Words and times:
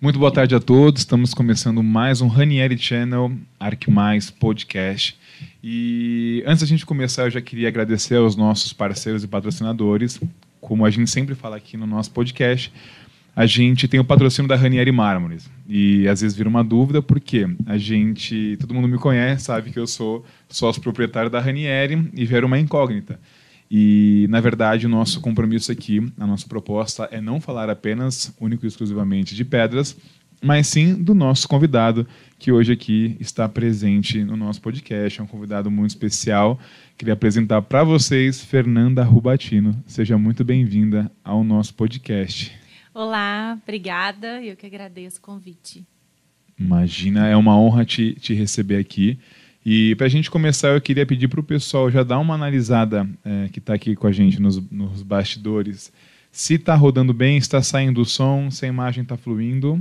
Muito 0.00 0.16
boa 0.16 0.30
tarde 0.30 0.54
a 0.54 0.60
todos. 0.60 1.00
Estamos 1.00 1.34
começando 1.34 1.82
mais 1.82 2.20
um 2.20 2.28
Ranieri 2.28 2.78
Channel 2.78 3.32
Arc 3.58 3.90
Mais 3.90 4.30
Podcast. 4.30 5.18
E 5.60 6.40
antes 6.46 6.60
da 6.60 6.68
gente 6.68 6.86
começar, 6.86 7.24
eu 7.24 7.30
já 7.32 7.40
queria 7.40 7.66
agradecer 7.66 8.14
aos 8.14 8.36
nossos 8.36 8.72
parceiros 8.72 9.24
e 9.24 9.26
patrocinadores. 9.26 10.20
Como 10.60 10.86
a 10.86 10.90
gente 10.90 11.10
sempre 11.10 11.34
fala 11.34 11.56
aqui 11.56 11.76
no 11.76 11.84
nosso 11.84 12.12
podcast, 12.12 12.72
a 13.34 13.44
gente 13.44 13.88
tem 13.88 13.98
o 13.98 14.04
patrocínio 14.04 14.48
da 14.48 14.54
Ranieri 14.54 14.92
Mármores. 14.92 15.50
E 15.68 16.06
às 16.06 16.20
vezes 16.20 16.36
vira 16.36 16.48
uma 16.48 16.62
dúvida, 16.62 17.02
porque 17.02 17.48
a 17.66 17.76
gente, 17.76 18.56
todo 18.60 18.72
mundo 18.72 18.86
me 18.86 18.98
conhece, 18.98 19.46
sabe 19.46 19.72
que 19.72 19.80
eu 19.80 19.86
sou 19.88 20.24
sócio 20.48 20.80
proprietário 20.80 21.28
da 21.28 21.40
Ranieri 21.40 22.08
e 22.14 22.24
vira 22.24 22.46
uma 22.46 22.60
incógnita. 22.60 23.18
E, 23.70 24.26
na 24.30 24.40
verdade, 24.40 24.86
o 24.86 24.88
nosso 24.88 25.20
compromisso 25.20 25.70
aqui, 25.70 26.00
a 26.18 26.26
nossa 26.26 26.46
proposta 26.46 27.08
é 27.10 27.20
não 27.20 27.40
falar 27.40 27.68
apenas, 27.68 28.34
único 28.40 28.64
e 28.64 28.68
exclusivamente 28.68 29.34
de 29.34 29.44
pedras, 29.44 29.96
mas 30.40 30.68
sim 30.68 30.94
do 30.94 31.14
nosso 31.14 31.48
convidado, 31.48 32.06
que 32.38 32.52
hoje 32.52 32.72
aqui 32.72 33.16
está 33.18 33.48
presente 33.48 34.22
no 34.22 34.36
nosso 34.36 34.60
podcast. 34.60 35.20
É 35.20 35.22
um 35.22 35.26
convidado 35.26 35.70
muito 35.70 35.90
especial. 35.90 36.58
Queria 36.96 37.14
apresentar 37.14 37.60
para 37.62 37.82
vocês 37.84 38.40
Fernanda 38.40 39.02
Rubatino. 39.02 39.82
Seja 39.86 40.16
muito 40.16 40.44
bem-vinda 40.44 41.10
ao 41.24 41.42
nosso 41.42 41.74
podcast. 41.74 42.52
Olá, 42.94 43.58
obrigada. 43.62 44.42
Eu 44.42 44.56
que 44.56 44.66
agradeço 44.66 45.18
o 45.18 45.22
convite. 45.22 45.84
Imagina, 46.58 47.26
é 47.26 47.36
uma 47.36 47.58
honra 47.58 47.84
te, 47.84 48.14
te 48.14 48.34
receber 48.34 48.76
aqui. 48.76 49.18
E 49.64 49.94
para 49.96 50.06
a 50.06 50.10
gente 50.10 50.30
começar, 50.30 50.68
eu 50.68 50.80
queria 50.80 51.04
pedir 51.04 51.28
para 51.28 51.40
o 51.40 51.42
pessoal 51.42 51.90
já 51.90 52.02
dar 52.02 52.18
uma 52.18 52.34
analisada 52.34 53.08
é, 53.24 53.48
que 53.48 53.58
está 53.58 53.74
aqui 53.74 53.94
com 53.94 54.06
a 54.06 54.12
gente 54.12 54.40
nos, 54.40 54.56
nos 54.70 55.02
bastidores. 55.02 55.92
Se 56.30 56.54
está 56.54 56.74
rodando 56.74 57.12
bem, 57.12 57.36
está 57.36 57.62
saindo 57.62 58.00
o 58.00 58.04
som, 58.04 58.50
se 58.50 58.64
a 58.64 58.68
imagem 58.68 59.02
está 59.02 59.16
fluindo, 59.16 59.80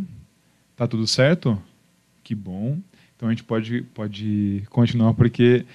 está 0.71 0.87
tudo 0.87 1.05
certo? 1.05 1.61
Que 2.23 2.33
bom. 2.33 2.77
Então 3.15 3.29
a 3.29 3.31
gente 3.31 3.43
pode, 3.43 3.81
pode 3.93 4.63
continuar, 4.69 5.13
porque 5.13 5.65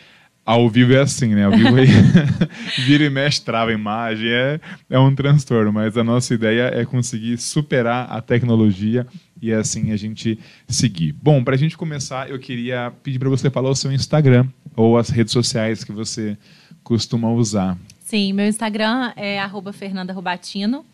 ao 0.45 0.69
vivo 0.69 0.93
é 0.93 1.01
assim, 1.01 1.35
né? 1.35 1.45
Ao 1.45 1.53
vivo 1.53 1.77
aí, 1.77 1.87
vira 2.85 3.05
e 3.05 3.11
mexe, 3.11 3.41
trava 3.41 3.71
a 3.71 3.75
imagem, 3.75 4.29
é, 4.29 4.61
é 4.91 4.99
um 4.99 5.15
transtorno, 5.15 5.73
mas 5.73 5.97
a 5.97 6.03
nossa 6.03 6.35
ideia 6.35 6.71
é 6.75 6.85
conseguir 6.85 7.39
superar 7.39 8.11
a 8.11 8.21
tecnologia 8.21 9.07
e 9.41 9.53
assim 9.53 9.93
a 9.93 9.97
gente 9.97 10.39
seguir. 10.69 11.13
Bom, 11.13 11.43
para 11.43 11.55
a 11.55 11.59
gente 11.59 11.77
começar, 11.77 12.29
eu 12.29 12.39
queria 12.39 12.93
pedir 13.03 13.19
para 13.19 13.29
você 13.29 13.51
falar 13.51 13.71
o 13.71 13.75
seu 13.75 13.93
Instagram 13.93 14.47
ou 14.77 14.99
as 14.99 15.09
redes 15.11 15.33
sociais 15.33 15.85
que 15.85 15.93
você 15.93 16.37
costuma 16.83 17.31
usar. 17.31 17.79
Sim, 18.01 18.33
meu 18.33 18.47
Instagram 18.47 19.13
é 19.17 19.41
Fernanda 19.73 20.13
Rubatino, 20.13 20.85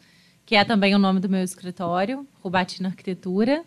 que 0.44 0.54
é 0.54 0.64
também 0.64 0.94
o 0.94 0.98
nome 0.98 1.20
do 1.20 1.28
meu 1.28 1.42
escritório, 1.42 2.26
Rubatino 2.42 2.88
Arquitetura. 2.88 3.62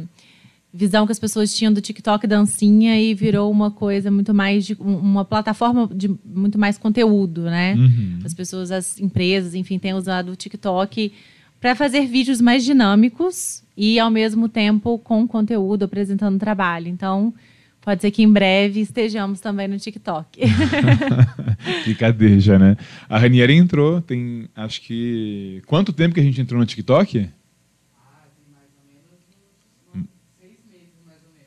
visão 0.73 1.05
que 1.05 1.11
as 1.11 1.19
pessoas 1.19 1.55
tinham 1.55 1.71
do 1.71 1.79
TikTok 1.79 2.25
dancinha 2.25 2.99
e 2.99 3.13
virou 3.13 3.51
uma 3.51 3.69
coisa 3.69 4.09
muito 4.09 4.33
mais 4.33 4.65
de 4.65 4.73
uma 4.79 5.23
plataforma 5.23 5.87
de 5.93 6.09
muito 6.25 6.57
mais 6.57 6.79
conteúdo, 6.79 7.43
né? 7.43 7.75
Uhum. 7.75 8.19
As 8.25 8.33
pessoas, 8.33 8.71
as 8.71 8.99
empresas, 8.99 9.53
enfim, 9.53 9.77
têm 9.77 9.93
usado 9.93 10.31
o 10.31 10.35
TikTok 10.35 11.13
para 11.61 11.75
fazer 11.75 12.07
vídeos 12.07 12.41
mais 12.41 12.65
dinâmicos 12.65 13.63
e 13.77 13.99
ao 13.99 14.09
mesmo 14.09 14.49
tempo 14.49 14.97
com 14.97 15.27
conteúdo 15.27 15.85
apresentando 15.85 16.39
trabalho. 16.39 16.87
Então, 16.87 17.31
pode 17.79 18.01
ser 18.01 18.09
que 18.09 18.23
em 18.23 18.31
breve 18.31 18.81
estejamos 18.81 19.39
também 19.39 19.67
no 19.67 19.77
TikTok. 19.77 20.41
Deixa, 22.17 22.57
né? 22.57 22.75
A 23.07 23.19
Ranieri 23.19 23.55
entrou, 23.55 24.01
tem 24.01 24.49
acho 24.55 24.81
que 24.81 25.61
quanto 25.67 25.93
tempo 25.93 26.15
que 26.15 26.19
a 26.19 26.23
gente 26.23 26.41
entrou 26.41 26.59
no 26.59 26.65
TikTok? 26.65 27.29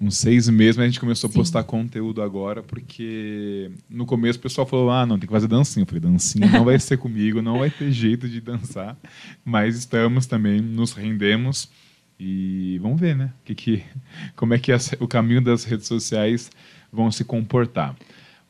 Uns 0.00 0.16
seis 0.16 0.48
meses, 0.48 0.76
mas 0.76 0.84
a 0.84 0.88
gente 0.88 1.00
começou 1.00 1.30
Sim. 1.30 1.36
a 1.36 1.38
postar 1.38 1.64
conteúdo 1.64 2.22
agora, 2.22 2.62
porque 2.62 3.70
no 3.88 4.06
começo 4.06 4.38
o 4.38 4.42
pessoal 4.42 4.66
falou: 4.66 4.90
ah, 4.90 5.06
não, 5.06 5.18
tem 5.18 5.26
que 5.26 5.32
fazer 5.32 5.48
dancinha. 5.48 5.82
Eu 5.82 5.86
falei: 5.86 6.00
dancinha 6.00 6.48
não 6.48 6.64
vai 6.64 6.78
ser 6.78 6.98
comigo, 6.98 7.42
não 7.42 7.58
vai 7.58 7.70
ter 7.70 7.90
jeito 7.90 8.28
de 8.28 8.40
dançar, 8.40 8.96
mas 9.44 9.76
estamos 9.76 10.26
também, 10.26 10.60
nos 10.60 10.92
rendemos 10.92 11.68
e 12.18 12.78
vamos 12.80 13.00
ver, 13.00 13.14
né? 13.14 13.32
Que, 13.44 13.54
que, 13.54 13.82
como 14.34 14.54
é 14.54 14.58
que 14.58 14.72
as, 14.72 14.92
o 14.98 15.06
caminho 15.06 15.40
das 15.40 15.64
redes 15.64 15.86
sociais 15.86 16.50
vão 16.92 17.10
se 17.10 17.24
comportar. 17.24 17.94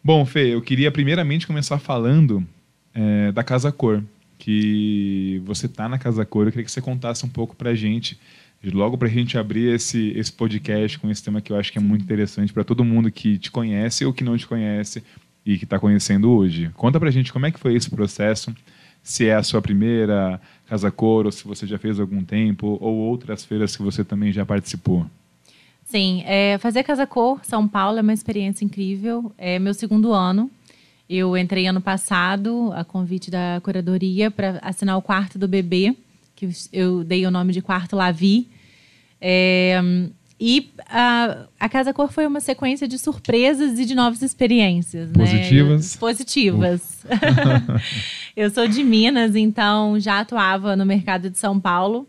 Bom, 0.03 0.25
Fê, 0.25 0.55
eu 0.55 0.63
queria 0.63 0.91
primeiramente 0.91 1.47
começar 1.47 1.78
falando 1.78 2.47
é, 2.95 3.33
da 3.33 3.43
Casa 3.43 3.73
Cor, 3.73 4.03
que 4.39 5.43
você 5.45 5.67
está 5.67 5.89
na 5.89 5.99
Casa 5.99 6.25
Cor, 6.25 6.47
eu 6.47 6.53
queria 6.53 6.65
que 6.65 6.71
você 6.71 6.81
contasse 6.81 7.25
um 7.27 7.28
pouco 7.28 7.57
para 7.57 7.71
a 7.71 7.75
gente 7.75 8.19
logo 8.71 8.99
para 8.99 9.09
a 9.09 9.10
gente 9.10 9.38
abrir 9.38 9.75
esse, 9.75 10.12
esse 10.16 10.32
podcast 10.32 10.99
com 10.99 11.10
esse 11.10 11.22
tema 11.22 11.41
que 11.41 11.53
eu 11.53 11.56
acho 11.56 11.72
que 11.72 11.78
é 11.78 11.81
muito 11.81 12.03
interessante 12.03 12.53
para 12.53 12.65
todo 12.65 12.84
mundo 12.84 13.10
que 13.10 13.38
te 13.38 13.50
conhece 13.50 14.04
ou 14.04 14.12
que 14.12 14.25
não 14.25 14.37
te 14.37 14.47
conhece 14.47 15.03
e 15.44 15.56
que 15.56 15.65
está 15.65 15.78
conhecendo 15.78 16.31
hoje. 16.31 16.71
Conta 16.75 16.99
para 16.99 17.09
a 17.09 17.12
gente 17.12 17.32
como 17.32 17.47
é 17.47 17.50
que 17.50 17.60
foi 17.60 17.75
esse 17.77 17.88
processo, 17.88 18.54
se 19.03 19.27
é 19.27 19.34
a 19.34 19.43
sua 19.43 19.62
primeira 19.62 20.41
Casa 20.66 20.91
Cor, 20.91 21.27
ou 21.27 21.32
se 21.32 21.44
você 21.44 21.66
já 21.66 21.78
fez 21.78 22.00
algum 22.00 22.25
tempo, 22.25 22.77
ou 22.81 22.97
outras 22.97 23.44
feiras 23.44 23.77
que 23.77 23.82
você 23.82 24.04
também 24.04 24.32
já 24.32 24.44
participou. 24.44 25.06
Sim, 25.84 26.25
é, 26.27 26.59
fazer 26.59 26.83
Casa 26.83 27.06
Cor 27.06 27.38
São 27.44 27.69
Paulo 27.69 27.98
é 27.98 28.03
uma 28.03 28.12
experiência 28.12 28.65
incrível. 28.65 29.33
É 29.38 29.60
meu 29.60 29.72
segundo 29.72 30.12
ano. 30.12 30.50
Eu 31.09 31.37
entrei 31.37 31.69
ano 31.69 31.81
passado, 31.81 32.72
a 32.75 32.83
convite 32.83 33.31
da 33.31 33.60
curadoria, 33.62 34.28
para 34.28 34.59
assinar 34.60 34.98
o 34.98 35.03
quarto 35.03 35.38
do 35.38 35.47
bebê, 35.47 35.94
que 36.34 36.48
eu 36.72 37.04
dei 37.04 37.25
o 37.25 37.31
nome 37.31 37.53
de 37.53 37.62
quarto 37.62 37.94
Lavi. 37.94 38.48
É, 39.21 39.81
e 40.38 40.71
a, 40.91 41.47
a 41.59 41.69
Casa 41.69 41.94
Cor 41.94 42.12
foi 42.12 42.27
uma 42.27 42.41
sequência 42.41 42.87
de 42.87 42.99
surpresas 42.99 43.78
e 43.78 43.87
de 43.87 43.94
novas 43.94 44.21
experiências. 44.21 45.10
Positivas? 45.10 45.94
Né? 45.94 46.00
Positivas. 46.00 47.06
eu 48.37 48.50
sou 48.50 48.69
de 48.69 48.84
Minas, 48.84 49.34
então 49.34 49.99
já 49.99 50.21
atuava 50.21 50.77
no 50.77 50.84
mercado 50.84 51.31
de 51.31 51.38
São 51.38 51.59
Paulo. 51.59 52.06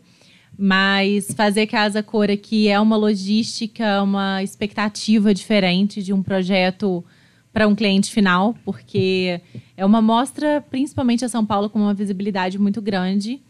Mas 0.60 1.32
fazer 1.34 1.66
Casa 1.68 2.02
Cor 2.02 2.28
aqui 2.30 2.68
é 2.68 2.78
uma 2.78 2.96
logística, 2.96 4.02
uma 4.02 4.42
expectativa 4.42 5.32
diferente 5.32 6.02
de 6.02 6.12
um 6.12 6.22
projeto 6.22 7.04
para 7.52 7.66
um 7.66 7.74
cliente 7.74 8.10
final, 8.10 8.54
porque 8.64 9.40
é 9.76 9.86
uma 9.86 10.02
mostra, 10.02 10.60
principalmente 10.68 11.24
a 11.24 11.28
São 11.28 11.46
Paulo, 11.46 11.70
com 11.70 11.78
uma 11.78 11.94
visibilidade 11.94 12.58
muito 12.58 12.82
grande. 12.82 13.40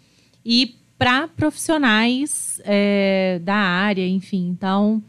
E 0.45 0.77
para 0.99 1.29
profissionais 1.29 2.61
é, 2.65 3.41
da 3.45 3.55
área, 3.55 4.07
enfim. 4.07 4.49
Então, 4.49 5.03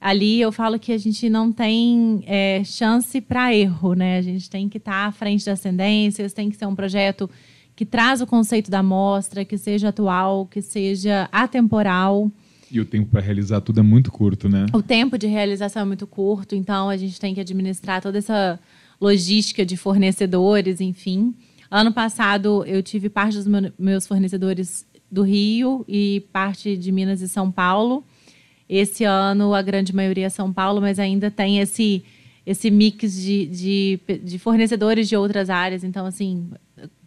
ali 0.00 0.40
eu 0.40 0.52
falo 0.52 0.78
que 0.78 0.92
a 0.92 0.98
gente 0.98 1.28
não 1.28 1.50
tem 1.50 2.22
é, 2.26 2.62
chance 2.64 3.20
para 3.20 3.54
erro, 3.54 3.94
né? 3.94 4.18
A 4.18 4.22
gente 4.22 4.48
tem 4.48 4.68
que 4.68 4.78
estar 4.78 4.92
tá 4.92 5.06
à 5.06 5.12
frente 5.12 5.44
das 5.44 5.60
tendências, 5.60 6.32
tem 6.32 6.48
que 6.48 6.56
ser 6.56 6.66
um 6.66 6.74
projeto 6.74 7.28
que 7.74 7.84
traz 7.84 8.20
o 8.20 8.26
conceito 8.26 8.70
da 8.70 8.82
mostra, 8.82 9.44
que 9.44 9.58
seja 9.58 9.88
atual, 9.88 10.46
que 10.46 10.62
seja 10.62 11.28
atemporal. 11.32 12.30
E 12.70 12.80
o 12.80 12.84
tempo 12.84 13.10
para 13.10 13.20
realizar 13.20 13.60
tudo 13.60 13.80
é 13.80 13.82
muito 13.82 14.12
curto, 14.12 14.48
né? 14.48 14.66
O 14.72 14.82
tempo 14.82 15.18
de 15.18 15.26
realização 15.26 15.82
é 15.82 15.84
muito 15.84 16.06
curto, 16.06 16.54
então 16.54 16.88
a 16.88 16.96
gente 16.96 17.18
tem 17.20 17.34
que 17.34 17.40
administrar 17.40 18.00
toda 18.00 18.18
essa 18.18 18.58
logística 19.00 19.66
de 19.66 19.76
fornecedores, 19.76 20.80
enfim. 20.80 21.34
Ano 21.70 21.92
passado 21.92 22.64
eu 22.66 22.82
tive 22.82 23.08
parte 23.08 23.36
dos 23.36 23.46
meus 23.76 24.06
fornecedores 24.06 24.86
do 25.14 25.22
Rio 25.22 25.84
e 25.86 26.26
parte 26.32 26.76
de 26.76 26.90
Minas 26.90 27.20
e 27.20 27.28
São 27.28 27.50
Paulo. 27.50 28.04
Esse 28.68 29.04
ano 29.04 29.54
a 29.54 29.62
grande 29.62 29.94
maioria 29.94 30.26
é 30.26 30.28
São 30.28 30.52
Paulo, 30.52 30.80
mas 30.80 30.98
ainda 30.98 31.30
tem 31.30 31.60
esse 31.60 32.04
esse 32.46 32.70
mix 32.70 33.14
de, 33.14 33.46
de, 33.46 34.00
de 34.22 34.38
fornecedores 34.38 35.08
de 35.08 35.16
outras 35.16 35.48
áreas. 35.48 35.82
Então, 35.82 36.04
assim, 36.04 36.50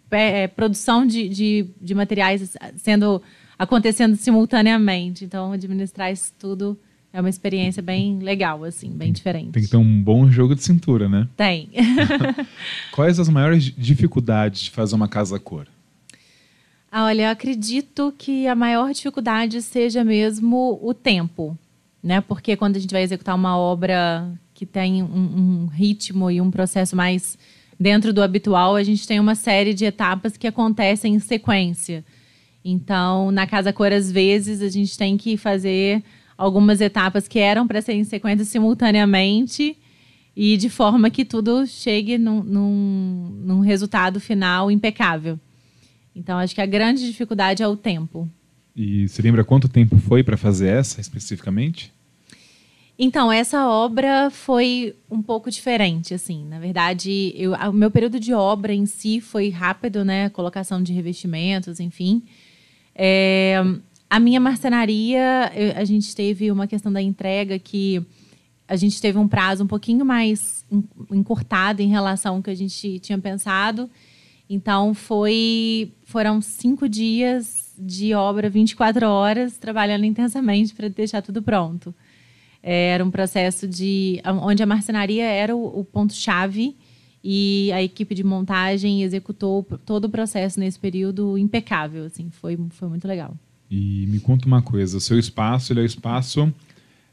é, 0.09 0.43
é, 0.43 0.47
produção 0.47 1.05
de, 1.05 1.29
de, 1.29 1.67
de 1.79 1.93
materiais 1.93 2.57
sendo 2.77 3.21
acontecendo 3.59 4.15
simultaneamente. 4.15 5.25
Então, 5.25 5.51
administrar 5.51 6.11
isso 6.11 6.33
tudo 6.39 6.75
é 7.13 7.19
uma 7.19 7.29
experiência 7.29 7.83
bem 7.83 8.17
legal, 8.17 8.63
assim, 8.63 8.89
bem 8.89 9.11
diferente. 9.11 9.51
Tem 9.51 9.61
que 9.61 9.69
ter 9.69 9.77
um 9.77 10.01
bom 10.01 10.27
jogo 10.27 10.55
de 10.55 10.63
cintura, 10.63 11.07
né? 11.07 11.27
Tem. 11.37 11.69
Quais 12.91 13.19
as 13.19 13.29
maiores 13.29 13.65
dificuldades 13.77 14.61
de 14.61 14.71
fazer 14.71 14.95
uma 14.95 15.07
casa 15.07 15.39
cor? 15.39 15.67
Ah, 16.91 17.05
olha, 17.05 17.23
eu 17.23 17.29
acredito 17.29 18.13
que 18.17 18.47
a 18.47 18.55
maior 18.55 18.93
dificuldade 18.93 19.61
seja 19.61 20.03
mesmo 20.03 20.79
o 20.81 20.93
tempo, 20.93 21.57
né? 22.01 22.21
Porque 22.21 22.55
quando 22.55 22.77
a 22.77 22.79
gente 22.79 22.91
vai 22.91 23.03
executar 23.03 23.35
uma 23.35 23.57
obra 23.57 24.31
que 24.53 24.65
tem 24.65 25.03
um, 25.03 25.65
um 25.65 25.65
ritmo 25.67 26.31
e 26.31 26.39
um 26.39 26.49
processo 26.49 26.95
mais 26.95 27.37
dentro 27.79 28.13
do 28.13 28.23
habitual, 28.23 28.75
a 28.75 28.83
gente 28.83 29.05
tem 29.05 29.19
uma 29.19 29.35
série 29.35 29.73
de 29.73 29.85
etapas 29.85 30.37
que 30.37 30.47
acontecem 30.47 31.15
em 31.15 31.19
sequência. 31.19 32.03
Então, 32.63 33.31
na 33.31 33.45
Casa 33.45 33.71
Cor, 33.71 33.91
às 33.91 34.11
vezes, 34.11 34.61
a 34.61 34.69
gente 34.69 34.97
tem 34.97 35.17
que 35.17 35.37
fazer 35.37 36.03
algumas 36.37 36.81
etapas 36.81 37.27
que 37.27 37.39
eram 37.39 37.67
para 37.67 37.81
ser 37.81 37.93
em 37.93 38.03
sequência 38.03 38.45
simultaneamente 38.45 39.77
e 40.35 40.55
de 40.55 40.69
forma 40.69 41.09
que 41.09 41.25
tudo 41.25 41.65
chegue 41.65 42.17
num, 42.17 42.43
num, 42.43 43.41
num 43.43 43.59
resultado 43.59 44.19
final 44.19 44.69
impecável. 44.71 45.39
Então, 46.17 46.37
acho 46.37 46.55
que 46.55 46.61
a 46.61 46.65
grande 46.65 47.05
dificuldade 47.05 47.61
é 47.61 47.67
o 47.67 47.77
tempo. 47.77 48.27
E 48.75 49.07
você 49.07 49.21
lembra 49.21 49.43
quanto 49.43 49.69
tempo 49.69 49.97
foi 49.97 50.23
para 50.23 50.37
fazer 50.37 50.67
essa 50.67 50.99
especificamente? 51.01 51.91
Então, 52.99 53.31
essa 53.31 53.67
obra 53.67 54.29
foi 54.31 54.95
um 55.09 55.21
pouco 55.21 55.51
diferente, 55.51 56.15
assim. 56.15 56.45
Na 56.45 56.59
verdade, 56.59 57.31
eu, 57.35 57.53
o 57.53 57.73
meu 57.73 57.91
período 57.91 58.19
de 58.19 58.33
obra 58.33 58.73
em 58.73 58.87
si 58.87 59.21
foi 59.21 59.49
rápido, 59.49 60.03
né? 60.03 60.29
Colocação 60.29 60.81
de 60.81 60.93
revestimentos, 60.93 61.79
enfim. 61.79 62.23
É, 62.95 63.63
a 64.09 64.19
minha 64.19 64.39
marcenaria, 64.39 65.51
eu, 65.55 65.73
a 65.75 65.85
gente 65.85 66.15
teve 66.15 66.51
uma 66.51 66.65
questão 66.65 66.91
da 66.91 67.01
entrega 67.01 67.59
que 67.59 68.03
a 68.67 68.75
gente 68.75 68.99
teve 68.99 69.17
um 69.17 69.27
prazo 69.27 69.63
um 69.63 69.67
pouquinho 69.67 70.03
mais 70.03 70.65
encurtado 71.11 71.81
em 71.81 71.87
relação 71.87 72.37
ao 72.37 72.43
que 72.43 72.49
a 72.49 72.55
gente 72.55 72.99
tinha 72.99 73.17
pensado. 73.17 73.89
Então, 74.49 74.93
foi, 74.93 75.91
foram 76.05 76.41
cinco 76.41 76.87
dias 76.87 77.53
de 77.77 78.13
obra, 78.13 78.49
24 78.49 79.05
horas, 79.07 79.57
trabalhando 79.57 80.05
intensamente 80.05 80.73
para 80.73 80.87
deixar 80.87 81.21
tudo 81.21 81.41
pronto. 81.41 81.93
É, 82.63 82.89
era 82.89 83.05
um 83.05 83.11
processo 83.11 83.67
de 83.67 84.21
onde 84.41 84.63
a 84.63 84.65
marcenaria 84.65 85.25
era 85.25 85.55
o, 85.55 85.79
o 85.79 85.83
ponto-chave 85.83 86.75
e 87.23 87.71
a 87.73 87.83
equipe 87.83 88.15
de 88.15 88.23
montagem 88.23 89.03
executou 89.03 89.63
todo 89.85 90.05
o 90.05 90.09
processo 90.09 90.59
nesse 90.59 90.79
período 90.79 91.37
impecável. 91.37 92.05
Assim, 92.05 92.29
foi, 92.31 92.57
foi 92.71 92.87
muito 92.87 93.07
legal. 93.07 93.35
E 93.69 94.05
me 94.07 94.19
conta 94.19 94.47
uma 94.47 94.61
coisa, 94.61 94.97
o 94.97 95.01
seu 95.01 95.19
espaço 95.19 95.73
ele 95.73 95.81
é 95.81 95.83
o 95.83 95.85
espaço 95.85 96.51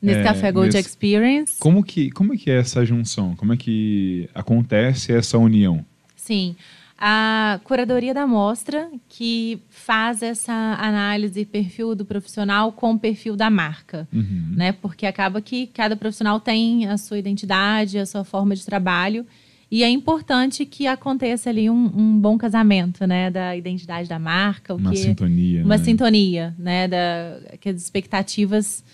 Nesse 0.00 0.20
é, 0.20 0.22
Café 0.22 0.52
Gold 0.52 0.74
nesse... 0.74 0.86
Experience. 0.86 1.58
Como 1.58 1.82
que, 1.82 2.10
como 2.10 2.36
que 2.36 2.50
é 2.50 2.58
essa 2.58 2.84
junção? 2.84 3.34
Como 3.36 3.54
é 3.54 3.56
que 3.56 4.28
acontece 4.34 5.12
essa 5.12 5.38
união? 5.38 5.84
Sim 6.14 6.54
a 6.96 7.60
curadoria 7.64 8.14
da 8.14 8.26
mostra, 8.26 8.88
que 9.08 9.60
faz 9.68 10.22
essa 10.22 10.52
análise 10.52 11.44
perfil 11.44 11.94
do 11.94 12.04
profissional 12.04 12.72
com 12.72 12.92
o 12.92 12.98
perfil 12.98 13.36
da 13.36 13.50
marca, 13.50 14.08
uhum. 14.12 14.52
né? 14.54 14.72
Porque 14.72 15.04
acaba 15.04 15.40
que 15.40 15.66
cada 15.66 15.96
profissional 15.96 16.38
tem 16.38 16.86
a 16.86 16.96
sua 16.96 17.18
identidade, 17.18 17.98
a 17.98 18.06
sua 18.06 18.24
forma 18.24 18.54
de 18.54 18.64
trabalho, 18.64 19.26
e 19.70 19.82
é 19.82 19.90
importante 19.90 20.64
que 20.64 20.86
aconteça 20.86 21.50
ali 21.50 21.68
um, 21.68 21.90
um 21.96 22.18
bom 22.18 22.38
casamento, 22.38 23.06
né? 23.06 23.28
Da 23.28 23.56
identidade 23.56 24.08
da 24.08 24.20
marca, 24.20 24.72
uma 24.72 24.90
que, 24.90 24.98
sintonia, 24.98 25.64
uma 25.64 25.76
né? 25.76 25.84
sintonia, 25.84 26.54
né? 26.56 26.86
Da 26.86 27.56
que 27.60 27.70
as 27.70 27.82
expectativas 27.82 28.84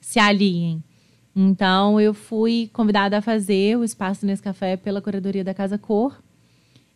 se 0.00 0.20
aliem. 0.20 0.82
Então, 1.34 2.00
eu 2.00 2.14
fui 2.14 2.70
convidada 2.72 3.18
a 3.18 3.22
fazer 3.22 3.76
o 3.76 3.84
espaço 3.84 4.24
nesse 4.24 4.42
café 4.42 4.76
pela 4.76 5.00
curadoria 5.00 5.42
da 5.42 5.52
Casa 5.52 5.76
Cor 5.76 6.16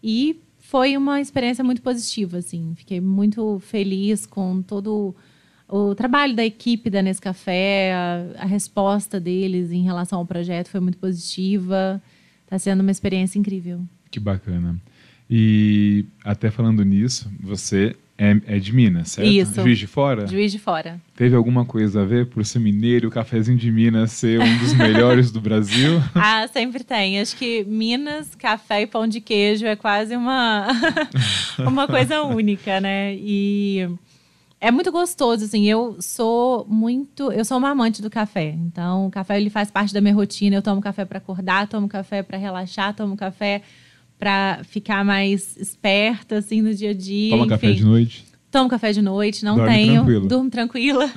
e 0.02 0.40
foi 0.62 0.96
uma 0.96 1.20
experiência 1.20 1.62
muito 1.64 1.82
positiva, 1.82 2.38
assim. 2.38 2.72
Fiquei 2.76 3.00
muito 3.00 3.58
feliz 3.58 4.24
com 4.24 4.62
todo 4.62 5.14
o 5.68 5.92
trabalho 5.94 6.36
da 6.36 6.44
equipe 6.44 6.88
da 6.88 7.02
Nescafé, 7.02 7.92
a, 7.92 8.42
a 8.44 8.46
resposta 8.46 9.18
deles 9.18 9.72
em 9.72 9.82
relação 9.82 10.20
ao 10.20 10.24
projeto 10.24 10.68
foi 10.68 10.80
muito 10.80 10.98
positiva. 10.98 12.00
Está 12.44 12.58
sendo 12.60 12.80
uma 12.80 12.92
experiência 12.92 13.38
incrível. 13.38 13.84
Que 14.10 14.20
bacana. 14.20 14.80
E 15.28 16.06
até 16.24 16.50
falando 16.50 16.84
nisso, 16.84 17.30
você 17.40 17.96
é, 18.22 18.56
é, 18.56 18.58
de 18.60 18.72
Minas, 18.72 19.10
certo? 19.10 19.28
Isso. 19.28 19.60
Juiz 19.60 19.78
de 19.80 19.86
Fora? 19.88 20.26
Juiz 20.28 20.52
de 20.52 20.58
Fora. 20.60 21.00
Teve 21.16 21.34
alguma 21.34 21.64
coisa 21.64 22.02
a 22.02 22.04
ver 22.04 22.26
por 22.26 22.44
ser 22.44 22.60
mineiro 22.60 23.08
o 23.08 23.10
cafezinho 23.10 23.58
de 23.58 23.72
Minas 23.72 24.12
ser 24.12 24.40
um 24.40 24.58
dos 24.58 24.72
melhores 24.74 25.32
do 25.32 25.40
Brasil? 25.40 26.00
Ah, 26.14 26.46
sempre 26.52 26.84
tem. 26.84 27.20
Acho 27.20 27.36
que 27.36 27.64
Minas, 27.64 28.34
café 28.36 28.82
e 28.82 28.86
pão 28.86 29.08
de 29.08 29.20
queijo 29.20 29.66
é 29.66 29.74
quase 29.74 30.14
uma, 30.14 30.69
uma 31.58 31.88
coisa 31.88 32.22
única, 32.22 32.80
né? 32.80 33.14
E 33.16 33.88
é 34.60 34.70
muito 34.70 34.92
gostoso, 34.92 35.44
assim. 35.44 35.66
Eu 35.66 35.96
sou 36.00 36.64
muito, 36.69 37.32
eu 37.32 37.44
sou 37.44 37.58
uma 37.58 37.70
amante 37.70 38.00
do 38.00 38.08
café. 38.08 38.50
Então, 38.50 39.06
o 39.06 39.10
café 39.10 39.36
ele 39.36 39.50
faz 39.50 39.70
parte 39.70 39.92
da 39.92 40.00
minha 40.00 40.14
rotina. 40.14 40.54
Eu 40.54 40.62
tomo 40.62 40.80
café 40.80 41.04
para 41.04 41.19
acordar, 41.19 41.66
tomo 41.66 41.88
café 41.88 42.22
para 42.22 42.38
relaxar, 42.38 42.94
tomo 42.94 43.16
café 43.16 43.62
para 44.22 44.60
ficar 44.62 45.04
mais 45.04 45.56
esperta, 45.56 46.36
assim, 46.36 46.62
no 46.62 46.72
dia 46.72 46.90
a 46.90 46.94
dia. 46.94 47.30
Toma 47.30 47.42
enfim. 47.42 47.50
café 47.50 47.72
de 47.72 47.84
noite? 47.84 48.24
Tomo 48.52 48.69
café 48.69 48.92
de 48.92 49.02
noite, 49.02 49.44
não 49.44 49.56
Dorme 49.56 49.72
tenho. 49.72 49.94
Tranquilo. 49.94 50.28
Durmo 50.28 50.48
tranquila. 50.48 51.10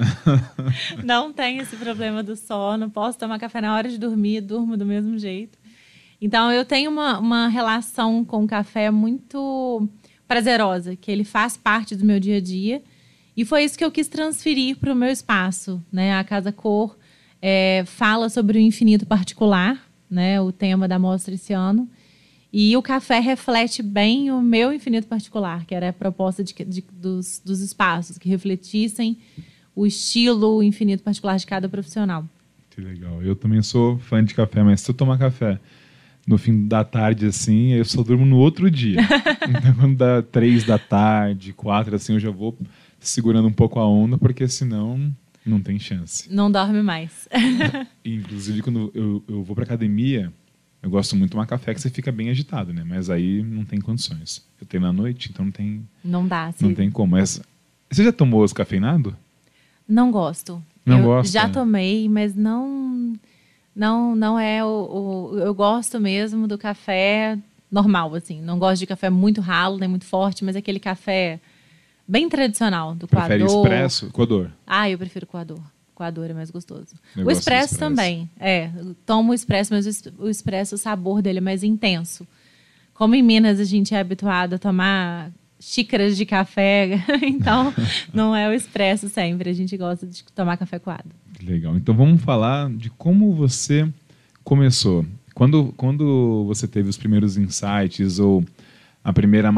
não 1.05 1.31
tenho 1.31 1.61
esse 1.61 1.75
problema 1.75 2.23
do 2.23 2.35
sono. 2.35 2.89
Posso 2.89 3.19
tomar 3.19 3.37
café 3.37 3.61
na 3.61 3.75
hora 3.75 3.87
de 3.89 3.99
dormir, 3.99 4.41
durmo 4.41 4.75
do 4.75 4.87
mesmo 4.87 5.19
jeito. 5.19 5.55
Então, 6.19 6.51
eu 6.51 6.65
tenho 6.65 6.89
uma, 6.89 7.19
uma 7.19 7.47
relação 7.47 8.25
com 8.25 8.43
o 8.43 8.47
café 8.47 8.89
muito 8.89 9.87
prazerosa, 10.27 10.95
que 10.95 11.11
ele 11.11 11.23
faz 11.23 11.55
parte 11.55 11.95
do 11.95 12.03
meu 12.03 12.19
dia 12.19 12.37
a 12.37 12.41
dia. 12.41 12.81
E 13.37 13.45
foi 13.45 13.65
isso 13.65 13.77
que 13.77 13.85
eu 13.85 13.91
quis 13.91 14.07
transferir 14.07 14.77
para 14.77 14.91
o 14.91 14.95
meu 14.95 15.09
espaço. 15.09 15.79
Né? 15.91 16.15
A 16.15 16.23
Casa 16.23 16.51
Cor 16.51 16.97
é, 17.39 17.83
fala 17.85 18.29
sobre 18.29 18.57
o 18.57 18.61
infinito 18.61 19.05
particular, 19.05 19.79
né? 20.09 20.41
o 20.41 20.51
tema 20.51 20.87
da 20.87 20.97
mostra 20.97 21.35
esse 21.35 21.53
ano. 21.53 21.87
E 22.57 22.77
o 22.77 22.81
café 22.81 23.19
reflete 23.19 23.83
bem 23.83 24.31
o 24.31 24.41
meu 24.41 24.71
infinito 24.71 25.07
particular, 25.07 25.65
que 25.65 25.75
era 25.75 25.89
a 25.89 25.93
proposta 25.93 26.41
de, 26.41 26.53
de, 26.53 26.81
dos, 26.89 27.41
dos 27.43 27.59
espaços, 27.59 28.17
que 28.17 28.29
refletissem 28.29 29.17
o 29.75 29.85
estilo 29.85 30.63
infinito 30.63 31.03
particular 31.03 31.35
de 31.35 31.45
cada 31.45 31.67
profissional. 31.67 32.25
Que 32.69 32.79
legal. 32.79 33.21
Eu 33.21 33.35
também 33.35 33.61
sou 33.61 33.99
fã 33.99 34.23
de 34.23 34.33
café, 34.33 34.63
mas 34.63 34.79
se 34.79 34.89
eu 34.89 34.95
tomar 34.95 35.17
café 35.17 35.59
no 36.25 36.37
fim 36.37 36.65
da 36.65 36.85
tarde, 36.85 37.25
assim, 37.25 37.73
eu 37.73 37.83
só 37.83 38.01
durmo 38.01 38.25
no 38.25 38.37
outro 38.37 38.71
dia. 38.71 39.01
então, 39.49 39.75
quando 39.77 39.97
dá 39.97 40.21
três 40.21 40.63
da 40.63 40.79
tarde, 40.79 41.51
quatro, 41.51 41.93
assim, 41.93 42.13
eu 42.13 42.21
já 42.21 42.31
vou 42.31 42.57
segurando 43.01 43.49
um 43.49 43.53
pouco 43.53 43.81
a 43.81 43.85
onda, 43.85 44.17
porque 44.17 44.47
senão 44.47 45.13
não 45.45 45.59
tem 45.59 45.77
chance. 45.77 46.33
Não 46.33 46.49
dorme 46.49 46.81
mais. 46.81 47.27
Inclusive, 48.05 48.61
quando 48.61 48.93
eu, 48.95 49.21
eu 49.27 49.43
vou 49.43 49.53
para 49.53 49.65
academia, 49.65 50.31
eu 50.85 50.91
gosto 50.91 51.15
muito 51.15 51.29
de 51.29 51.31
tomar 51.31 51.47
café 51.47 51.73
que 51.73 51.81
você 51.81 51.89
fica 51.89 52.11
bem 52.11 52.29
agitado, 52.29 52.71
né? 52.71 52.83
Mas 52.85 53.09
aí 53.09 53.41
não 53.41 53.65
tem 53.65 53.81
condições. 53.81 54.45
Eu 54.61 54.67
tenho 54.67 54.83
na 54.83 54.93
noite, 54.93 55.31
então 55.31 55.45
não 55.45 55.51
tem. 55.51 55.83
Não 56.03 56.27
dá, 56.27 56.51
sim. 56.51 56.67
Não 56.67 56.75
tem 56.75 56.91
como. 56.91 57.13
Mas 57.13 57.41
você 57.89 58.03
já 58.03 58.11
tomou 58.11 58.43
os 58.43 58.53
cafeinado? 58.53 59.17
Não 59.89 60.11
gosto. 60.11 60.61
Não 60.85 60.99
eu 60.99 61.03
gosto. 61.05 61.33
Já 61.33 61.49
tomei, 61.49 62.07
mas 62.07 62.35
não. 62.35 63.13
Não, 63.75 64.15
não 64.15 64.39
é 64.39 64.63
o, 64.63 65.31
o. 65.33 65.39
Eu 65.39 65.55
gosto 65.55 65.99
mesmo 65.99 66.47
do 66.47 66.55
café 66.55 67.35
normal, 67.71 68.13
assim. 68.13 68.39
Não 68.39 68.59
gosto 68.59 68.81
de 68.81 68.85
café 68.85 69.09
muito 69.09 69.41
ralo, 69.41 69.79
nem 69.79 69.89
muito 69.89 70.05
forte, 70.05 70.45
mas 70.45 70.55
aquele 70.55 70.79
café 70.79 71.39
bem 72.07 72.29
tradicional, 72.29 72.93
do 72.93 73.07
Prefere 73.07 73.43
coador. 73.43 73.63
expresso? 73.63 74.11
Coador? 74.11 74.51
Ah, 74.67 74.87
eu 74.87 74.99
prefiro 74.99 75.25
coador 75.25 75.59
coador 75.95 76.25
é 76.25 76.33
mais 76.33 76.51
gostoso. 76.51 76.95
Eu 77.15 77.25
o 77.25 77.31
expresso, 77.31 77.73
expresso, 77.73 77.79
também. 77.79 78.29
É, 78.39 78.69
tomo 79.05 79.31
o 79.31 79.33
expresso, 79.33 79.73
mas 79.73 80.03
o 80.19 80.29
expresso, 80.29 80.75
o 80.75 80.77
sabor 80.77 81.21
dele 81.21 81.39
é 81.39 81.41
mais 81.41 81.63
intenso. 81.63 82.27
Como 82.93 83.15
em 83.15 83.23
Minas 83.23 83.59
a 83.59 83.63
gente 83.63 83.95
é 83.95 83.99
habituado 83.99 84.53
a 84.53 84.59
tomar 84.59 85.31
xícaras 85.59 86.15
de 86.15 86.25
café, 86.25 87.03
então 87.23 87.73
não 88.13 88.35
é 88.35 88.47
o 88.47 88.53
expresso 88.53 89.09
sempre. 89.09 89.49
A 89.49 89.53
gente 89.53 89.75
gosta 89.75 90.05
de 90.05 90.23
tomar 90.35 90.57
café 90.57 90.77
coado. 90.77 91.09
Legal. 91.41 91.75
Então 91.75 91.95
vamos 91.95 92.21
falar 92.21 92.69
de 92.69 92.89
como 92.91 93.33
você 93.33 93.87
começou. 94.43 95.05
Quando, 95.33 95.73
quando 95.75 96.45
você 96.45 96.67
teve 96.67 96.87
os 96.87 96.97
primeiros 96.97 97.35
insights 97.37 98.19
ou 98.19 98.45
a 99.03 99.11
primeira 99.11 99.51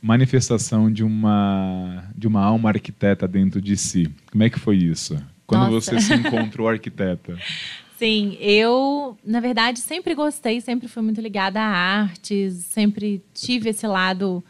manifestação 0.00 0.90
de 0.90 1.02
uma, 1.02 2.04
de 2.16 2.26
uma 2.26 2.42
alma 2.42 2.70
arquiteta 2.70 3.26
dentro 3.26 3.60
de 3.60 3.76
si, 3.76 4.08
como 4.30 4.44
é 4.44 4.48
que 4.48 4.58
foi 4.58 4.76
isso? 4.76 5.16
Quando 5.46 5.70
Nossa. 5.70 5.92
você 5.92 6.00
se 6.00 6.14
encontrou 6.14 6.68
arquiteta? 6.68 7.36
Sim, 7.98 8.36
eu, 8.40 9.16
na 9.24 9.40
verdade, 9.40 9.78
sempre 9.78 10.14
gostei, 10.14 10.60
sempre 10.60 10.86
fui 10.86 11.02
muito 11.02 11.20
ligada 11.20 11.60
a 11.60 11.66
artes, 11.66 12.54
sempre 12.68 13.22
tive 13.32 13.70
esse 13.70 13.86
lado 13.86 14.44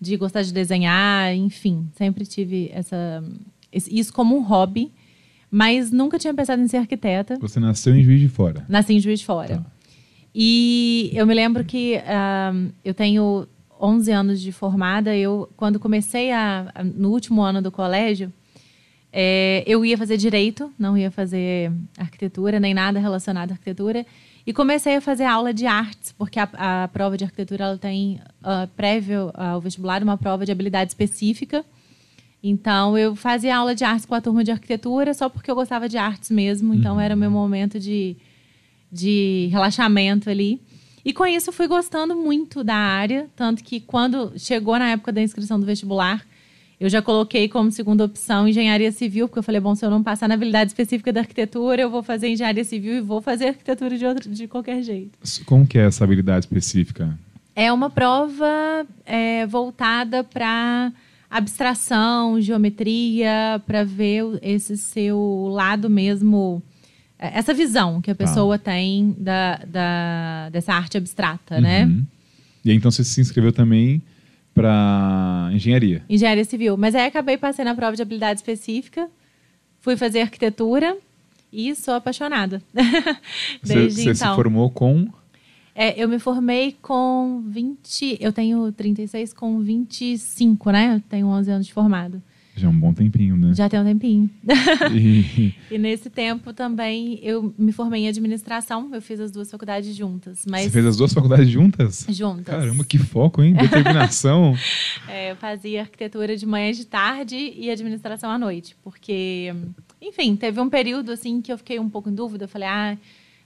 de 0.00 0.16
gostar 0.16 0.42
de 0.42 0.52
desenhar, 0.52 1.34
enfim, 1.34 1.88
sempre 1.96 2.24
tive 2.24 2.70
essa, 2.72 3.24
isso 3.72 4.12
como 4.12 4.36
um 4.36 4.42
hobby, 4.42 4.92
mas 5.50 5.90
nunca 5.90 6.16
tinha 6.16 6.32
pensado 6.32 6.62
em 6.62 6.68
ser 6.68 6.76
arquiteta. 6.76 7.38
Você 7.40 7.58
nasceu 7.58 7.96
em 7.96 8.04
Juiz 8.04 8.20
de 8.20 8.28
Fora? 8.28 8.64
Nasci 8.68 8.94
em 8.94 9.00
Juiz 9.00 9.18
de 9.20 9.26
Fora. 9.26 9.56
Tá. 9.56 9.66
E 10.34 11.10
eu 11.12 11.26
me 11.26 11.34
lembro 11.34 11.64
que 11.64 11.96
uh, 11.96 12.72
eu 12.84 12.94
tenho 12.94 13.46
11 13.80 14.12
anos 14.12 14.40
de 14.40 14.52
formada, 14.52 15.14
eu, 15.16 15.50
quando 15.56 15.80
comecei 15.80 16.30
a, 16.30 16.72
no 16.94 17.10
último 17.10 17.42
ano 17.42 17.60
do 17.60 17.70
colégio, 17.70 18.32
é, 19.12 19.62
eu 19.66 19.84
ia 19.84 19.98
fazer 19.98 20.16
direito, 20.16 20.72
não 20.78 20.96
ia 20.96 21.10
fazer 21.10 21.70
arquitetura, 21.98 22.58
nem 22.58 22.72
nada 22.72 22.98
relacionado 22.98 23.50
à 23.50 23.52
arquitetura. 23.52 24.06
E 24.46 24.52
comecei 24.52 24.96
a 24.96 25.00
fazer 25.00 25.24
aula 25.24 25.52
de 25.52 25.66
artes, 25.66 26.12
porque 26.12 26.40
a, 26.40 26.48
a 26.54 26.88
prova 26.88 27.16
de 27.16 27.24
arquitetura 27.24 27.64
ela 27.64 27.78
tem, 27.78 28.18
uh, 28.40 28.66
prévio 28.74 29.30
ao 29.34 29.60
vestibular, 29.60 30.02
uma 30.02 30.16
prova 30.16 30.46
de 30.46 30.50
habilidade 30.50 30.90
específica. 30.90 31.64
Então, 32.42 32.98
eu 32.98 33.14
fazia 33.14 33.56
aula 33.56 33.74
de 33.74 33.84
artes 33.84 34.04
com 34.04 34.14
a 34.14 34.20
turma 34.20 34.42
de 34.42 34.50
arquitetura 34.50 35.14
só 35.14 35.28
porque 35.28 35.48
eu 35.48 35.54
gostava 35.54 35.88
de 35.88 35.96
artes 35.96 36.30
mesmo. 36.30 36.74
Então, 36.74 36.98
era 36.98 37.14
o 37.14 37.18
meu 37.18 37.30
momento 37.30 37.78
de, 37.78 38.16
de 38.90 39.48
relaxamento 39.52 40.28
ali. 40.28 40.60
E 41.04 41.12
com 41.12 41.26
isso, 41.26 41.50
eu 41.50 41.54
fui 41.54 41.68
gostando 41.68 42.16
muito 42.16 42.64
da 42.64 42.74
área. 42.74 43.28
Tanto 43.36 43.62
que, 43.62 43.78
quando 43.78 44.32
chegou 44.36 44.76
na 44.76 44.88
época 44.88 45.12
da 45.12 45.22
inscrição 45.22 45.60
do 45.60 45.66
vestibular, 45.66 46.26
eu 46.82 46.88
já 46.88 47.00
coloquei 47.00 47.48
como 47.48 47.70
segunda 47.70 48.04
opção 48.04 48.48
engenharia 48.48 48.90
civil, 48.90 49.28
porque 49.28 49.38
eu 49.38 49.42
falei, 49.44 49.60
bom, 49.60 49.72
se 49.72 49.86
eu 49.86 49.90
não 49.90 50.02
passar 50.02 50.28
na 50.28 50.34
habilidade 50.34 50.70
específica 50.70 51.12
da 51.12 51.20
arquitetura, 51.20 51.80
eu 51.80 51.88
vou 51.88 52.02
fazer 52.02 52.26
engenharia 52.26 52.64
civil 52.64 52.94
e 52.94 53.00
vou 53.00 53.22
fazer 53.22 53.50
arquitetura 53.50 53.96
de, 53.96 54.04
outro, 54.04 54.28
de 54.28 54.48
qualquer 54.48 54.82
jeito. 54.82 55.16
Como 55.46 55.64
que 55.64 55.78
é 55.78 55.86
essa 55.86 56.02
habilidade 56.02 56.44
específica? 56.44 57.16
É 57.54 57.72
uma 57.72 57.88
prova 57.88 58.84
é, 59.06 59.46
voltada 59.46 60.24
para 60.24 60.92
abstração, 61.30 62.40
geometria, 62.40 63.62
para 63.64 63.84
ver 63.84 64.24
esse 64.42 64.76
seu 64.76 65.50
lado 65.52 65.88
mesmo, 65.88 66.60
é, 67.16 67.38
essa 67.38 67.54
visão 67.54 68.02
que 68.02 68.10
a 68.10 68.14
pessoa 68.16 68.56
ah. 68.56 68.58
tem 68.58 69.14
da, 69.16 69.60
da, 69.68 70.48
dessa 70.50 70.72
arte 70.72 70.96
abstrata, 70.96 71.60
né? 71.60 71.84
uhum. 71.84 71.90
né? 71.90 72.02
E 72.64 72.70
aí, 72.72 72.76
então 72.76 72.90
você 72.90 73.04
se 73.04 73.20
inscreveu 73.20 73.52
também 73.52 74.02
para 74.54 75.50
engenharia. 75.52 76.02
Engenharia 76.08 76.44
civil. 76.44 76.76
Mas 76.76 76.94
aí 76.94 77.06
acabei 77.06 77.36
passando 77.36 77.66
na 77.66 77.74
prova 77.74 77.96
de 77.96 78.02
habilidade 78.02 78.40
específica, 78.40 79.08
fui 79.80 79.96
fazer 79.96 80.20
arquitetura 80.20 80.96
e 81.52 81.74
sou 81.74 81.94
apaixonada. 81.94 82.62
Desde 83.62 84.02
você, 84.02 84.10
então. 84.10 84.30
se 84.30 84.34
formou 84.34 84.70
com? 84.70 85.08
É, 85.74 86.02
eu 86.02 86.08
me 86.08 86.18
formei 86.18 86.76
com 86.82 87.42
20. 87.46 88.18
Eu 88.20 88.32
tenho 88.32 88.70
36 88.72 89.32
com 89.32 89.60
25, 89.60 90.70
né? 90.70 90.96
Eu 90.96 91.00
tenho 91.00 91.26
11 91.26 91.50
anos 91.50 91.66
de 91.66 91.72
formado. 91.72 92.22
Já 92.54 92.66
é 92.66 92.70
um 92.70 92.78
bom 92.78 92.92
tempinho, 92.92 93.36
né? 93.36 93.54
Já 93.54 93.68
tem 93.68 93.80
um 93.80 93.84
tempinho. 93.84 94.30
E... 94.92 95.54
e... 95.70 95.78
nesse 95.78 96.10
tempo 96.10 96.52
também 96.52 97.18
eu 97.22 97.54
me 97.56 97.72
formei 97.72 98.02
em 98.02 98.08
administração. 98.08 98.90
Eu 98.92 99.00
fiz 99.00 99.20
as 99.20 99.30
duas 99.30 99.50
faculdades 99.50 99.96
juntas. 99.96 100.44
Mas... 100.48 100.64
Você 100.64 100.70
fez 100.70 100.86
as 100.86 100.96
duas 100.96 101.12
faculdades 101.12 101.48
juntas? 101.48 102.06
Juntas. 102.08 102.54
Caramba, 102.54 102.84
que 102.84 102.98
foco, 102.98 103.42
hein? 103.42 103.54
Determinação. 103.54 104.54
é, 105.08 105.32
eu 105.32 105.36
fazia 105.36 105.80
arquitetura 105.80 106.36
de 106.36 106.44
manhã 106.44 106.70
e 106.70 106.74
de 106.74 106.86
tarde 106.86 107.36
e 107.56 107.70
administração 107.70 108.30
à 108.30 108.38
noite. 108.38 108.76
Porque, 108.84 109.54
enfim, 110.00 110.36
teve 110.36 110.60
um 110.60 110.68
período 110.68 111.10
assim 111.10 111.40
que 111.40 111.52
eu 111.52 111.56
fiquei 111.56 111.80
um 111.80 111.88
pouco 111.88 112.10
em 112.10 112.14
dúvida. 112.14 112.44
Eu 112.44 112.48
falei, 112.48 112.68
ah, 112.68 112.98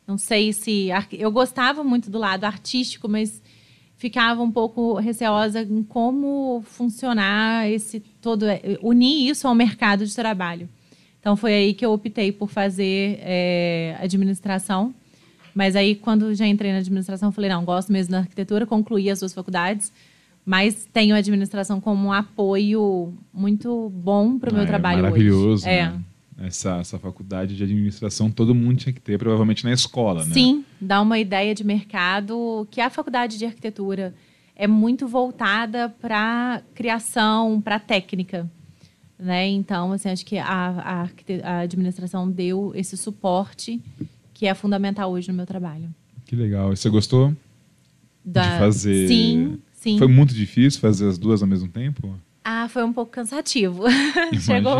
não 0.06 0.18
sei 0.18 0.52
se. 0.52 0.88
Eu 1.12 1.30
gostava 1.30 1.84
muito 1.84 2.10
do 2.10 2.18
lado 2.18 2.44
artístico, 2.44 3.08
mas 3.08 3.40
ficava 3.96 4.42
um 4.42 4.50
pouco 4.50 4.94
receosa 4.94 5.62
em 5.62 5.82
como 5.82 6.62
funcionar 6.64 7.68
esse 7.70 8.00
todo, 8.20 8.46
unir 8.82 9.30
isso 9.30 9.48
ao 9.48 9.54
mercado 9.54 10.06
de 10.06 10.14
trabalho. 10.14 10.68
Então 11.18 11.36
foi 11.36 11.54
aí 11.54 11.74
que 11.74 11.84
eu 11.84 11.92
optei 11.92 12.30
por 12.30 12.48
fazer 12.48 13.18
é, 13.20 13.96
administração. 14.00 14.94
Mas 15.54 15.74
aí, 15.74 15.94
quando 15.94 16.34
já 16.34 16.46
entrei 16.46 16.70
na 16.70 16.78
administração, 16.78 17.32
falei, 17.32 17.48
não, 17.48 17.64
gosto 17.64 17.90
mesmo 17.90 18.12
da 18.12 18.18
arquitetura, 18.18 18.66
concluí 18.66 19.08
as 19.08 19.20
duas 19.20 19.32
faculdades, 19.32 19.90
mas 20.44 20.86
tenho 20.92 21.14
a 21.14 21.18
administração 21.18 21.80
como 21.80 22.08
um 22.08 22.12
apoio 22.12 23.14
muito 23.32 23.88
bom 23.88 24.38
para 24.38 24.50
o 24.50 24.54
meu 24.54 24.64
ah, 24.64 24.66
trabalho 24.66 25.02
maravilhoso, 25.02 25.64
hoje. 25.64 25.66
Né? 25.66 25.78
É 25.78 26.15
essa, 26.38 26.78
essa 26.78 26.98
faculdade 26.98 27.56
de 27.56 27.64
administração 27.64 28.30
todo 28.30 28.54
mundo 28.54 28.78
tinha 28.78 28.92
que 28.92 29.00
ter, 29.00 29.18
provavelmente 29.18 29.64
na 29.64 29.72
escola, 29.72 30.24
né? 30.24 30.34
Sim, 30.34 30.64
dá 30.80 31.00
uma 31.00 31.18
ideia 31.18 31.54
de 31.54 31.64
mercado 31.64 32.66
que 32.70 32.80
a 32.80 32.90
faculdade 32.90 33.38
de 33.38 33.46
arquitetura 33.46 34.14
é 34.54 34.66
muito 34.66 35.06
voltada 35.06 35.88
para 36.00 36.62
criação, 36.74 37.60
para 37.60 37.78
técnica. 37.78 38.50
Né? 39.18 39.48
Então, 39.48 39.92
assim, 39.92 40.10
acho 40.10 40.26
que 40.26 40.36
a, 40.36 40.44
a, 40.46 41.08
a, 41.42 41.58
administração 41.60 42.30
deu 42.30 42.72
esse 42.74 42.96
suporte 42.96 43.80
que 44.34 44.46
é 44.46 44.54
fundamental 44.54 45.10
hoje 45.10 45.28
no 45.28 45.34
meu 45.34 45.46
trabalho. 45.46 45.88
Que 46.26 46.36
legal. 46.36 46.72
E 46.72 46.76
você 46.76 46.90
gostou 46.90 47.34
da... 48.22 48.42
de 48.42 48.58
fazer? 48.58 49.08
Sim, 49.08 49.58
sim. 49.72 49.98
Foi 49.98 50.06
muito 50.06 50.34
difícil 50.34 50.80
fazer 50.80 51.08
as 51.08 51.16
duas 51.16 51.40
ao 51.40 51.48
mesmo 51.48 51.68
tempo? 51.68 52.14
Ah, 52.48 52.68
foi 52.68 52.84
um 52.84 52.92
pouco 52.92 53.10
cansativo. 53.10 53.82
Chegou, 54.38 54.76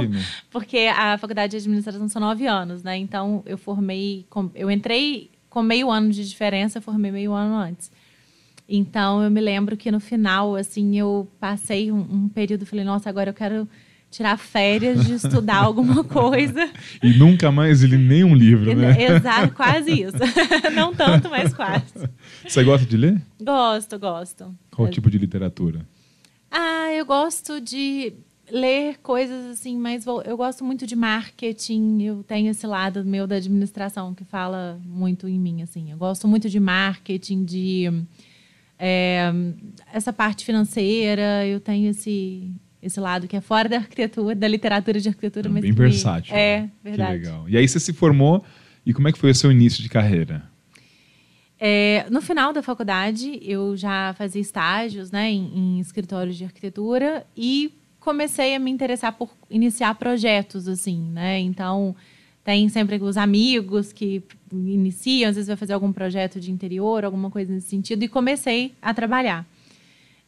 porque 0.52 0.88
a 0.96 1.18
faculdade 1.18 1.50
de 1.50 1.56
administração 1.56 2.08
são 2.08 2.22
nove 2.22 2.46
anos, 2.46 2.84
né? 2.84 2.96
Então 2.96 3.42
eu 3.44 3.58
formei, 3.58 4.24
eu 4.54 4.70
entrei 4.70 5.32
com 5.50 5.64
meio 5.64 5.90
ano 5.90 6.12
de 6.12 6.28
diferença, 6.28 6.80
formei 6.80 7.10
meio 7.10 7.32
ano 7.32 7.56
antes. 7.56 7.90
Então 8.68 9.20
eu 9.20 9.28
me 9.32 9.40
lembro 9.40 9.76
que 9.76 9.90
no 9.90 9.98
final, 9.98 10.54
assim, 10.54 10.96
eu 10.96 11.26
passei 11.40 11.90
um, 11.90 11.98
um 11.98 12.28
período, 12.28 12.64
falei, 12.64 12.84
nossa, 12.84 13.10
agora 13.10 13.30
eu 13.30 13.34
quero 13.34 13.68
tirar 14.12 14.36
férias 14.36 15.04
de 15.04 15.14
estudar 15.14 15.56
alguma 15.56 16.04
coisa. 16.06 16.70
E 17.02 17.14
nunca 17.14 17.50
mais 17.50 17.82
li 17.82 17.98
nenhum 17.98 18.32
livro, 18.32 18.76
né? 18.76 18.94
Exato, 19.02 19.52
quase 19.54 19.90
isso. 19.90 20.18
Não 20.72 20.94
tanto, 20.94 21.28
mas 21.28 21.52
quase. 21.52 22.08
Você 22.46 22.62
gosta 22.62 22.86
de 22.86 22.96
ler? 22.96 23.20
Gosto, 23.42 23.98
gosto. 23.98 24.54
Qual 24.70 24.88
tipo 24.88 25.10
de 25.10 25.18
literatura? 25.18 25.84
Ah, 26.50 26.92
eu 26.92 27.04
gosto 27.04 27.60
de 27.60 28.12
ler 28.50 28.98
coisas 28.98 29.46
assim, 29.46 29.76
mas 29.76 30.06
eu 30.24 30.36
gosto 30.36 30.64
muito 30.64 30.86
de 30.86 30.94
marketing. 30.94 32.02
Eu 32.02 32.22
tenho 32.22 32.50
esse 32.50 32.66
lado 32.66 33.04
meu 33.04 33.26
da 33.26 33.36
administração 33.36 34.14
que 34.14 34.24
fala 34.24 34.80
muito 34.84 35.28
em 35.28 35.38
mim, 35.38 35.62
assim. 35.62 35.90
Eu 35.90 35.98
gosto 35.98 36.28
muito 36.28 36.48
de 36.48 36.60
marketing, 36.60 37.44
de 37.44 38.04
é, 38.78 39.32
essa 39.92 40.12
parte 40.12 40.44
financeira. 40.44 41.46
Eu 41.46 41.60
tenho 41.60 41.90
esse 41.90 42.50
esse 42.82 43.00
lado 43.00 43.26
que 43.26 43.36
é 43.36 43.40
fora 43.40 43.68
da 43.68 43.78
arquitetura, 43.78 44.34
da 44.34 44.46
literatura 44.46 45.00
de 45.00 45.08
arquitetura, 45.08 45.48
é 45.48 45.50
mas 45.50 45.62
bem 45.62 45.72
versátil. 45.72 46.34
É, 46.34 46.60
né? 46.60 46.70
verdade. 46.84 47.20
Que 47.20 47.26
legal. 47.26 47.48
E 47.48 47.56
aí 47.56 47.66
você 47.66 47.80
se 47.80 47.92
formou 47.92 48.44
e 48.84 48.94
como 48.94 49.08
é 49.08 49.12
que 49.12 49.18
foi 49.18 49.30
o 49.30 49.34
seu 49.34 49.50
início 49.50 49.82
de 49.82 49.88
carreira? 49.88 50.44
É, 51.58 52.06
no 52.10 52.20
final 52.20 52.52
da 52.52 52.62
faculdade, 52.62 53.38
eu 53.42 53.76
já 53.76 54.14
fazia 54.14 54.40
estágios 54.40 55.10
né, 55.10 55.30
em, 55.30 55.52
em, 55.56 55.80
escritórios 55.80 56.36
de 56.36 56.44
arquitetura 56.44 57.26
e 57.36 57.72
comecei 57.98 58.54
a 58.54 58.58
me 58.58 58.70
interessar 58.70 59.12
por 59.12 59.30
iniciar 59.50 59.94
projetos, 59.94 60.68
assim, 60.68 61.00
né? 61.10 61.40
Então, 61.40 61.96
tem 62.44 62.68
sempre 62.68 63.02
os 63.02 63.16
amigos 63.16 63.92
que 63.92 64.22
iniciam, 64.52 65.30
às 65.30 65.34
vezes 65.34 65.48
vai 65.48 65.56
fazer 65.56 65.72
algum 65.72 65.92
projeto 65.92 66.38
de 66.38 66.52
interior, 66.52 67.04
alguma 67.04 67.30
coisa 67.30 67.52
nesse 67.52 67.68
sentido, 67.68 68.04
e 68.04 68.08
comecei 68.08 68.74
a 68.80 68.94
trabalhar. 68.94 69.44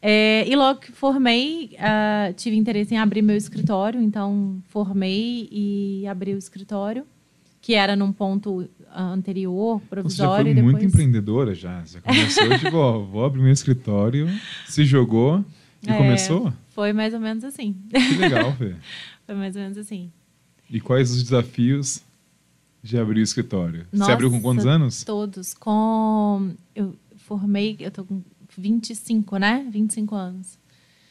É, 0.01 0.45
e 0.49 0.57
logo 0.57 0.81
que 0.81 0.93
formei, 0.93 1.73
uh, 1.75 2.33
tive 2.35 2.57
interesse 2.57 2.95
em 2.95 2.99
abrir 2.99 3.23
meu 3.23 3.37
escritório, 3.37 4.01
então 4.01 4.61
formei 4.69 5.49
e 5.51 6.07
abri 6.09 6.35
o 6.35 6.39
escritório, 6.39 7.07
que 7.69 7.75
era 7.75 7.95
num 7.95 8.11
ponto 8.11 8.67
anterior, 8.91 9.79
provisório. 9.91 10.43
Você 10.43 10.55
já 10.55 10.55
foi 10.55 10.63
muito 10.63 10.83
empreendedora 10.87 11.55
já. 11.55 11.85
Você 11.85 12.01
começou 12.01 12.59
tipo, 12.59 12.77
ó, 12.79 12.99
vou 13.05 13.23
abrir 13.27 13.43
meu 13.43 13.53
escritório, 13.53 14.27
se 14.67 14.87
jogou 14.87 15.45
e 15.87 15.91
é, 15.91 15.95
começou? 15.99 16.51
Foi 16.69 16.95
mais 16.95 17.13
ou 17.13 17.21
menos 17.21 17.45
assim. 17.45 17.77
Que 17.91 18.15
legal, 18.15 18.57
Fê. 18.57 18.75
foi 19.27 19.35
mais 19.35 19.55
ou 19.55 19.61
menos 19.61 19.77
assim. 19.77 20.11
E 20.71 20.81
quais 20.81 21.11
os 21.11 21.23
desafios 21.23 22.01
de 22.83 22.97
abrir 22.97 23.21
o 23.21 23.23
escritório? 23.23 23.87
Nossa, 23.93 24.07
Você 24.07 24.13
abriu 24.13 24.31
com 24.31 24.41
quantos 24.41 24.65
anos? 24.65 25.05
Todos. 25.05 25.53
Com. 25.53 26.55
Eu 26.75 26.97
formei, 27.19 27.77
eu 27.81 27.91
tô 27.91 28.03
com 28.03 28.23
25, 28.57 29.37
né? 29.37 29.69
25 29.71 30.15
anos. 30.15 30.59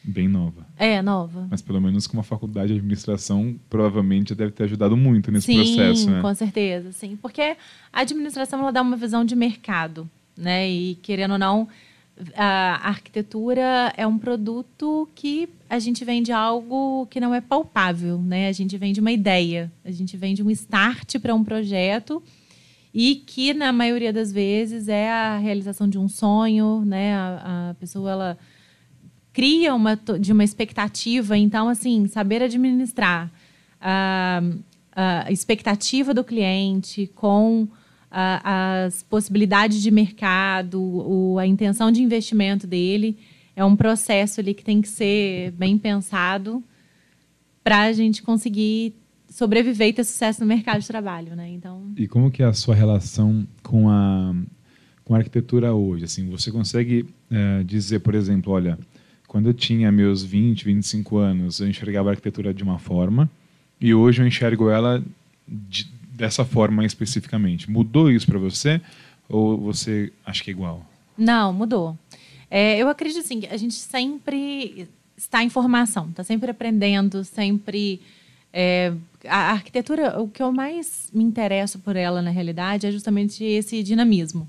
Bem 0.02 0.28
nova. 0.28 0.66
É, 0.76 1.02
nova. 1.02 1.46
Mas 1.50 1.60
pelo 1.60 1.80
menos 1.80 2.06
com 2.06 2.16
uma 2.16 2.22
faculdade 2.22 2.68
de 2.68 2.78
administração, 2.78 3.58
provavelmente 3.68 4.34
deve 4.34 4.52
ter 4.52 4.64
ajudado 4.64 4.96
muito 4.96 5.30
nesse 5.30 5.46
sim, 5.46 5.56
processo, 5.56 6.10
né? 6.10 6.20
com 6.20 6.34
certeza, 6.34 6.92
sim. 6.92 7.16
Porque 7.16 7.56
a 7.92 8.00
administração 8.00 8.60
ela 8.60 8.72
dá 8.72 8.80
uma 8.80 8.96
visão 8.96 9.24
de 9.24 9.34
mercado, 9.36 10.08
né? 10.36 10.68
E 10.68 10.94
querendo 10.96 11.32
ou 11.32 11.38
não, 11.38 11.68
a 12.36 12.88
arquitetura 12.88 13.92
é 13.96 14.06
um 14.06 14.18
produto 14.18 15.08
que 15.14 15.48
a 15.68 15.78
gente 15.78 16.04
vende 16.04 16.32
algo 16.32 17.06
que 17.06 17.20
não 17.20 17.34
é 17.34 17.40
palpável, 17.40 18.18
né? 18.18 18.48
A 18.48 18.52
gente 18.52 18.76
vende 18.76 19.00
uma 19.00 19.12
ideia, 19.12 19.70
a 19.84 19.90
gente 19.90 20.16
vende 20.16 20.42
um 20.42 20.50
start 20.50 21.18
para 21.18 21.34
um 21.34 21.44
projeto 21.44 22.22
e 22.92 23.16
que 23.16 23.52
na 23.54 23.72
maioria 23.72 24.12
das 24.12 24.32
vezes 24.32 24.88
é 24.88 25.10
a 25.10 25.38
realização 25.38 25.88
de 25.88 25.98
um 25.98 26.08
sonho, 26.08 26.82
né? 26.84 27.14
A, 27.14 27.70
a 27.70 27.74
pessoa 27.74 28.10
ela 28.10 28.38
cria 29.38 29.72
uma, 29.72 29.94
de 29.94 30.32
uma 30.32 30.42
expectativa. 30.42 31.38
Então, 31.38 31.68
assim, 31.68 32.08
saber 32.08 32.42
administrar 32.42 33.30
a, 33.80 34.42
a 34.90 35.30
expectativa 35.30 36.12
do 36.12 36.24
cliente 36.24 37.08
com 37.14 37.68
a, 38.10 38.82
as 38.86 39.04
possibilidades 39.04 39.80
de 39.80 39.92
mercado, 39.92 40.82
o, 40.82 41.38
a 41.38 41.46
intenção 41.46 41.92
de 41.92 42.02
investimento 42.02 42.66
dele, 42.66 43.16
é 43.54 43.64
um 43.64 43.76
processo 43.76 44.40
ali 44.40 44.52
que 44.54 44.64
tem 44.64 44.82
que 44.82 44.88
ser 44.88 45.52
bem 45.52 45.78
pensado 45.78 46.60
para 47.62 47.82
a 47.82 47.92
gente 47.92 48.24
conseguir 48.24 48.92
sobreviver 49.28 49.86
e 49.86 49.92
ter 49.92 50.02
sucesso 50.02 50.40
no 50.40 50.48
mercado 50.48 50.80
de 50.80 50.88
trabalho, 50.88 51.36
né? 51.36 51.48
Então. 51.48 51.92
E 51.96 52.08
como 52.08 52.28
que 52.28 52.42
é 52.42 52.46
a 52.46 52.52
sua 52.52 52.74
relação 52.74 53.46
com 53.62 53.88
a 53.88 54.34
com 55.04 55.14
a 55.14 55.18
arquitetura 55.18 55.72
hoje? 55.72 56.04
Assim, 56.04 56.28
você 56.28 56.50
consegue 56.50 57.06
é, 57.30 57.62
dizer, 57.62 58.00
por 58.00 58.16
exemplo, 58.16 58.52
olha, 58.52 58.76
quando 59.28 59.50
eu 59.50 59.54
tinha 59.54 59.92
meus 59.92 60.24
20, 60.24 60.64
25 60.64 61.18
anos, 61.18 61.60
eu 61.60 61.68
enxergava 61.68 62.08
a 62.08 62.12
arquitetura 62.12 62.52
de 62.52 62.64
uma 62.64 62.78
forma 62.78 63.30
e 63.78 63.94
hoje 63.94 64.22
eu 64.22 64.26
enxergo 64.26 64.70
ela 64.70 65.04
de, 65.46 65.86
dessa 66.10 66.46
forma 66.46 66.84
especificamente. 66.84 67.70
Mudou 67.70 68.10
isso 68.10 68.26
para 68.26 68.38
você 68.38 68.80
ou 69.28 69.58
você 69.58 70.10
acha 70.24 70.42
que 70.42 70.50
é 70.50 70.54
igual? 70.54 70.84
Não, 71.16 71.52
mudou. 71.52 71.96
É, 72.50 72.78
eu 72.78 72.88
acredito 72.88 73.20
assim, 73.20 73.42
a 73.50 73.56
gente 73.58 73.74
sempre 73.74 74.88
está 75.14 75.44
em 75.44 75.50
formação, 75.50 76.08
está 76.08 76.24
sempre 76.24 76.50
aprendendo, 76.50 77.22
sempre. 77.22 78.00
É, 78.50 78.94
a 79.28 79.50
arquitetura, 79.50 80.18
o 80.18 80.28
que 80.28 80.42
eu 80.42 80.50
mais 80.50 81.10
me 81.12 81.22
interesso 81.22 81.78
por 81.80 81.96
ela 81.96 82.22
na 82.22 82.30
realidade 82.30 82.86
é 82.86 82.90
justamente 82.90 83.44
esse 83.44 83.82
dinamismo. 83.82 84.48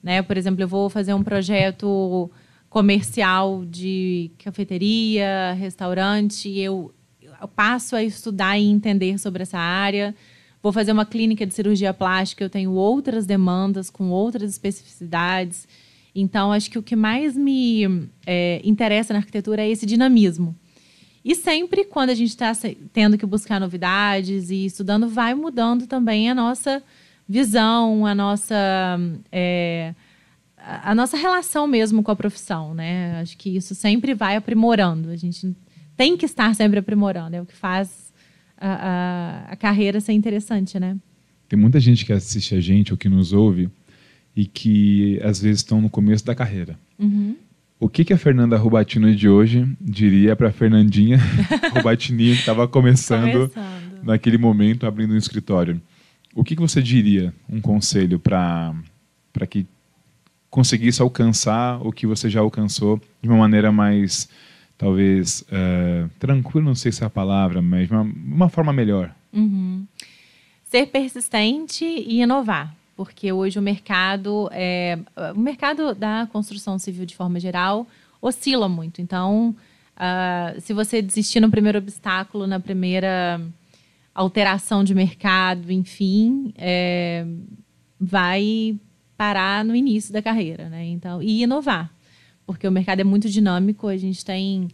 Né? 0.00 0.22
Por 0.22 0.36
exemplo, 0.36 0.62
eu 0.62 0.68
vou 0.68 0.88
fazer 0.88 1.14
um 1.14 1.22
projeto 1.24 2.30
comercial 2.74 3.64
de 3.64 4.32
cafeteria, 4.36 5.52
restaurante, 5.52 6.50
eu, 6.58 6.92
eu 7.22 7.46
passo 7.46 7.94
a 7.94 8.02
estudar 8.02 8.58
e 8.58 8.64
entender 8.64 9.16
sobre 9.16 9.44
essa 9.44 9.56
área. 9.56 10.12
Vou 10.60 10.72
fazer 10.72 10.90
uma 10.90 11.06
clínica 11.06 11.46
de 11.46 11.54
cirurgia 11.54 11.94
plástica, 11.94 12.42
eu 12.42 12.50
tenho 12.50 12.72
outras 12.72 13.26
demandas 13.26 13.90
com 13.90 14.10
outras 14.10 14.50
especificidades. 14.50 15.68
Então, 16.12 16.50
acho 16.50 16.68
que 16.68 16.76
o 16.76 16.82
que 16.82 16.96
mais 16.96 17.36
me 17.36 18.08
é, 18.26 18.60
interessa 18.64 19.12
na 19.12 19.20
arquitetura 19.20 19.62
é 19.62 19.70
esse 19.70 19.86
dinamismo. 19.86 20.52
E 21.24 21.36
sempre, 21.36 21.84
quando 21.84 22.10
a 22.10 22.14
gente 22.14 22.30
está 22.30 22.50
tendo 22.92 23.16
que 23.16 23.24
buscar 23.24 23.60
novidades 23.60 24.50
e 24.50 24.66
estudando, 24.66 25.08
vai 25.08 25.32
mudando 25.32 25.86
também 25.86 26.28
a 26.28 26.34
nossa 26.34 26.82
visão, 27.28 28.04
a 28.04 28.16
nossa, 28.16 28.56
é, 29.30 29.94
a 30.66 30.94
nossa 30.94 31.16
relação 31.16 31.66
mesmo 31.66 32.02
com 32.02 32.10
a 32.10 32.16
profissão, 32.16 32.74
né? 32.74 33.20
Acho 33.20 33.36
que 33.36 33.54
isso 33.56 33.74
sempre 33.74 34.14
vai 34.14 34.36
aprimorando. 34.36 35.10
A 35.10 35.16
gente 35.16 35.54
tem 35.96 36.16
que 36.16 36.24
estar 36.24 36.54
sempre 36.54 36.78
aprimorando. 36.78 37.36
É 37.36 37.42
o 37.42 37.46
que 37.46 37.54
faz 37.54 38.12
a, 38.56 38.68
a, 38.68 39.52
a 39.52 39.56
carreira 39.56 40.00
ser 40.00 40.12
interessante, 40.12 40.80
né? 40.80 40.96
Tem 41.48 41.58
muita 41.58 41.78
gente 41.78 42.04
que 42.04 42.12
assiste 42.12 42.54
a 42.54 42.60
gente 42.60 42.92
ou 42.92 42.98
que 42.98 43.08
nos 43.08 43.32
ouve 43.32 43.68
e 44.34 44.46
que 44.46 45.20
às 45.22 45.40
vezes 45.40 45.58
estão 45.58 45.80
no 45.80 45.90
começo 45.90 46.24
da 46.24 46.34
carreira. 46.34 46.78
Uhum. 46.98 47.36
O 47.78 47.88
que, 47.88 48.04
que 48.04 48.12
a 48.12 48.18
Fernanda 48.18 48.56
Rubatino 48.56 49.14
de 49.14 49.28
hoje 49.28 49.68
diria 49.80 50.34
para 50.34 50.48
a 50.48 50.52
Fernandinha 50.52 51.18
Rubatini, 51.74 52.32
que 52.32 52.40
estava 52.40 52.66
começando, 52.66 53.50
começando, 53.50 54.02
naquele 54.02 54.38
momento, 54.38 54.86
abrindo 54.86 55.12
um 55.12 55.18
escritório? 55.18 55.80
O 56.34 56.42
que, 56.42 56.56
que 56.56 56.62
você 56.62 56.82
diria, 56.82 57.34
um 57.48 57.60
conselho 57.60 58.18
para 58.18 58.74
que 59.48 59.66
conseguisse 60.54 61.02
alcançar 61.02 61.84
o 61.84 61.90
que 61.90 62.06
você 62.06 62.30
já 62.30 62.38
alcançou 62.38 63.00
de 63.20 63.28
uma 63.28 63.38
maneira 63.38 63.72
mais, 63.72 64.28
talvez, 64.78 65.40
uh, 65.42 66.08
tranquila, 66.16 66.64
não 66.64 66.76
sei 66.76 66.92
se 66.92 67.02
é 67.02 67.06
a 67.08 67.10
palavra, 67.10 67.60
mas 67.60 67.90
uma, 67.90 68.02
uma 68.02 68.48
forma 68.48 68.72
melhor? 68.72 69.12
Uhum. 69.32 69.84
Ser 70.62 70.86
persistente 70.86 71.84
e 71.84 72.22
inovar 72.22 72.72
porque 72.96 73.32
hoje 73.32 73.58
o 73.58 73.62
mercado, 73.62 74.48
é, 74.52 74.96
o 75.34 75.40
mercado 75.40 75.92
da 75.92 76.28
construção 76.30 76.78
civil 76.78 77.04
de 77.04 77.16
forma 77.16 77.40
geral 77.40 77.84
oscila 78.22 78.68
muito. 78.68 79.02
Então, 79.02 79.56
uh, 79.96 80.60
se 80.60 80.72
você 80.72 81.02
desistir 81.02 81.40
no 81.40 81.50
primeiro 81.50 81.78
obstáculo, 81.78 82.46
na 82.46 82.60
primeira 82.60 83.40
alteração 84.14 84.84
de 84.84 84.94
mercado, 84.94 85.72
enfim, 85.72 86.54
é, 86.56 87.26
vai 87.98 88.78
parar 89.24 89.64
no 89.64 89.74
início 89.74 90.12
da 90.12 90.20
carreira, 90.20 90.68
né? 90.68 90.84
Então, 90.84 91.22
e 91.22 91.42
inovar, 91.42 91.90
porque 92.46 92.68
o 92.68 92.70
mercado 92.70 93.00
é 93.00 93.04
muito 93.04 93.26
dinâmico. 93.26 93.88
A 93.88 93.96
gente 93.96 94.22
tem, 94.22 94.68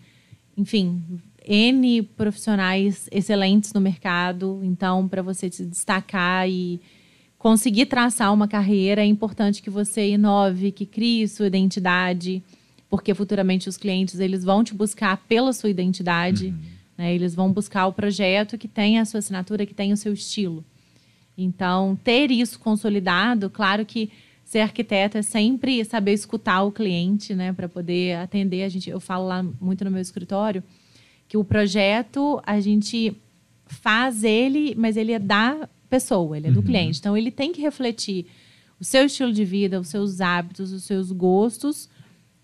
enfim, 0.57 1.01
n 1.47 2.03
profissionais 2.03 3.09
excelentes 3.13 3.73
no 3.73 3.81
mercado. 3.81 4.61
Então, 4.65 5.07
para 5.07 5.23
você 5.23 5.49
se 5.49 5.65
destacar 5.65 6.49
e 6.49 6.81
conseguir 7.39 7.87
traçar 7.87 8.35
uma 8.35 8.49
carreira, 8.49 9.03
é 9.03 9.07
importante 9.07 9.63
que 9.63 9.71
você 9.71 10.11
inove, 10.11 10.73
que 10.73 10.85
crie 10.85 11.29
sua 11.29 11.47
identidade, 11.47 12.43
porque 12.89 13.15
futuramente 13.15 13.69
os 13.69 13.77
clientes 13.77 14.19
eles 14.19 14.43
vão 14.43 14.65
te 14.65 14.75
buscar 14.75 15.17
pela 15.29 15.53
sua 15.53 15.71
identidade, 15.71 16.47
uhum. 16.47 16.59
né? 16.99 17.15
eles 17.15 17.37
vão 17.37 17.53
buscar 17.53 17.87
o 17.87 17.93
projeto 17.93 18.59
que 18.59 18.67
tem 18.67 18.99
a 18.99 19.05
sua 19.05 19.19
assinatura, 19.19 19.65
que 19.65 19.75
tem 19.75 19.93
o 19.93 19.97
seu 19.97 20.13
estilo. 20.13 20.65
Então, 21.39 21.97
ter 22.03 22.33
isso 22.33 22.59
consolidado, 22.59 23.49
claro 23.49 23.87
que 23.87 24.11
ser 24.51 24.63
arquiteto 24.63 25.17
é 25.17 25.23
sempre 25.23 25.85
saber 25.85 26.13
escutar 26.13 26.65
o 26.65 26.73
cliente, 26.73 27.37
né, 27.37 27.53
para 27.53 27.69
poder 27.69 28.17
atender. 28.17 28.65
A 28.65 28.69
gente, 28.69 28.91
eu 28.91 28.99
falo 28.99 29.29
lá 29.29 29.47
muito 29.61 29.85
no 29.85 29.93
meu 29.93 30.01
escritório 30.01 30.61
que 31.29 31.37
o 31.37 31.45
projeto 31.45 32.43
a 32.45 32.59
gente 32.59 33.17
faz 33.65 34.25
ele, 34.25 34.75
mas 34.77 34.97
ele 34.97 35.13
é 35.13 35.21
da 35.21 35.69
pessoa, 35.89 36.37
ele 36.37 36.49
é 36.49 36.51
do 36.51 36.59
uhum. 36.59 36.67
cliente. 36.67 36.99
Então, 36.99 37.17
ele 37.17 37.31
tem 37.31 37.53
que 37.53 37.61
refletir 37.61 38.27
o 38.81 38.85
seu 38.85 39.07
estilo 39.07 39.33
de 39.33 39.45
vida, 39.45 39.79
os 39.79 39.87
seus 39.87 40.21
hábitos, 40.21 40.73
os 40.73 40.83
seus 40.83 41.13
gostos, 41.13 41.89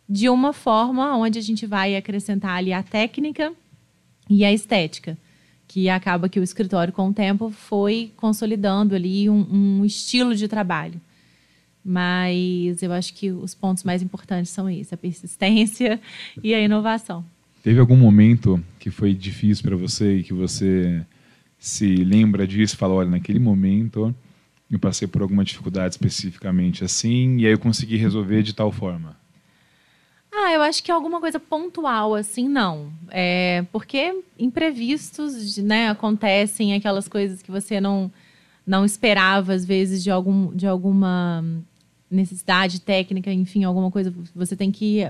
de 0.08 0.28
uma 0.28 0.52
forma 0.52 1.16
onde 1.16 1.40
a 1.40 1.42
gente 1.42 1.66
vai 1.66 1.96
acrescentar 1.96 2.56
ali 2.58 2.72
a 2.72 2.84
técnica 2.84 3.52
e 4.30 4.44
a 4.44 4.52
estética, 4.52 5.18
que 5.66 5.88
acaba 5.88 6.28
que 6.28 6.38
o 6.38 6.44
escritório, 6.44 6.92
com 6.92 7.08
o 7.08 7.12
tempo, 7.12 7.50
foi 7.50 8.12
consolidando 8.16 8.94
ali 8.94 9.28
um, 9.28 9.80
um 9.80 9.84
estilo 9.84 10.36
de 10.36 10.46
trabalho. 10.46 11.00
Mas 11.88 12.82
eu 12.82 12.92
acho 12.92 13.14
que 13.14 13.30
os 13.30 13.54
pontos 13.54 13.84
mais 13.84 14.02
importantes 14.02 14.50
são 14.50 14.68
esses: 14.68 14.92
a 14.92 14.96
persistência 14.96 16.00
e 16.42 16.52
a 16.52 16.60
inovação. 16.60 17.24
Teve 17.62 17.78
algum 17.78 17.96
momento 17.96 18.62
que 18.78 18.90
foi 18.90 19.14
difícil 19.14 19.64
para 19.64 19.76
você 19.76 20.16
e 20.16 20.22
que 20.24 20.34
você 20.34 21.04
se 21.58 21.96
lembra 21.96 22.46
disso, 22.46 22.76
fala, 22.76 22.94
olha, 22.94 23.10
naquele 23.10 23.38
momento 23.38 24.14
eu 24.70 24.78
passei 24.78 25.06
por 25.06 25.22
alguma 25.22 25.44
dificuldade 25.44 25.94
especificamente 25.94 26.84
assim, 26.84 27.38
e 27.38 27.46
aí 27.46 27.52
eu 27.52 27.58
consegui 27.58 27.96
resolver 27.96 28.42
de 28.42 28.52
tal 28.52 28.72
forma? 28.72 29.16
Ah, 30.32 30.52
eu 30.52 30.60
acho 30.60 30.82
que 30.82 30.90
alguma 30.90 31.20
coisa 31.20 31.38
pontual, 31.38 32.14
assim, 32.14 32.48
não. 32.48 32.92
É, 33.10 33.64
porque 33.72 34.22
imprevistos, 34.38 35.56
né, 35.58 35.88
acontecem 35.88 36.74
aquelas 36.74 37.08
coisas 37.08 37.42
que 37.42 37.50
você 37.50 37.80
não, 37.80 38.12
não 38.66 38.84
esperava, 38.84 39.54
às 39.54 39.64
vezes, 39.64 40.02
de, 40.02 40.10
algum, 40.10 40.54
de 40.54 40.66
alguma 40.66 41.44
necessidade 42.10 42.80
técnica, 42.80 43.32
enfim, 43.32 43.64
alguma 43.64 43.90
coisa, 43.90 44.14
você 44.34 44.54
tem 44.54 44.70
que 44.70 45.00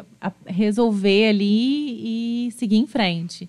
resolver 0.47 1.29
ali 1.29 2.47
e 2.49 2.51
seguir 2.53 2.77
em 2.77 2.87
frente. 2.87 3.49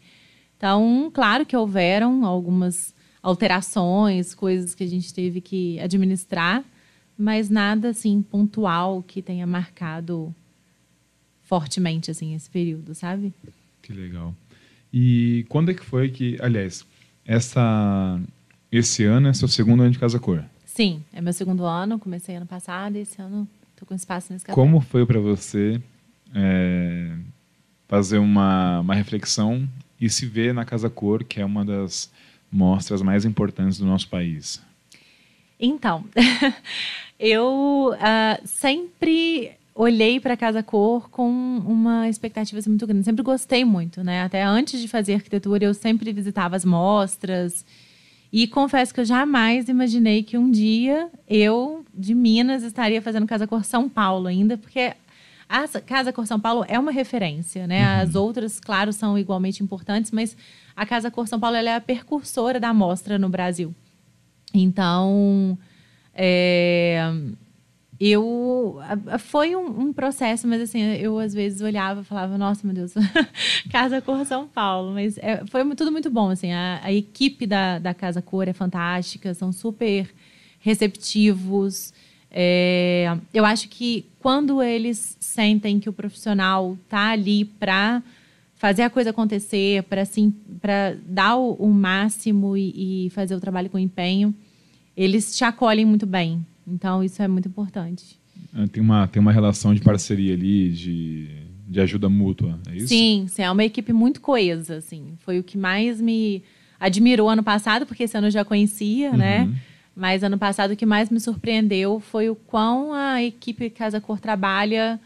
Então, 0.58 1.10
claro 1.14 1.46
que 1.46 1.56
houveram 1.56 2.26
algumas 2.26 2.94
alterações, 3.22 4.34
coisas 4.34 4.74
que 4.74 4.84
a 4.84 4.88
gente 4.88 5.14
teve 5.14 5.40
que 5.40 5.80
administrar, 5.80 6.64
mas 7.18 7.50
nada 7.50 7.90
assim 7.90 8.22
pontual 8.22 9.04
que 9.04 9.22
tenha 9.22 9.48
marcado 9.48 10.34
fortemente 11.44 12.12
assim 12.12 12.36
esse 12.36 12.50
período, 12.50 12.94
sabe? 12.94 13.34
Que 13.82 13.94
legal. 13.94 14.36
E 14.92 15.46
quando 15.50 15.72
é 15.72 15.74
que 15.74 15.84
foi 15.84 16.10
que, 16.10 16.38
aliás, 16.42 16.86
essa 17.26 18.20
esse 18.72 19.04
ano 19.04 19.30
é 19.30 19.34
seu 19.34 19.48
segundo 19.48 19.82
ano 19.84 19.92
de 19.92 20.00
Casa 20.00 20.20
Cor? 20.20 20.44
Sim, 20.78 21.04
é 21.12 21.20
meu 21.20 21.34
segundo 21.34 21.66
ano, 21.66 21.98
comecei 21.98 22.36
ano 22.36 22.46
passado 22.46 22.98
e 22.98 23.00
esse 23.00 23.20
ano 23.20 23.48
estou 23.72 23.88
com 23.88 23.96
espaço 23.96 24.32
nesse 24.32 24.46
café. 24.46 24.54
Como 24.54 24.80
foi 24.80 25.08
para 25.08 25.20
você 25.20 25.82
é, 26.36 27.16
fazer 27.88 28.20
uma, 28.20 28.82
uma 28.82 28.94
reflexão 28.94 29.68
e 30.00 30.08
se 30.08 30.28
ver 30.28 30.54
na 30.54 30.64
Casa 30.64 30.88
Cor, 30.88 31.24
que 31.24 31.42
é 31.42 31.46
uma 31.46 31.66
das 31.66 32.12
mostras 32.52 33.02
mais 33.02 33.26
importantes 33.26 33.80
do 33.80 33.88
nosso 33.88 34.08
país? 34.08 34.62
Então, 35.60 36.06
eu 37.20 37.96
uh, 37.96 38.48
sempre 38.48 39.54
olhei 39.74 40.20
para 40.20 40.36
a 40.36 40.38
Casa 40.38 40.62
Cor 40.62 41.10
com 41.10 41.28
uma 41.66 42.08
expectativa 42.08 42.60
assim, 42.60 42.70
muito 42.70 42.86
grande. 42.86 43.04
Sempre 43.04 43.24
gostei 43.24 43.66
muito, 43.66 44.04
né? 44.04 44.22
Até 44.22 44.44
antes 44.44 44.80
de 44.80 44.88
fazer 44.88 45.16
arquitetura, 45.16 45.66
eu 45.66 45.74
sempre 45.74 46.14
visitava 46.14 46.56
as 46.56 46.64
mostras. 46.64 47.66
E 48.32 48.48
confesso 48.48 48.94
que 48.94 49.00
eu 49.00 49.06
jamais 49.06 49.70
imaginei 49.70 50.22
que 50.22 50.38
um 50.38 50.52
dia 50.52 51.10
eu, 51.28 51.86
de 51.94 52.14
Minas, 52.14 52.64
estaria 52.64 53.02
fazendo 53.02 53.26
Casa 53.26 53.48
Cor 53.48 53.64
São 53.64 53.88
Paulo 53.88 54.28
ainda, 54.28 54.58
porque 54.58 54.94
a 55.48 55.68
Casa 55.82 56.12
Cor 56.12 56.28
São 56.28 56.40
Paulo 56.40 56.66
é 56.68 56.78
uma 56.78 56.92
referência, 56.92 57.66
né? 57.66 57.82
Uhum. 57.82 58.02
As 58.02 58.16
outras, 58.16 58.60
claro, 58.60 58.92
são 58.92 59.18
igualmente 59.18 59.64
importantes, 59.64 60.12
mas 60.12 60.36
a 60.76 60.86
Casa 60.86 61.10
Cor 61.10 61.28
São 61.28 61.40
Paulo 61.40 61.56
é 61.56 61.76
a 61.76 61.82
percursora 61.82 62.60
da 62.60 62.74
mostra 62.74 63.18
no 63.18 63.30
Brasil. 63.30 63.74
Então, 64.54 65.58
é, 66.14 67.00
eu 68.00 68.78
foi 69.20 69.56
um, 69.56 69.82
um, 69.82 69.94
processo, 69.94 70.48
mas 70.48 70.62
assim, 70.62 70.82
eu 70.82 71.18
às 71.18 71.34
vezes 71.34 71.62
olhava 71.62 72.02
e 72.02 72.04
falava, 72.04 72.38
nossa, 72.38 72.66
meu 72.66 72.76
Deus, 72.76 72.94
Casa 73.72 74.02
Cor 74.02 74.24
São 74.26 74.48
Paulo. 74.48 74.94
Mas 74.94 75.18
é, 75.18 75.44
foi 75.48 75.64
tudo 75.76 75.92
muito 75.92 76.10
bom, 76.10 76.30
assim, 76.30 76.52
a, 76.52 76.80
a 76.84 76.94
equipe 76.94 77.48
da, 77.48 77.80
da 77.80 77.94
Casa 77.94 78.22
Cor 78.22 78.48
é 78.48 78.54
fantástica, 78.54 79.34
são 79.34 79.52
super 79.52 80.08
receptivos. 80.60 81.94
É, 82.30 83.18
eu 83.34 83.46
acho 83.46 83.68
que 83.70 84.06
quando 84.20 84.62
eles 84.62 85.18
sentem 85.20 85.80
que 85.80 85.90
o 85.90 85.94
profissional 85.94 86.78
está 86.84 87.12
ali 87.12 87.46
para 87.46 88.04
fazer 88.56 88.84
a 88.84 88.90
coisa 88.90 89.12
acontecer, 89.12 89.84
para 89.84 90.02
assim, 90.02 90.34
dar 91.06 91.38
o, 91.38 91.54
o 91.54 91.70
máximo 91.70 92.58
e, 92.58 93.06
e, 93.06 93.10
fazer 93.12 93.36
o 93.36 93.40
trabalho 93.40 93.70
com 93.70 93.80
empenho, 93.80 94.36
eles 94.96 95.36
te 95.36 95.44
acolhem 95.44 95.86
muito 95.86 96.06
bem. 96.06 96.46
Então, 96.68 97.04
isso 97.04 97.22
é 97.22 97.28
muito 97.28 97.48
importante. 97.48 98.20
É, 98.56 98.68
tem 98.68 98.84
uma, 98.84 99.08
tem 99.08 99.22
uma 99.22 99.32
relação 99.32 99.74
de 99.74 99.82
parceria 99.82 100.34
ali, 100.34 100.70
de, 100.70 101.30
de 101.68 101.80
ajuda 101.80 102.10
mútua, 102.10 102.60
é 102.70 102.76
isso? 102.76 102.88
Sim, 102.88 103.26
sim, 103.28 103.42
é 103.42 103.50
uma 103.50 103.64
equipe 103.64 103.94
muito 103.94 104.20
coesa, 104.20 104.78
assim. 104.78 105.14
Foi 105.20 105.40
o 105.40 105.44
que 105.44 105.58
mais 105.58 106.02
me 106.02 106.44
admirou 106.80 107.30
ano 107.30 107.44
passado, 107.44 107.86
porque 107.86 108.04
esse 108.04 108.18
ano 108.18 108.28
eu 108.28 108.32
já 108.32 108.46
conhecia, 108.46 109.12
né? 109.14 109.42
uhum. 109.42 109.48
né? 109.48 109.62
Mas 109.96 110.22
ano 110.24 110.38
passado 110.38 110.74
o 110.74 110.76
que 110.76 110.86
mais 110.86 111.10
me 111.10 111.20
surpreendeu 111.20 112.00
foi 112.00 112.30
o 112.30 112.36
quão 112.36 112.94
a 112.94 113.24
equipe 113.24 113.68
Casa 113.72 114.00
Cor 114.00 114.20
trabalha 114.20 115.00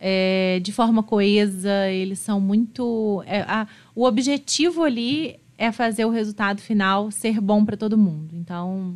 é, 0.00 0.58
de 0.62 0.72
forma 0.72 1.02
coesa. 1.02 1.86
Eles 1.90 2.18
são 2.18 2.40
muito. 2.40 3.22
É, 3.26 3.42
a, 3.42 3.68
o 3.94 4.04
objetivo 4.04 4.84
ali 4.84 5.36
é 5.58 5.70
fazer 5.70 6.06
o 6.06 6.10
resultado 6.10 6.62
final 6.62 7.10
ser 7.10 7.42
bom 7.42 7.62
para 7.62 7.76
todo 7.76 7.98
mundo. 7.98 8.30
Então, 8.32 8.94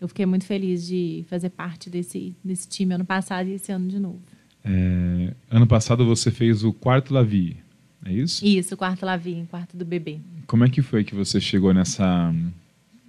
eu 0.00 0.08
fiquei 0.08 0.26
muito 0.26 0.44
feliz 0.44 0.86
de 0.86 1.24
fazer 1.28 1.50
parte 1.50 1.90
desse, 1.90 2.34
desse 2.42 2.68
time 2.68 2.94
ano 2.94 3.04
passado 3.04 3.48
e 3.48 3.52
esse 3.52 3.72
ano 3.72 3.88
de 3.88 3.98
novo. 3.98 4.20
É, 4.64 5.34
ano 5.50 5.66
passado 5.66 6.04
você 6.04 6.30
fez 6.30 6.62
o 6.64 6.72
quarto 6.72 7.14
Lavi, 7.14 7.56
é 8.04 8.12
isso? 8.12 8.44
Isso, 8.44 8.74
o 8.74 8.76
quarto 8.76 9.04
Lavi, 9.04 9.46
quarto 9.50 9.76
do 9.76 9.84
bebê. 9.84 10.18
Como 10.46 10.64
é 10.64 10.70
que 10.70 10.82
foi 10.82 11.04
que 11.04 11.14
você 11.14 11.40
chegou 11.40 11.72
nessa 11.72 12.34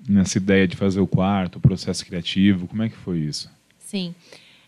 nessa 0.08 0.39
ideia 0.39 0.67
de 0.67 0.75
fazer 0.75 0.99
o 0.99 1.06
quarto, 1.08 1.58
o 1.58 1.62
processo 1.62 2.04
criativo? 2.04 2.67
Como 2.67 2.82
é 2.82 2.89
que 2.89 2.95
foi 2.95 3.19
isso? 3.19 3.49
Sim. 3.78 4.15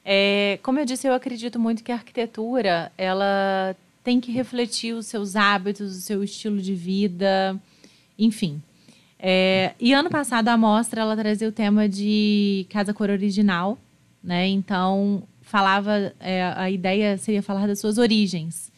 É, 0.05 0.59
como 0.61 0.79
eu 0.79 0.85
disse, 0.85 1.07
eu 1.07 1.13
acredito 1.13 1.59
muito 1.59 1.83
que 1.83 1.91
a 1.91 1.95
arquitetura 1.95 2.91
ela 2.97 3.75
tem 4.03 4.19
que 4.19 4.31
refletir 4.31 4.93
os 4.93 5.07
seus 5.07 5.35
hábitos, 5.35 5.95
o 5.95 6.01
seu 6.01 6.23
estilo 6.23 6.61
de 6.61 6.73
vida, 6.73 7.59
enfim. 8.17 8.61
É, 9.23 9.75
e 9.79 9.93
ano 9.93 10.09
passado 10.09 10.47
a 10.47 10.57
mostra 10.57 11.01
ela 11.01 11.15
trazia 11.15 11.47
o 11.47 11.51
tema 11.51 11.87
de 11.87 12.65
casa 12.71 12.91
cor 12.91 13.11
original, 13.11 13.77
né? 14.23 14.47
Então 14.47 15.21
falava 15.41 16.11
é, 16.19 16.43
a 16.55 16.71
ideia 16.71 17.17
seria 17.19 17.43
falar 17.43 17.67
das 17.67 17.79
suas 17.79 17.99
origens. 17.99 18.71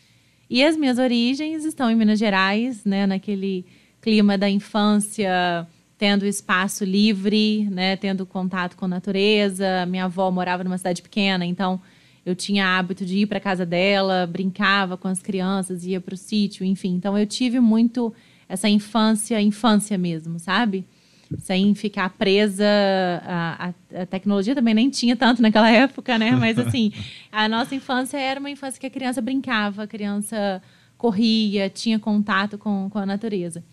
E 0.50 0.62
as 0.64 0.76
minhas 0.76 1.00
origens 1.00 1.64
estão 1.64 1.90
em 1.90 1.96
Minas 1.96 2.20
Gerais, 2.20 2.84
né? 2.84 3.08
Naquele 3.08 3.66
clima 4.02 4.38
da 4.38 4.50
infância 4.50 5.66
tendo 5.98 6.26
espaço 6.26 6.84
livre, 6.84 7.70
né, 7.72 7.96
tendo 7.96 8.26
contato 8.26 8.76
com 8.76 8.84
a 8.84 8.90
natureza. 8.90 9.86
Minha 9.86 10.06
avó 10.06 10.30
morava 10.30 10.62
numa 10.62 10.78
cidade 10.78 11.02
pequena, 11.02 11.46
então 11.46 11.80
eu 12.26 12.36
tinha 12.36 12.78
hábito 12.78 13.06
de 13.06 13.20
ir 13.20 13.26
para 13.26 13.40
casa 13.40 13.66
dela, 13.66 14.28
brincava 14.28 14.98
com 14.98 15.08
as 15.08 15.22
crianças, 15.22 15.86
ia 15.86 16.02
para 16.02 16.14
o 16.14 16.18
sítio, 16.18 16.66
enfim. 16.66 16.96
Então 16.96 17.18
eu 17.18 17.26
tive 17.26 17.62
muito 17.62 18.14
essa 18.48 18.70
infância, 18.70 19.42
infância 19.42 19.98
mesmo, 19.98 20.40
sabe? 20.40 20.86
Sem 21.40 21.74
ficar 21.74 22.10
presa. 22.12 22.66
A, 23.24 23.74
a, 23.96 24.06
tecnologia 24.06 24.54
também 24.54 24.74
nem 24.74 24.90
tinha 24.90 25.16
tanto 25.16 25.42
naquela 25.42 25.70
época, 25.72 26.18
né? 26.18 26.32
Mas 26.32 26.60
assim, 26.60 26.92
a 27.32 27.48
nossa 27.48 27.74
infância 27.74 28.18
era 28.18 28.40
uma 28.40 28.50
infância 28.50 28.80
que 28.80 28.88
a 28.88 28.90
criança 28.90 29.22
brincava, 29.22 29.84
a 29.84 29.88
criança 29.88 30.62
corria, 30.98 31.70
tinha 31.70 32.00
contato 32.00 32.58
com, 32.58 32.90
com 32.90 33.00
a 33.00 33.06
natureza. 33.06 33.64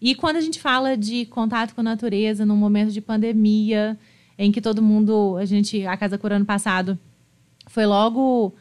E 0.00 0.14
quando 0.14 0.36
a 0.36 0.40
gente 0.40 0.60
fala 0.60 0.96
de 0.96 1.24
contato 1.26 1.74
com 1.74 1.80
a 1.80 1.84
natureza 1.84 2.44
num 2.44 2.56
momento 2.56 2.92
de 2.92 3.00
pandemia, 3.00 3.98
em 4.38 4.52
que 4.52 4.60
todo 4.60 4.82
mundo, 4.82 5.36
a 5.38 5.44
gente, 5.44 5.86
a 5.86 5.96
Casa 5.96 6.18
Cor 6.18 6.32
ano 6.32 6.44
passado, 6.44 6.98
foi 7.66 7.86
logo 7.86 8.54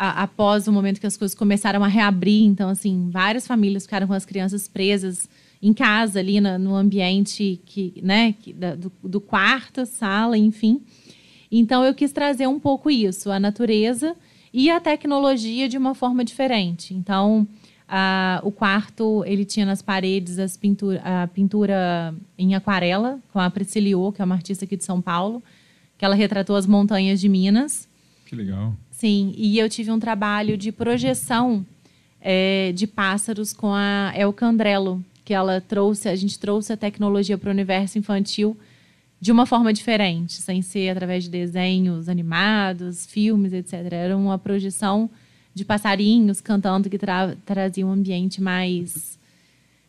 a, 0.00 0.22
após 0.22 0.66
o 0.66 0.72
momento 0.72 0.98
que 0.98 1.06
as 1.06 1.18
coisas 1.18 1.34
começaram 1.34 1.84
a 1.84 1.86
reabrir. 1.86 2.44
Então, 2.44 2.70
assim, 2.70 3.10
várias 3.10 3.46
famílias 3.46 3.82
ficaram 3.82 4.06
com 4.06 4.14
as 4.14 4.24
crianças 4.24 4.66
presas 4.66 5.28
em 5.60 5.74
casa, 5.74 6.20
ali 6.20 6.40
no, 6.40 6.58
no 6.58 6.74
ambiente 6.74 7.60
que, 7.66 8.00
né, 8.02 8.32
que, 8.32 8.50
da, 8.54 8.74
do, 8.74 8.90
do 9.04 9.20
quarto, 9.20 9.84
sala, 9.84 10.38
enfim. 10.38 10.80
Então, 11.52 11.84
eu 11.84 11.92
quis 11.92 12.12
trazer 12.12 12.46
um 12.46 12.58
pouco 12.58 12.90
isso, 12.90 13.30
a 13.30 13.38
natureza 13.38 14.16
e 14.54 14.70
a 14.70 14.80
tecnologia 14.80 15.68
de 15.68 15.76
uma 15.76 15.94
forma 15.94 16.24
diferente. 16.24 16.94
Então, 16.94 17.46
Uh, 17.90 18.46
o 18.46 18.52
quarto, 18.52 19.24
ele 19.26 19.44
tinha 19.44 19.66
nas 19.66 19.82
paredes 19.82 20.38
as 20.38 20.56
pintura, 20.56 21.02
a 21.02 21.26
pintura 21.26 22.14
em 22.38 22.54
aquarela, 22.54 23.18
com 23.32 23.40
a 23.40 23.50
Prisciliô, 23.50 24.12
que 24.12 24.22
é 24.22 24.24
uma 24.24 24.36
artista 24.36 24.64
aqui 24.64 24.76
de 24.76 24.84
São 24.84 25.02
Paulo, 25.02 25.42
que 25.98 26.04
ela 26.04 26.14
retratou 26.14 26.54
as 26.54 26.68
montanhas 26.68 27.20
de 27.20 27.28
Minas. 27.28 27.88
Que 28.26 28.36
legal. 28.36 28.76
Sim, 29.00 29.32
e 29.34 29.58
eu 29.58 29.66
tive 29.66 29.90
um 29.90 29.98
trabalho 29.98 30.58
de 30.58 30.70
projeção 30.70 31.64
é, 32.20 32.70
de 32.72 32.86
pássaros 32.86 33.50
com 33.50 33.72
a 33.72 34.12
El 34.14 34.30
Candrello, 34.30 35.02
que 35.24 35.32
ela 35.32 35.58
trouxe, 35.58 36.06
a 36.06 36.14
gente 36.14 36.38
trouxe 36.38 36.74
a 36.74 36.76
tecnologia 36.76 37.38
para 37.38 37.48
o 37.48 37.50
universo 37.50 37.98
infantil 37.98 38.54
de 39.18 39.32
uma 39.32 39.46
forma 39.46 39.72
diferente, 39.72 40.34
sem 40.34 40.60
ser 40.60 40.90
através 40.90 41.24
de 41.24 41.30
desenhos 41.30 42.10
animados, 42.10 43.06
filmes, 43.06 43.54
etc. 43.54 43.90
Era 43.90 44.14
uma 44.14 44.38
projeção 44.38 45.08
de 45.54 45.64
passarinhos 45.64 46.42
cantando 46.42 46.90
que 46.90 46.98
tra 46.98 47.34
trazia 47.46 47.86
um 47.86 47.92
ambiente 47.92 48.42
mais 48.42 49.18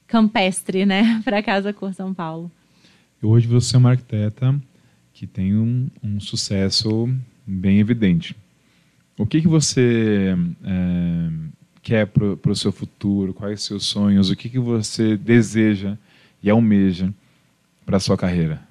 campestre, 0.08 0.86
né, 0.86 1.20
para 1.26 1.44
Casa 1.44 1.74
Cor 1.74 1.94
São 1.94 2.14
Paulo. 2.14 2.50
Hoje 3.22 3.46
você 3.46 3.76
é 3.76 3.80
uma 3.80 3.90
arquiteta 3.90 4.58
que 5.14 5.28
tem 5.28 5.54
um, 5.54 5.90
um 6.02 6.18
sucesso 6.18 7.14
bem 7.46 7.78
evidente. 7.82 8.38
O 9.18 9.26
que, 9.26 9.42
que 9.42 9.48
você 9.48 10.36
é, 10.64 11.30
quer 11.82 12.08
para 12.08 12.52
o 12.52 12.56
seu 12.56 12.72
futuro? 12.72 13.34
Quais 13.34 13.64
seus 13.64 13.86
sonhos? 13.86 14.30
O 14.30 14.36
que, 14.36 14.50
que 14.50 14.60
você 14.60 15.18
deseja 15.18 15.98
e 16.42 16.50
almeja 16.50 17.14
para 17.86 17.98
a 17.98 18.00
sua 18.00 18.18
carreira? 18.18 18.62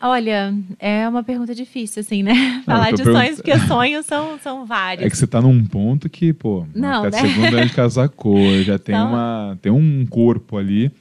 Olha, 0.00 0.54
é 0.78 1.08
uma 1.08 1.24
pergunta 1.24 1.52
difícil, 1.52 2.00
assim, 2.00 2.22
né? 2.22 2.62
Falar 2.64 2.92
de 2.92 3.02
sonhos, 3.02 3.36
porque 3.36 3.58
sonhos 3.66 4.06
são, 4.06 4.38
são 4.38 4.64
vários. 4.64 5.04
É 5.04 5.10
que 5.10 5.16
você 5.16 5.24
está 5.24 5.40
num 5.40 5.64
ponto 5.64 6.08
que, 6.08 6.32
pô, 6.32 6.64
não, 6.72 7.02
né? 7.02 7.10
segundo 7.10 7.56
ano 7.56 7.66
de 7.66 7.72
casar 7.72 8.08
cor, 8.08 8.62
já 8.62 8.78
tem, 8.78 8.94
então... 8.94 9.08
uma, 9.08 9.58
tem 9.60 9.72
um 9.72 10.06
corpo 10.06 10.56
ali 10.56 10.92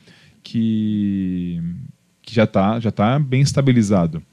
que, 0.42 1.62
que 2.24 2.34
já 2.34 2.46
está 2.46 2.80
já 2.80 2.90
tá 2.90 3.20
bem 3.20 3.42
estabilizado. 3.42 4.24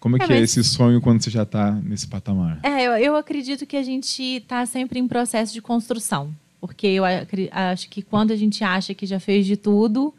Como 0.00 0.16
é, 0.16 0.18
é 0.18 0.26
que 0.26 0.32
é 0.32 0.36
mas... 0.36 0.40
é 0.40 0.44
esse 0.44 0.64
sonho 0.64 1.00
quando 1.00 1.22
você 1.22 1.30
já 1.30 1.42
está 1.42 1.72
nesse 1.72 2.08
patamar? 2.08 2.58
É, 2.62 2.82
eu, 2.82 2.92
eu 2.92 3.16
acredito 3.16 3.66
que 3.66 3.76
a 3.76 3.82
gente 3.82 4.22
está 4.22 4.64
sempre 4.64 4.98
em 4.98 5.06
processo 5.06 5.52
de 5.52 5.60
construção. 5.60 6.34
Porque 6.60 6.86
eu 6.86 7.04
acho 7.04 7.88
que 7.88 8.02
quando 8.02 8.32
a 8.32 8.36
gente 8.36 8.62
acha 8.64 8.94
que 8.94 9.06
já 9.06 9.18
fez 9.18 9.46
de 9.46 9.56
tudo, 9.56 10.14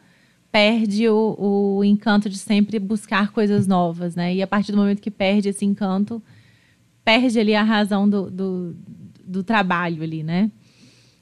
perde 0.51 1.07
o, 1.07 1.77
o 1.77 1.83
encanto 1.83 2.29
de 2.29 2.37
sempre 2.37 2.79
buscar 2.79 3.31
coisas 3.31 3.67
novas, 3.67 4.15
né? 4.15 4.33
E 4.35 4.41
a 4.41 4.47
partir 4.47 4.71
do 4.71 4.77
momento 4.77 5.01
que 5.01 5.11
perde 5.11 5.49
esse 5.49 5.65
encanto, 5.65 6.21
perde 7.05 7.39
ali 7.39 7.53
a 7.53 7.63
razão 7.63 8.09
do, 8.09 8.29
do, 8.29 8.75
do 9.23 9.43
trabalho 9.43 10.01
ali, 10.01 10.23
né? 10.23 10.51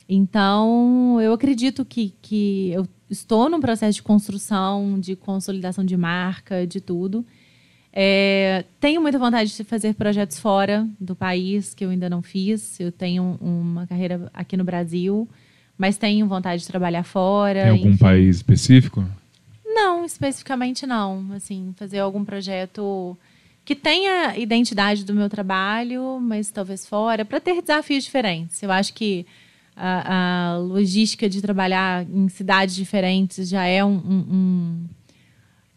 Então, 0.07 1.19
eu 1.21 1.33
acredito 1.33 1.85
que, 1.85 2.13
que 2.21 2.71
eu 2.71 2.87
estou 3.09 3.49
num 3.49 3.59
processo 3.59 3.95
de 3.95 4.03
construção, 4.03 4.99
de 4.99 5.15
consolidação 5.15 5.83
de 5.83 5.95
marca, 5.95 6.65
de 6.65 6.79
tudo. 6.81 7.25
É, 7.91 8.65
tenho 8.79 9.01
muita 9.01 9.17
vontade 9.17 9.55
de 9.55 9.63
fazer 9.63 9.95
projetos 9.95 10.39
fora 10.39 10.87
do 10.99 11.15
país, 11.15 11.73
que 11.73 11.83
eu 11.83 11.89
ainda 11.89 12.09
não 12.09 12.21
fiz. 12.21 12.79
Eu 12.79 12.91
tenho 12.91 13.37
uma 13.41 13.87
carreira 13.87 14.29
aqui 14.33 14.55
no 14.55 14.63
Brasil, 14.63 15.27
mas 15.77 15.97
tenho 15.97 16.27
vontade 16.27 16.61
de 16.61 16.67
trabalhar 16.67 17.03
fora. 17.03 17.63
Tem 17.63 17.71
algum 17.71 17.89
enfim. 17.89 17.97
país 17.97 18.37
específico? 18.37 19.03
Não, 19.65 20.05
especificamente 20.05 20.85
não. 20.85 21.25
Assim, 21.33 21.73
fazer 21.77 21.99
algum 21.99 22.23
projeto 22.23 23.17
que 23.65 23.75
tenha 23.75 24.37
identidade 24.37 25.05
do 25.05 25.13
meu 25.13 25.29
trabalho, 25.29 26.19
mas 26.19 26.49
talvez 26.49 26.87
fora, 26.87 27.23
para 27.23 27.39
ter 27.39 27.61
desafios 27.61 28.03
diferentes. 28.03 28.61
Eu 28.63 28.71
acho 28.71 28.93
que 28.93 29.25
a, 29.75 30.53
a, 30.53 30.57
logística 30.57 31.29
de 31.29 31.41
trabalhar 31.41 32.05
em 32.09 32.27
cidades 32.29 32.75
diferentes 32.75 33.47
já 33.47 33.65
é 33.65 33.83
um, 33.85 33.95
um, 33.95 34.25
um 34.31 34.85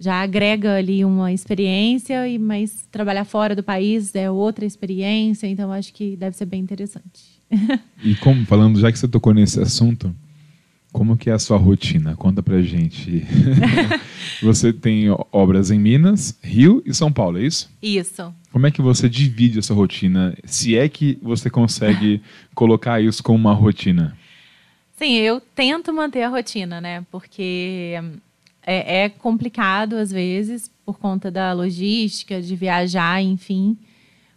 já 0.02 0.20
agrega 0.20 0.74
ali 0.74 1.04
uma 1.04 1.32
experiência, 1.32 2.26
e 2.26 2.36
mas 2.36 2.84
trabalhar 2.90 3.24
fora 3.24 3.54
do 3.54 3.62
país 3.62 4.12
é 4.16 4.28
outra 4.28 4.64
experiência, 4.64 5.46
então 5.46 5.70
acho 5.70 5.92
que 5.94 6.16
deve 6.16 6.36
ser 6.36 6.46
bem 6.46 6.60
interessante. 6.60 7.40
E 8.04 8.16
como 8.16 8.44
falando, 8.46 8.80
já 8.80 8.90
que 8.90 8.98
você 8.98 9.06
tocou 9.06 9.32
nesse 9.32 9.60
assunto, 9.60 10.12
como 10.92 11.16
que 11.16 11.30
é 11.30 11.32
a 11.32 11.38
sua 11.38 11.56
rotina? 11.56 12.16
Conta 12.16 12.42
pra 12.42 12.60
gente. 12.60 13.24
você 14.42 14.72
tem 14.72 15.04
obras 15.30 15.70
em 15.70 15.78
Minas, 15.78 16.36
Rio 16.42 16.82
e 16.84 16.92
São 16.92 17.12
Paulo, 17.12 17.38
é 17.38 17.42
isso? 17.44 17.70
Isso. 17.80 18.34
Como 18.50 18.66
é 18.66 18.72
que 18.72 18.82
você 18.82 19.08
divide 19.08 19.60
essa 19.60 19.72
rotina? 19.72 20.36
Se 20.44 20.76
é 20.76 20.88
que 20.88 21.16
você 21.22 21.48
consegue 21.48 22.20
colocar 22.56 23.00
isso 23.00 23.22
como 23.22 23.38
uma 23.38 23.54
rotina? 23.54 24.18
Sim, 24.96 25.14
eu 25.14 25.40
tento 25.40 25.92
manter 25.92 26.24
a 26.24 26.28
rotina, 26.28 26.80
né? 26.80 27.06
Porque 27.08 27.94
é, 28.64 29.04
é 29.04 29.08
complicado 29.08 29.94
às 29.94 30.10
vezes 30.10 30.70
por 30.84 30.98
conta 30.98 31.30
da 31.30 31.52
logística, 31.52 32.40
de 32.40 32.56
viajar, 32.56 33.22
enfim. 33.22 33.76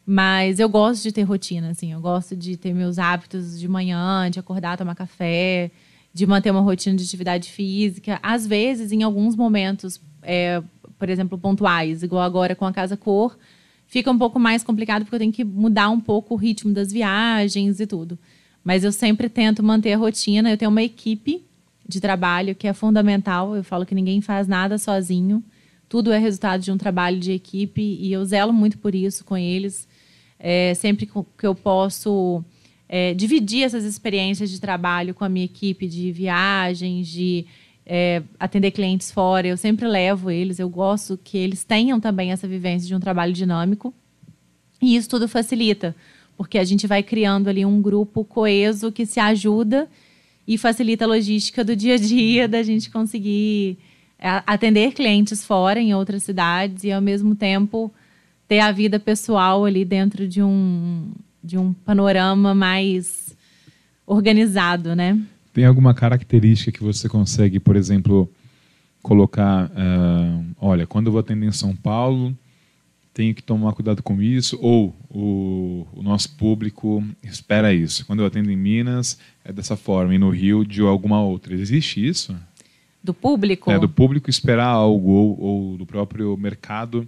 Mas 0.06 0.60
eu 0.60 0.70
gosto 0.70 1.04
de 1.04 1.12
ter 1.12 1.24
rotina, 1.24 1.70
assim. 1.70 1.92
Eu 1.92 2.00
gosto 2.00 2.36
de 2.36 2.56
ter 2.56 2.74
meus 2.74 3.00
hábitos 3.00 3.60
de 3.60 3.68
manhã, 3.68 4.30
de 4.30 4.40
acordar, 4.40 4.78
tomar 4.78 4.94
café, 4.94 5.72
de 6.14 6.28
manter 6.28 6.52
uma 6.52 6.62
rotina 6.62 6.96
de 6.96 7.04
atividade 7.04 7.52
física. 7.52 8.20
Às 8.22 8.46
vezes, 8.46 8.92
em 8.92 9.02
alguns 9.02 9.36
momentos, 9.36 10.00
é, 10.22 10.62
por 11.00 11.10
exemplo, 11.10 11.38
pontuais, 11.38 12.04
igual 12.04 12.22
agora 12.22 12.56
com 12.56 12.66
a 12.66 12.72
Casa 12.72 12.96
Cor, 12.96 13.36
fica 13.88 14.12
um 14.12 14.18
pouco 14.18 14.40
mais 14.40 14.64
complicado 14.64 15.04
porque 15.04 15.16
eu 15.16 15.20
tenho 15.20 15.34
que 15.34 15.44
mudar 15.44 15.90
um 15.90 16.00
pouco 16.00 16.36
o 16.36 16.38
ritmo 16.38 16.72
das 16.72 16.92
viagens 16.92 17.80
e 17.80 17.88
tudo. 17.88 18.18
Mas 18.64 18.84
eu 18.84 18.92
sempre 18.92 19.28
tento 19.28 19.64
manter 19.64 19.94
a 19.94 19.98
rotina. 19.98 20.52
Eu 20.52 20.58
tenho 20.58 20.72
uma 20.72 20.84
equipe 20.84 21.45
de 21.88 22.02
trabalho 22.02 22.56
que 22.56 22.68
é 22.68 22.74
fundamental. 22.74 23.56
Eu 23.56 23.64
falo 23.64 23.86
que 23.86 23.96
ninguém 23.96 24.22
faz 24.22 24.48
nada 24.48 24.78
sozinho. 24.78 25.44
Tudo 25.88 26.12
é 26.12 26.18
resultado 26.18 26.62
de 26.62 26.72
um 26.72 26.78
trabalho 26.78 27.20
de 27.20 27.32
equipe 27.32 27.82
e 27.82 28.12
eu 28.12 28.26
zelo 28.26 28.52
muito 28.52 28.78
por 28.78 28.96
isso 28.96 29.24
com 29.24 29.38
eles. 29.38 29.88
É, 30.40 30.74
sempre 30.74 31.06
que 31.06 31.46
eu 31.46 31.56
posso 31.56 32.44
é, 32.90 33.14
dividir 33.14 33.64
essas 33.64 33.84
experiências 33.84 34.50
de 34.50 34.60
trabalho 34.60 35.14
com 35.14 35.24
a 35.24 35.30
minha 35.30 35.46
equipe 35.46 35.88
de 35.88 36.12
viagens, 36.12 37.08
de 37.08 37.46
é, 37.86 38.24
atender 38.40 38.72
clientes 38.72 39.12
fora, 39.12 39.48
eu 39.48 39.58
sempre 39.58 39.88
levo 39.88 40.32
eles. 40.32 40.60
Eu 40.60 40.70
gosto 40.70 41.20
que 41.24 41.38
eles 41.38 41.64
tenham 41.64 42.00
também 42.00 42.32
essa 42.32 42.48
vivência 42.48 42.88
de 42.88 42.96
um 42.96 43.00
trabalho 43.00 43.32
dinâmico. 43.32 43.94
E 44.82 44.96
isso 44.96 45.10
tudo 45.10 45.28
facilita, 45.28 45.96
porque 46.36 46.58
a 46.58 46.64
gente 46.64 46.86
vai 46.88 47.02
criando 47.02 47.48
ali 47.48 47.66
um 47.66 47.82
grupo 47.82 48.26
coeso 48.26 48.92
que 48.92 49.06
se 49.06 49.20
ajuda 49.20 49.88
e 50.48 50.58
facilita 50.58 51.06
a 51.06 51.08
logística 51.08 51.64
do 51.64 51.76
dia 51.76 51.96
a 51.96 51.98
dia 51.98 52.48
da 52.48 52.62
gente 52.62 52.90
conseguir 52.90 53.78
é, 54.20 54.44
atender 54.46 54.94
clientes 54.94 55.44
fora 55.46 55.80
em 55.80 55.94
outras 55.94 56.24
cidades 56.24 56.84
e 56.84 56.92
ao 56.92 57.02
mesmo 57.02 57.36
tempo 57.36 57.94
ter 58.48 58.60
a 58.60 58.72
vida 58.72 59.00
pessoal 59.00 59.66
ali 59.66 59.84
dentro 59.84 60.28
de 60.28 60.42
um, 60.42 61.12
de 61.44 61.58
um 61.58 61.74
panorama 61.74 62.54
mais 62.54 63.36
organizado, 64.06 64.96
né? 64.96 65.20
Tem 65.52 65.66
alguma 65.66 65.94
característica 65.94 66.72
que 66.72 66.84
você 66.84 67.10
consegue, 67.10 67.60
por 67.60 67.76
exemplo, 67.76 68.30
colocar, 69.02 69.68
uh, 69.68 70.46
olha, 70.60 70.86
quando 70.86 71.08
eu 71.08 71.12
vou 71.12 71.20
atender 71.20 71.48
em 71.48 71.52
São 71.52 71.76
Paulo, 71.76 72.38
tenho 73.16 73.34
que 73.34 73.42
tomar 73.42 73.72
cuidado 73.72 74.04
com 74.04 74.22
isso, 74.22 74.60
ou 74.62 74.94
o, 75.10 75.88
o, 75.94 76.04
nosso 76.04 76.36
público 76.36 77.02
espera 77.24 77.74
isso. 77.74 78.06
Quando 78.06 78.20
eu 78.20 78.26
atendo 78.26 78.52
em 78.52 78.58
Minas, 78.58 79.18
é 79.46 79.54
dessa 79.54 79.78
forma, 79.78 80.14
e 80.14 80.18
no 80.18 80.30
Rio, 80.30 80.66
de 80.66 80.82
alguma 80.82 81.22
outra. 81.24 81.54
Existe 81.54 82.06
isso? 82.06 82.36
Do 83.02 83.14
público? 83.14 83.72
É, 83.72 83.80
do 83.80 83.88
público 83.88 84.30
esperar 84.30 84.68
algo, 84.68 85.10
ou, 85.10 85.40
ou 85.40 85.78
do 85.78 85.86
próprio 85.86 86.36
mercado 86.36 87.08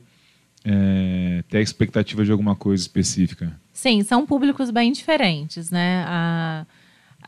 é, 0.64 1.44
ter 1.50 1.58
a 1.58 1.62
expectativa 1.62 2.24
de 2.24 2.32
alguma 2.32 2.56
coisa 2.56 2.82
específica? 2.82 3.60
Sim, 3.74 4.02
são 4.02 4.26
públicos 4.26 4.72
bem 4.72 4.94
diferentes, 4.94 5.70
né? 5.70 6.06
A, 6.08 6.66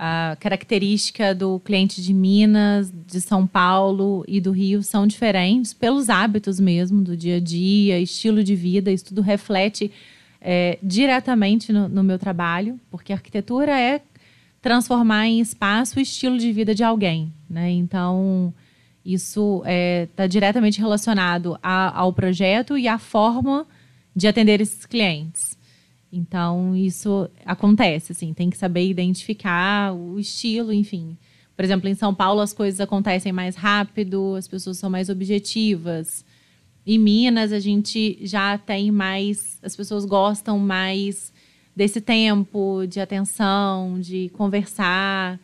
a 0.02 0.38
característica 0.40 1.36
do 1.36 1.60
cliente 1.60 2.02
de 2.02 2.14
Minas, 2.14 2.90
de 3.06 3.20
São 3.20 3.46
Paulo 3.46 4.24
e 4.26 4.40
do 4.40 4.52
Rio 4.52 4.82
são 4.82 5.06
diferentes 5.06 5.74
pelos 5.74 6.10
hábitos 6.10 6.58
mesmo 6.58 7.02
do 7.02 7.18
dia 7.18 7.36
a 7.36 7.40
dia, 7.42 8.00
estilo 8.00 8.42
de 8.42 8.56
vida, 8.56 8.90
isso 8.90 9.06
tudo 9.06 9.22
reflete 9.22 9.92
é, 10.40 10.80
diretamente 10.82 11.74
no, 11.74 11.90
no 11.90 12.02
meu 12.02 12.18
trabalho, 12.18 12.80
porque 12.90 13.12
a 13.12 13.18
arquitetura 13.18 13.78
é 13.78 14.02
transformar 14.62 15.28
em 15.28 15.42
espaço 15.42 16.00
o 16.00 16.02
estilo 16.02 16.38
de 16.38 16.50
vida 16.54 16.74
de 16.74 16.84
alguém, 16.84 17.34
né? 17.50 17.70
Então 17.70 18.54
isso 19.04 19.58
está 19.60 19.72
é, 19.72 20.08
tá 20.16 20.28
diretamente 20.28 20.80
relacionado 20.80 21.60
a, 21.62 21.98
ao 22.00 22.14
projeto 22.14 22.78
e 22.78 22.88
à 22.88 22.98
forma 22.98 23.68
de 24.16 24.28
atender 24.28 24.62
esses 24.62 24.86
clientes. 24.86 25.59
Então, 26.12 26.76
isso 26.76 27.30
acontece, 27.45 28.12
assim, 28.12 28.34
tem 28.34 28.50
que 28.50 28.58
saber 28.58 28.88
identificar 28.88 29.93
o 29.93 30.19
estilo, 30.19 30.74
enfim. 30.74 31.17
Por 31.56 31.63
exemplo, 31.63 31.89
em 31.89 31.93
São 31.93 32.15
Paulo 32.15 32.39
as 32.39 32.54
coisas 32.54 32.80
acontecem 32.80 33.32
mais 33.32 33.56
rápido, 33.56 34.36
as 34.36 34.48
pessoas 34.48 34.78
são 34.78 34.89
mais 34.89 35.10
objetivas. 35.10 36.26
Em 36.86 36.98
Minas 36.98 37.52
a 37.52 37.60
gente 37.60 38.17
já 38.22 38.58
tem 38.58 38.91
mais, 38.91 39.60
as 39.62 39.76
pessoas 39.76 40.06
gostam 40.06 40.58
mais 40.58 41.32
desse 41.76 42.02
tempo 42.02 42.86
de 42.88 43.00
atenção, 43.00 44.00
de 44.00 44.30
conversar. 44.30 45.39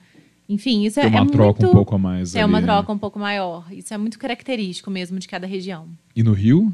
Enfim, 0.49 0.86
isso 0.86 0.99
Tem 0.99 1.10
é, 1.10 1.21
uma 1.21 1.30
é 1.30 1.32
troca 1.32 1.62
muito, 1.62 1.71
um 1.71 1.75
pouco 1.75 1.95
a 1.95 1.97
mais. 1.97 2.36
É 2.36 2.41
ali, 2.41 2.49
uma 2.49 2.62
né? 2.62 2.67
troca 2.67 2.91
um 2.91 2.97
pouco 2.97 3.19
maior. 3.19 3.65
Isso 3.71 3.93
é 3.93 3.97
muito 3.97 4.17
característico 4.17 4.89
mesmo 4.89 5.19
de 5.19 5.28
cada 5.28 5.45
região. 5.45 5.88
E 6.15 6.23
no 6.23 6.34
Rio? 6.34 6.73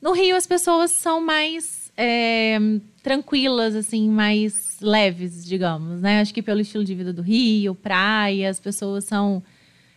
No 0.00 0.12
Rio 0.12 0.36
as 0.36 0.46
pessoas 0.46 0.92
são 0.92 1.24
mais 1.24 1.79
é, 1.96 2.58
tranquilas, 3.02 3.74
assim, 3.74 4.08
mais 4.08 4.52
leves, 4.80 5.44
digamos, 5.44 6.00
né? 6.00 6.20
Acho 6.20 6.32
que 6.32 6.42
pelo 6.42 6.60
estilo 6.60 6.84
de 6.84 6.94
vida 6.94 7.12
do 7.12 7.22
Rio, 7.22 7.74
praia, 7.74 8.48
as 8.50 8.60
pessoas 8.60 9.04
são. 9.04 9.42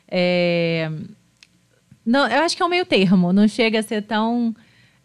É, 0.07 0.91
não, 2.05 2.27
eu 2.27 2.41
acho 2.41 2.55
que 2.55 2.61
é 2.61 2.65
um 2.65 2.69
meio 2.69 2.85
termo, 2.85 3.31
não 3.31 3.47
chega 3.47 3.79
a 3.79 3.83
ser 3.83 4.03
tão 4.03 4.55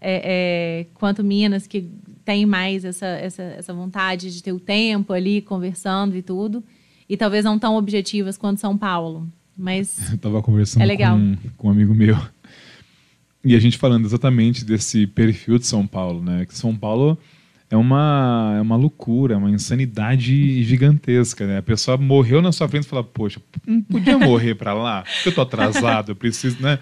é, 0.00 0.84
é, 0.84 0.86
quanto 0.94 1.22
Minas, 1.22 1.66
que 1.66 1.90
tem 2.24 2.44
mais 2.44 2.84
essa, 2.84 3.06
essa, 3.06 3.42
essa 3.42 3.72
vontade 3.72 4.34
de 4.34 4.42
ter 4.42 4.52
o 4.52 4.60
tempo 4.60 5.12
ali, 5.12 5.40
conversando 5.40 6.16
e 6.16 6.22
tudo 6.22 6.62
e 7.08 7.16
talvez 7.16 7.44
não 7.44 7.58
tão 7.58 7.76
objetivas 7.76 8.36
quanto 8.36 8.60
São 8.60 8.76
Paulo. 8.76 9.26
Mas 9.56 10.10
eu 10.10 10.16
estava 10.16 10.42
conversando 10.42 10.82
é 10.82 10.86
legal. 10.86 11.16
Com, 11.16 11.36
com 11.56 11.68
um 11.68 11.70
amigo 11.70 11.94
meu 11.94 12.16
e 13.44 13.54
a 13.54 13.58
gente 13.58 13.78
falando 13.78 14.04
exatamente 14.04 14.64
desse 14.64 15.06
perfil 15.06 15.58
de 15.58 15.66
São 15.66 15.86
Paulo, 15.86 16.22
né? 16.22 16.44
Que 16.46 16.56
São 16.56 16.74
Paulo 16.74 17.18
é 17.70 17.76
uma, 17.76 18.54
é 18.56 18.60
uma 18.60 18.76
loucura, 18.76 19.34
é 19.34 19.36
uma 19.36 19.50
insanidade 19.50 20.62
gigantesca, 20.62 21.46
né? 21.46 21.58
A 21.58 21.62
pessoa 21.62 21.96
morreu 21.96 22.40
na 22.40 22.50
sua 22.50 22.68
frente 22.68 22.84
e 22.84 22.88
fala, 22.88 23.04
poxa, 23.04 23.40
não 23.66 23.82
podia 23.82 24.18
morrer 24.18 24.54
para 24.54 24.72
lá? 24.72 25.02
Porque 25.02 25.28
eu 25.28 25.34
tô 25.34 25.42
atrasado, 25.42 26.12
eu 26.12 26.16
preciso, 26.16 26.60
né? 26.62 26.78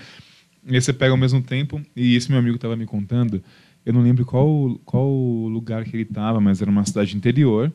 E 0.67 0.75
aí 0.75 0.81
você 0.81 0.93
pega 0.93 1.13
ao 1.13 1.17
mesmo 1.17 1.43
tempo, 1.43 1.81
e 1.95 2.17
esse 2.17 2.31
meu 2.31 2.39
amigo 2.39 2.57
estava 2.57 2.77
me 2.77 2.87
contando, 2.87 3.43
eu 3.85 3.93
não 3.93 4.03
lembro 4.03 4.25
qual, 4.25 4.81
qual 4.85 5.09
lugar 5.09 5.85
que 5.85 5.95
ele 5.95 6.03
estava, 6.03 6.41
mas 6.41 6.61
era 6.61 6.71
uma 6.71 6.85
cidade 6.85 7.17
interior, 7.17 7.73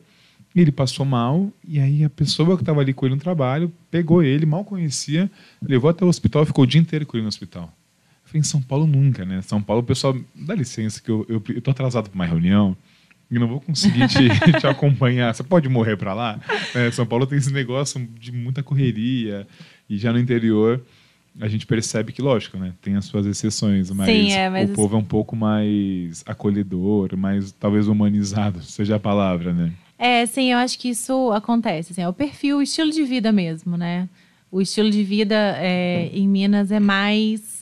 e 0.54 0.60
ele 0.60 0.70
passou 0.70 1.06
mal, 1.06 1.50
e 1.66 1.80
aí 1.80 2.04
a 2.04 2.10
pessoa 2.10 2.56
que 2.56 2.62
estava 2.62 2.80
ali 2.80 2.92
com 2.92 3.06
ele 3.06 3.14
no 3.14 3.20
trabalho 3.20 3.72
pegou 3.90 4.22
ele, 4.22 4.44
mal 4.44 4.64
conhecia, 4.64 5.30
levou 5.62 5.88
até 5.88 6.04
o 6.04 6.08
hospital 6.08 6.44
ficou 6.44 6.64
o 6.64 6.66
dia 6.66 6.80
inteiro 6.80 7.06
com 7.06 7.16
ele 7.16 7.22
no 7.22 7.28
hospital. 7.28 7.72
Eu 8.24 8.28
falei, 8.28 8.40
em 8.40 8.44
São 8.44 8.62
Paulo 8.62 8.86
nunca, 8.86 9.24
né? 9.24 9.42
São 9.42 9.62
Paulo, 9.62 9.82
o 9.82 9.86
pessoal, 9.86 10.16
dá 10.34 10.54
licença 10.54 11.00
que 11.00 11.10
eu, 11.10 11.26
eu, 11.28 11.42
eu 11.48 11.60
tô 11.60 11.70
atrasado 11.70 12.08
para 12.08 12.14
uma 12.14 12.26
reunião 12.26 12.76
e 13.30 13.38
não 13.38 13.48
vou 13.48 13.60
conseguir 13.60 14.06
te, 14.08 14.28
te 14.60 14.66
acompanhar. 14.66 15.34
Você 15.34 15.42
pode 15.42 15.68
morrer 15.68 15.96
para 15.96 16.12
lá? 16.12 16.40
É, 16.74 16.90
São 16.90 17.06
Paulo 17.06 17.26
tem 17.26 17.38
esse 17.38 17.52
negócio 17.52 18.06
de 18.18 18.30
muita 18.30 18.62
correria, 18.62 19.46
e 19.88 19.96
já 19.96 20.12
no 20.12 20.18
interior 20.18 20.82
a 21.40 21.48
gente 21.48 21.66
percebe 21.66 22.12
que, 22.12 22.20
lógico, 22.20 22.58
né, 22.58 22.74
tem 22.82 22.94
as 22.94 23.06
suas 23.06 23.24
exceções, 23.24 23.90
mas, 23.90 24.06
Sim, 24.06 24.32
é, 24.32 24.50
mas 24.50 24.70
o 24.70 24.74
povo 24.74 24.96
é 24.96 24.98
um 24.98 25.04
pouco 25.04 25.34
mais 25.34 26.22
acolhedor, 26.26 27.16
mais 27.16 27.52
talvez 27.52 27.88
humanizado, 27.88 28.62
seja 28.62 28.96
a 28.96 29.00
palavra, 29.00 29.52
né? 29.52 29.72
É, 29.98 30.26
sim, 30.26 30.52
eu 30.52 30.58
acho 30.58 30.78
que 30.78 30.90
isso 30.90 31.30
acontece. 31.32 31.92
Assim, 31.92 32.02
é 32.02 32.08
o 32.08 32.12
perfil, 32.12 32.58
o 32.58 32.62
estilo 32.62 32.90
de 32.90 33.04
vida 33.04 33.32
mesmo, 33.32 33.76
né? 33.76 34.08
O 34.50 34.60
estilo 34.60 34.90
de 34.90 35.02
vida 35.04 35.56
é, 35.58 36.10
em 36.12 36.28
Minas 36.28 36.70
é 36.70 36.80
mais 36.80 37.61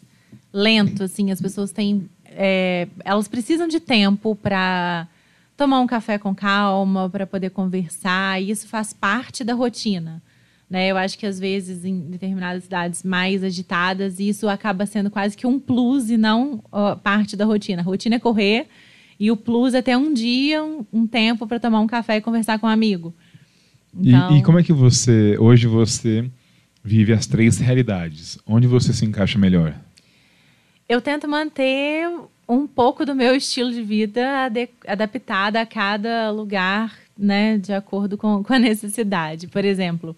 lento, 0.53 1.05
assim. 1.05 1.31
As 1.31 1.41
pessoas 1.41 1.73
têm, 1.73 2.09
é, 2.27 2.89
elas 3.05 3.29
precisam 3.29 3.69
de 3.69 3.81
tempo 3.81 4.35
para 4.35 5.09
tomar 5.57 5.81
um 5.81 5.87
café 5.87 6.19
com 6.19 6.35
calma, 6.35 7.09
para 7.11 7.27
poder 7.27 7.51
conversar. 7.51 8.41
E 8.43 8.51
isso 8.51 8.67
faz 8.67 8.93
parte 8.93 9.45
da 9.45 9.55
rotina. 9.55 10.23
Né? 10.71 10.89
Eu 10.89 10.97
acho 10.97 11.19
que 11.19 11.27
às 11.27 11.41
vezes 11.41 11.85
em 11.85 11.99
determinadas 11.99 12.63
cidades 12.63 13.03
mais 13.03 13.43
agitadas 13.43 14.21
isso 14.21 14.49
acaba 14.49 14.87
sendo 14.87 15.11
quase 15.11 15.37
que 15.37 15.45
um 15.45 15.59
plus 15.59 16.11
e 16.11 16.17
não 16.17 16.63
ó, 16.71 16.95
parte 16.95 17.37
da 17.37 17.45
rotina. 17.45 17.83
A 17.83 17.85
rotina 17.85 18.17
é 18.17 18.19
correr 18.21 18.69
e 19.19 19.33
o 19.33 19.37
plus 19.37 19.75
é 19.75 19.83
ter 19.83 19.97
um 19.97 20.15
dia, 20.15 20.63
um, 20.63 20.87
um 20.93 21.07
tempo 21.09 21.45
para 21.47 21.59
tomar 21.59 21.81
um 21.81 21.89
café 21.89 22.19
e 22.19 22.21
conversar 22.21 22.59
com 22.61 22.69
um 22.69 22.71
amigo. 22.71 23.13
Então... 23.93 24.37
E, 24.37 24.39
e, 24.39 24.43
como 24.43 24.61
é 24.61 24.63
que 24.63 24.73
você, 24.73 25.37
hoje 25.39 25.67
você 25.67 26.31
vive 26.85 27.13
as 27.13 27.27
três 27.27 27.59
realidades? 27.59 28.39
Onde 28.47 28.69
você 28.69 28.93
se 28.93 29.05
encaixa 29.05 29.39
melhor? 29.39 29.75
Eu 30.91 31.01
tento 31.01 31.29
manter 31.29 32.11
um 32.49 32.67
pouco 32.67 33.07
do 33.07 33.15
meu 33.15 33.37
estilo 33.37 33.71
de 33.71 33.81
vida 33.81 34.51
adaptado 34.85 35.55
a 35.55 35.65
cada 35.65 36.33
lugar, 36.33 36.99
né, 37.17 37.59
de 37.59 37.73
acordo 37.73 38.19
com, 38.19 38.43
com 38.43 38.53
a 38.53 38.59
necessidade. 38.59 39.47
Por 39.47 39.65
exemplo, 39.65 40.17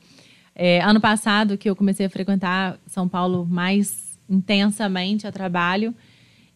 é, 0.55 0.81
ano 0.81 0.99
passado 0.99 1.59
que 1.59 1.69
eu 1.69 1.77
comecei 1.77 2.07
a 2.07 2.09
frequentar 2.09 2.79
São 2.87 3.07
Paulo 3.07 3.45
mais 3.45 4.19
intensamente 4.31 5.27
a 5.27 5.31
trabalho, 5.31 5.95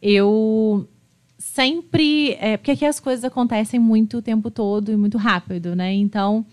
eu 0.00 0.88
sempre. 1.36 2.38
É, 2.40 2.56
porque 2.56 2.70
aqui 2.70 2.86
as 2.86 2.98
coisas 2.98 3.22
acontecem 3.22 3.78
muito 3.78 4.16
o 4.16 4.22
tempo 4.22 4.50
todo 4.50 4.90
e 4.90 4.96
muito 4.96 5.18
rápido, 5.18 5.76
né? 5.76 5.92
Então 5.92 6.46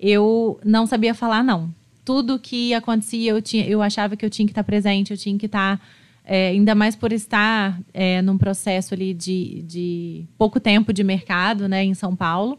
eu 0.00 0.58
não 0.64 0.88
sabia 0.88 1.14
falar 1.14 1.44
não. 1.44 1.72
tudo 2.04 2.36
que 2.36 2.74
acontecia, 2.74 3.30
eu, 3.30 3.40
tinha, 3.40 3.64
eu 3.64 3.80
achava 3.80 4.16
que 4.16 4.26
eu 4.26 4.30
tinha 4.30 4.44
que 4.44 4.50
estar 4.50 4.64
presente, 4.64 5.12
eu 5.12 5.16
tinha 5.16 5.38
que 5.38 5.46
estar. 5.46 5.80
É, 6.28 6.48
ainda 6.48 6.74
mais 6.74 6.96
por 6.96 7.12
estar 7.12 7.80
é, 7.94 8.20
num 8.20 8.36
processo 8.36 8.92
ali 8.92 9.14
de, 9.14 9.62
de 9.62 10.24
pouco 10.36 10.58
tempo 10.58 10.92
de 10.92 11.04
mercado, 11.04 11.68
né, 11.68 11.84
em 11.84 11.94
São 11.94 12.16
Paulo. 12.16 12.58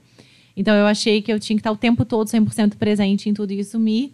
Então 0.56 0.73
eu 0.73 0.88
achei 0.88 1.21
que 1.21 1.32
eu 1.32 1.39
tinha 1.39 1.56
que 1.56 1.60
estar 1.60 1.71
o 1.71 1.77
tempo 1.77 2.06
todo 2.06 2.27
100% 2.27 2.77
presente 2.77 3.30
em 3.30 3.34
tudo 3.34 3.51
isso 3.51 3.77
me 3.77 4.13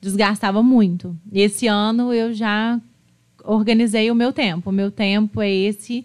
desgastava 0.00 0.62
muito. 0.62 1.16
E 1.30 1.40
esse 1.40 1.66
ano 1.66 2.12
eu 2.12 2.32
já 2.32 2.80
organizei 3.44 4.10
o 4.10 4.14
meu 4.14 4.32
tempo. 4.32 4.70
O 4.70 4.72
meu 4.72 4.90
tempo 4.90 5.40
é 5.40 5.50
esse. 5.50 6.04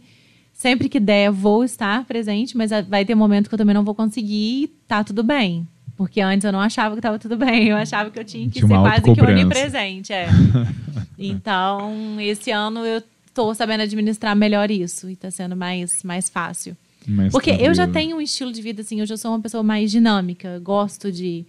Sempre 0.54 0.90
que 0.90 1.00
der, 1.00 1.32
vou 1.32 1.64
estar 1.64 2.06
presente, 2.06 2.56
mas 2.56 2.70
vai 2.88 3.06
ter 3.06 3.16
momento 3.16 3.48
que 3.48 3.56
eu 3.56 3.58
também 3.58 3.74
não 3.74 3.84
vou 3.84 3.96
conseguir 3.96 4.64
e 4.64 4.68
tá 4.88 5.04
tudo 5.04 5.24
bem. 5.24 5.66
Porque 6.00 6.22
antes 6.22 6.46
eu 6.46 6.54
não 6.54 6.62
achava 6.62 6.96
que 6.96 7.00
estava 7.00 7.20
tudo 7.20 7.36
bem, 7.36 7.68
eu 7.68 7.76
achava 7.76 8.10
que 8.10 8.18
eu 8.18 8.24
tinha 8.24 8.46
que 8.46 8.62
tinha 8.62 8.68
ser 8.70 8.74
quase 8.74 9.14
que 9.14 9.22
onipresente. 9.22 10.14
É. 10.14 10.30
então, 11.20 12.16
esse 12.22 12.52
ano 12.52 12.86
eu 12.86 13.04
estou 13.28 13.54
sabendo 13.54 13.84
administrar 13.84 14.34
melhor 14.34 14.72
isso 14.72 15.10
e 15.10 15.12
está 15.12 15.30
sendo 15.30 15.58
mais, 15.58 15.90
mais 16.02 16.30
fácil. 16.30 16.78
Mais 17.06 17.34
Porque 17.34 17.50
tranquilo. 17.50 17.72
eu 17.72 17.76
já 17.76 17.86
tenho 17.86 18.16
um 18.16 18.22
estilo 18.22 18.54
de 18.54 18.62
vida 18.62 18.82
assim, 18.82 19.02
eu 19.02 19.06
já 19.06 19.18
sou 19.18 19.32
uma 19.32 19.42
pessoa 19.42 19.62
mais 19.62 19.92
dinâmica, 19.92 20.58
gosto 20.60 21.12
de. 21.12 21.46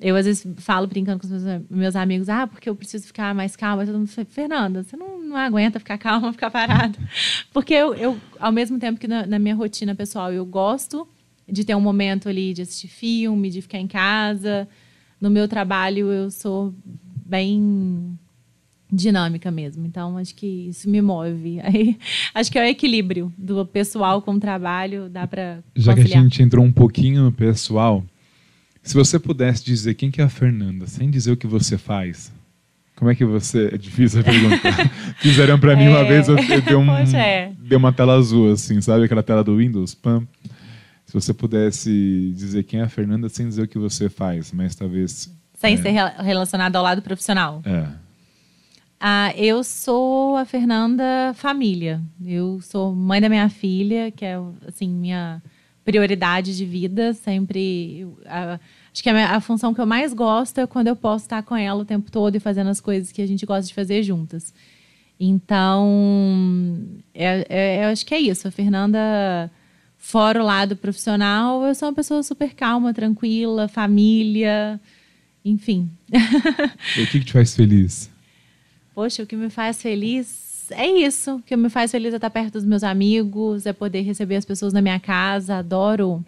Eu 0.00 0.14
às 0.14 0.26
vezes 0.26 0.46
falo 0.58 0.86
brincando 0.86 1.18
com 1.18 1.26
os 1.26 1.42
meus, 1.42 1.62
meus 1.68 1.96
amigos, 1.96 2.28
ah, 2.28 2.46
porque 2.46 2.70
eu 2.70 2.76
preciso 2.76 3.04
ficar 3.04 3.34
mais 3.34 3.56
calma. 3.56 3.84
Todo 3.84 3.98
mundo 3.98 4.06
fala, 4.06 4.28
Fernanda, 4.30 4.84
você 4.84 4.96
não, 4.96 5.20
não 5.20 5.36
aguenta 5.36 5.80
ficar 5.80 5.98
calma, 5.98 6.32
ficar 6.32 6.52
parada. 6.52 6.96
Porque 7.52 7.74
eu, 7.74 7.94
eu, 7.94 8.16
ao 8.38 8.52
mesmo 8.52 8.78
tempo 8.78 9.00
que 9.00 9.08
na, 9.08 9.26
na 9.26 9.40
minha 9.40 9.56
rotina 9.56 9.92
pessoal, 9.92 10.32
eu 10.32 10.46
gosto 10.46 11.04
de 11.50 11.64
ter 11.64 11.74
um 11.74 11.80
momento 11.80 12.28
ali 12.28 12.54
de 12.54 12.62
assistir 12.62 12.88
filme, 12.88 13.50
de 13.50 13.62
ficar 13.62 13.78
em 13.78 13.86
casa. 13.86 14.68
No 15.20 15.30
meu 15.30 15.46
trabalho, 15.46 16.10
eu 16.10 16.30
sou 16.30 16.74
bem 17.24 18.18
dinâmica 18.92 19.50
mesmo. 19.50 19.86
Então, 19.86 20.18
acho 20.18 20.34
que 20.34 20.68
isso 20.68 20.88
me 20.88 21.00
move. 21.00 21.60
Aí, 21.64 21.96
acho 22.34 22.52
que 22.52 22.58
é 22.58 22.62
o 22.62 22.66
equilíbrio 22.66 23.32
do 23.38 23.64
pessoal 23.64 24.20
com 24.20 24.34
o 24.34 24.40
trabalho, 24.40 25.08
dá 25.08 25.26
para 25.26 25.60
Já 25.74 25.94
que 25.94 26.00
a 26.00 26.06
gente 26.06 26.42
entrou 26.42 26.64
um 26.64 26.72
pouquinho 26.72 27.24
no 27.24 27.32
pessoal, 27.32 28.04
se 28.82 28.94
você 28.94 29.18
pudesse 29.18 29.64
dizer 29.64 29.94
quem 29.94 30.10
que 30.10 30.20
é 30.20 30.24
a 30.24 30.28
Fernanda, 30.28 30.86
sem 30.86 31.10
dizer 31.10 31.32
o 31.32 31.36
que 31.36 31.46
você 31.46 31.78
faz, 31.78 32.32
como 32.96 33.10
é 33.10 33.14
que 33.14 33.24
você... 33.24 33.70
É 33.72 33.78
difícil 33.78 34.20
a 34.20 34.24
pergunta. 34.24 34.68
Fizeram 35.18 35.58
para 35.58 35.74
mim 35.74 35.84
é... 35.84 35.90
uma 35.90 36.04
vez, 36.04 36.28
eu, 36.28 36.36
eu 36.36 36.60
dei, 36.62 36.76
um, 36.76 36.90
é. 37.16 37.52
dei 37.58 37.78
uma 37.78 37.92
tela 37.92 38.14
azul, 38.14 38.52
assim, 38.52 38.80
sabe? 38.80 39.04
Aquela 39.04 39.22
tela 39.22 39.42
do 39.42 39.56
Windows, 39.56 39.94
pam. 39.94 40.26
Se 41.12 41.20
você 41.20 41.34
pudesse 41.34 42.32
dizer 42.34 42.62
quem 42.62 42.80
é 42.80 42.84
a 42.84 42.88
Fernanda 42.88 43.28
sem 43.28 43.46
dizer 43.46 43.64
o 43.64 43.68
que 43.68 43.78
você 43.78 44.08
faz, 44.08 44.50
mas 44.50 44.74
talvez. 44.74 45.30
Sem 45.52 45.74
é... 45.74 45.76
ser 45.76 45.90
relacionado 45.90 46.74
ao 46.74 46.82
lado 46.82 47.02
profissional. 47.02 47.60
É. 47.66 47.86
Ah, 48.98 49.30
eu 49.36 49.62
sou 49.62 50.38
a 50.38 50.46
Fernanda 50.46 51.34
família. 51.34 52.00
Eu 52.24 52.62
sou 52.62 52.94
mãe 52.94 53.20
da 53.20 53.28
minha 53.28 53.50
filha, 53.50 54.10
que 54.10 54.24
é 54.24 54.38
assim 54.66 54.88
minha 54.88 55.42
prioridade 55.84 56.56
de 56.56 56.64
vida. 56.64 57.12
Sempre, 57.12 58.08
a, 58.24 58.58
acho 58.90 59.02
que 59.02 59.10
a, 59.10 59.36
a, 59.36 59.40
função 59.42 59.74
que 59.74 59.82
eu 59.82 59.86
mais 59.86 60.14
gosto 60.14 60.60
é 60.60 60.66
quando 60.66 60.88
eu 60.88 60.96
posso 60.96 61.26
estar 61.26 61.42
com 61.42 61.54
ela 61.54 61.82
o 61.82 61.84
tempo 61.84 62.10
todo 62.10 62.36
e 62.36 62.40
fazendo 62.40 62.70
as 62.70 62.80
coisas 62.80 63.12
que 63.12 63.20
a 63.20 63.26
gente 63.26 63.44
gosta 63.44 63.68
de 63.68 63.74
fazer 63.74 64.02
juntas. 64.02 64.54
Então, 65.20 66.88
é, 67.12 67.44
é, 67.50 67.84
eu 67.84 67.88
acho 67.90 68.06
que 68.06 68.14
é 68.14 68.18
isso. 68.18 68.48
A 68.48 68.50
Fernanda 68.50 69.50
Fora 70.04 70.42
o 70.42 70.44
lado 70.44 70.74
profissional, 70.74 71.64
eu 71.64 71.72
sou 71.76 71.88
uma 71.88 71.94
pessoa 71.94 72.24
super 72.24 72.52
calma, 72.54 72.92
tranquila, 72.92 73.68
família, 73.68 74.80
enfim. 75.44 75.88
o 76.12 77.06
que, 77.06 77.20
que 77.20 77.24
te 77.24 77.32
faz 77.32 77.54
feliz? 77.54 78.10
Poxa, 78.96 79.22
o 79.22 79.26
que 79.26 79.36
me 79.36 79.48
faz 79.48 79.80
feliz 79.80 80.72
é 80.72 80.88
isso. 80.88 81.36
O 81.36 81.42
que 81.42 81.56
me 81.56 81.70
faz 81.70 81.92
feliz 81.92 82.12
é 82.12 82.16
estar 82.16 82.30
perto 82.30 82.54
dos 82.54 82.64
meus 82.64 82.82
amigos, 82.82 83.64
é 83.64 83.72
poder 83.72 84.02
receber 84.02 84.34
as 84.34 84.44
pessoas 84.44 84.72
na 84.72 84.82
minha 84.82 84.98
casa. 84.98 85.58
Adoro 85.58 86.22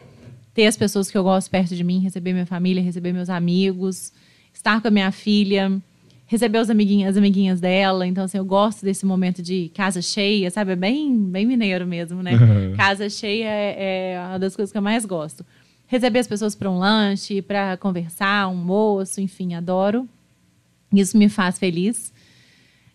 ter 0.54 0.66
as 0.66 0.76
pessoas 0.76 1.10
que 1.10 1.18
eu 1.18 1.24
gosto 1.24 1.50
perto 1.50 1.74
de 1.74 1.82
mim, 1.82 1.98
receber 1.98 2.32
minha 2.32 2.46
família, 2.46 2.80
receber 2.80 3.12
meus 3.12 3.28
amigos, 3.28 4.12
estar 4.54 4.80
com 4.80 4.86
a 4.86 4.90
minha 4.90 5.10
filha 5.10 5.82
receber 6.26 6.58
os 6.58 6.70
amiguinhos, 6.70 7.10
as 7.10 7.16
amiguinhas 7.16 7.60
dela. 7.60 8.06
Então, 8.06 8.24
assim, 8.24 8.38
eu 8.38 8.44
gosto 8.44 8.84
desse 8.84 9.04
momento 9.04 9.42
de 9.42 9.70
casa 9.74 10.00
cheia, 10.00 10.50
sabe? 10.50 10.72
É 10.72 10.76
bem, 10.76 11.16
bem 11.16 11.46
mineiro 11.46 11.86
mesmo, 11.86 12.22
né? 12.22 12.32
Uhum. 12.34 12.76
Casa 12.76 13.08
cheia 13.08 13.48
é, 13.48 14.12
é, 14.14 14.20
uma 14.20 14.38
das 14.38 14.56
coisas 14.56 14.72
que 14.72 14.78
eu 14.78 14.82
mais 14.82 15.04
gosto. 15.04 15.44
Receber 15.86 16.18
as 16.18 16.26
pessoas 16.26 16.54
para 16.54 16.70
um 16.70 16.78
lanche, 16.78 17.42
para 17.42 17.76
conversar, 17.76 18.48
um 18.48 18.56
moço, 18.56 19.20
enfim, 19.20 19.54
adoro. 19.54 20.08
Isso 20.92 21.16
me 21.16 21.28
faz 21.28 21.58
feliz. 21.58 22.12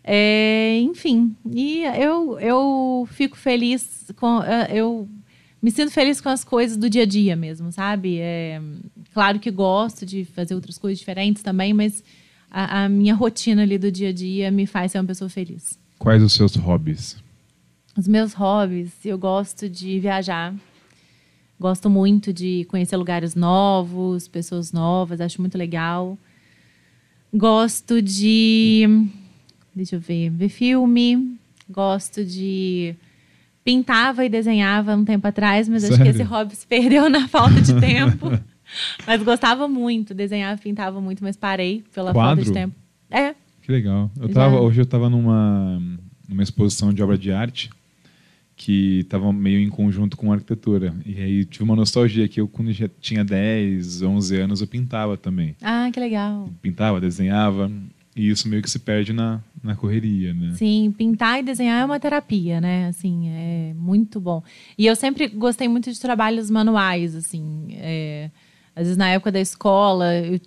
É, 0.04 0.80
enfim, 0.80 1.36
e 1.54 1.84
eu, 1.84 2.40
eu 2.40 3.08
fico 3.12 3.38
feliz 3.38 4.12
com. 4.16 4.42
Eu 4.74 5.08
me 5.62 5.70
sinto 5.70 5.92
feliz 5.92 6.20
com 6.20 6.30
as 6.30 6.44
coisas 6.44 6.78
do 6.78 6.90
dia 6.90 7.04
a 7.04 7.06
dia 7.06 7.36
mesmo, 7.36 7.72
sabe? 7.72 8.18
É, 8.20 8.60
claro 9.14 9.40
que 9.40 9.52
gosto 9.52 10.06
de 10.06 10.26
fazer 10.26 10.56
outras 10.56 10.78
coisas 10.78 10.98
diferentes 10.98 11.44
também, 11.44 11.74
mas 11.74 12.04
a, 12.52 12.84
a, 12.84 12.90
minha 12.90 13.14
rotina 13.14 13.62
ali 13.62 13.78
do 13.78 13.92
dia 13.92 14.10
a 14.10 14.14
dia 14.14 14.52
me 14.52 14.66
faz 14.66 14.92
ser 14.92 15.00
uma 15.00 15.06
pessoa 15.06 15.30
feliz. 15.30 15.80
Quais 15.98 16.24
os 16.24 16.34
seus 16.34 16.56
hobbies? 16.56 17.18
Os 17.98 18.08
meus 18.08 18.34
hobbies, 18.34 18.92
eu 19.04 19.18
gosto 19.18 19.70
de 19.70 20.00
viajar. 20.00 20.54
Gosto 21.60 21.90
muito 21.90 22.32
de 22.32 22.66
conhecer 22.70 22.96
lugares 22.96 23.36
novos, 23.36 24.28
pessoas 24.28 24.72
novas, 24.72 25.20
acho 25.20 25.42
muito 25.42 25.58
legal. 25.58 26.18
Gosto 27.34 28.02
de. 28.02 29.08
Deixa 29.76 29.98
eu 29.98 30.00
ver, 30.00 30.30
ver 30.30 30.50
filme. 30.50 31.38
Gosto 31.70 32.24
de. 32.24 32.96
Pintava 33.64 34.26
e 34.26 34.30
desenhava 34.30 34.96
um 34.96 35.04
tempo 35.04 35.28
atrás, 35.28 35.68
mas 35.68 35.84
Sério? 35.84 35.96
acho 35.96 36.04
que 36.04 36.10
esse 36.10 36.24
hobby 36.24 36.56
se 36.56 36.66
perdeu 36.66 37.10
na 37.10 37.28
falta 37.28 37.62
de 37.62 37.74
tempo. 37.80 38.32
Mas 39.06 39.22
gostava 39.24 39.68
muito, 39.68 40.14
desenhava, 40.14 40.60
pintava 40.62 41.02
muito, 41.02 41.24
mas 41.24 41.36
parei 41.36 41.84
pela 41.94 42.14
Quadro? 42.14 42.36
falta 42.36 42.44
de 42.44 42.52
tempo. 42.52 42.76
É. 43.10 43.34
Que 43.62 43.72
legal. 43.72 44.12
Eu 44.20 44.30
tava, 44.30 44.60
hoje 44.60 44.82
eu 44.82 44.84
estava 44.84 45.10
numa, 45.10 45.82
numa 46.28 46.44
exposição 46.44 46.94
de 46.94 47.02
obra 47.04 47.18
de 47.18 47.32
arte 47.32 47.70
que 48.56 49.00
estava 49.00 49.32
meio 49.32 49.60
em 49.60 49.70
conjunto 49.70 50.18
com 50.18 50.34
arquitetura. 50.34 50.94
E 51.06 51.22
aí 51.22 51.46
tive 51.46 51.64
uma 51.64 51.78
nostalgia 51.78 52.28
que 52.28 52.42
eu, 52.42 52.48
quando 52.48 52.74
já 52.74 52.90
tinha 53.00 53.24
10, 53.24 54.02
11 54.02 54.36
anos, 54.36 54.62
eu 54.62 54.68
pintava 54.68 55.16
também. 55.16 55.56
Ah, 55.62 55.90
que 55.94 56.00
legal. 56.00 56.50
Pintava, 56.62 57.00
desenhava. 57.00 57.72
E 58.16 58.30
isso 58.30 58.50
meio 58.50 58.62
que 58.62 58.70
se 58.70 58.80
perde 58.80 59.14
na, 59.14 59.40
na 59.64 59.78
correria, 59.78 60.34
né? 60.34 60.52
Sim, 60.56 60.94
pintar 60.98 61.40
e 61.40 61.44
desenhar 61.44 61.82
é 61.82 61.86
uma 61.86 62.00
terapia, 62.02 62.60
né? 62.60 62.88
Assim, 62.88 63.30
é 63.30 63.74
muito 63.78 64.20
bom. 64.20 64.44
E 64.78 64.86
eu 64.86 64.96
sempre 64.96 65.28
gostei 65.28 65.70
muito 65.70 65.90
de 65.90 66.00
trabalhos 66.00 66.50
manuais, 66.50 67.16
assim. 67.16 67.68
É 67.72 68.30
às 68.80 68.86
vezes, 68.86 68.98
na 68.98 69.10
época 69.10 69.30
da 69.30 69.42
escola, 69.42 70.16
eu 70.16 70.40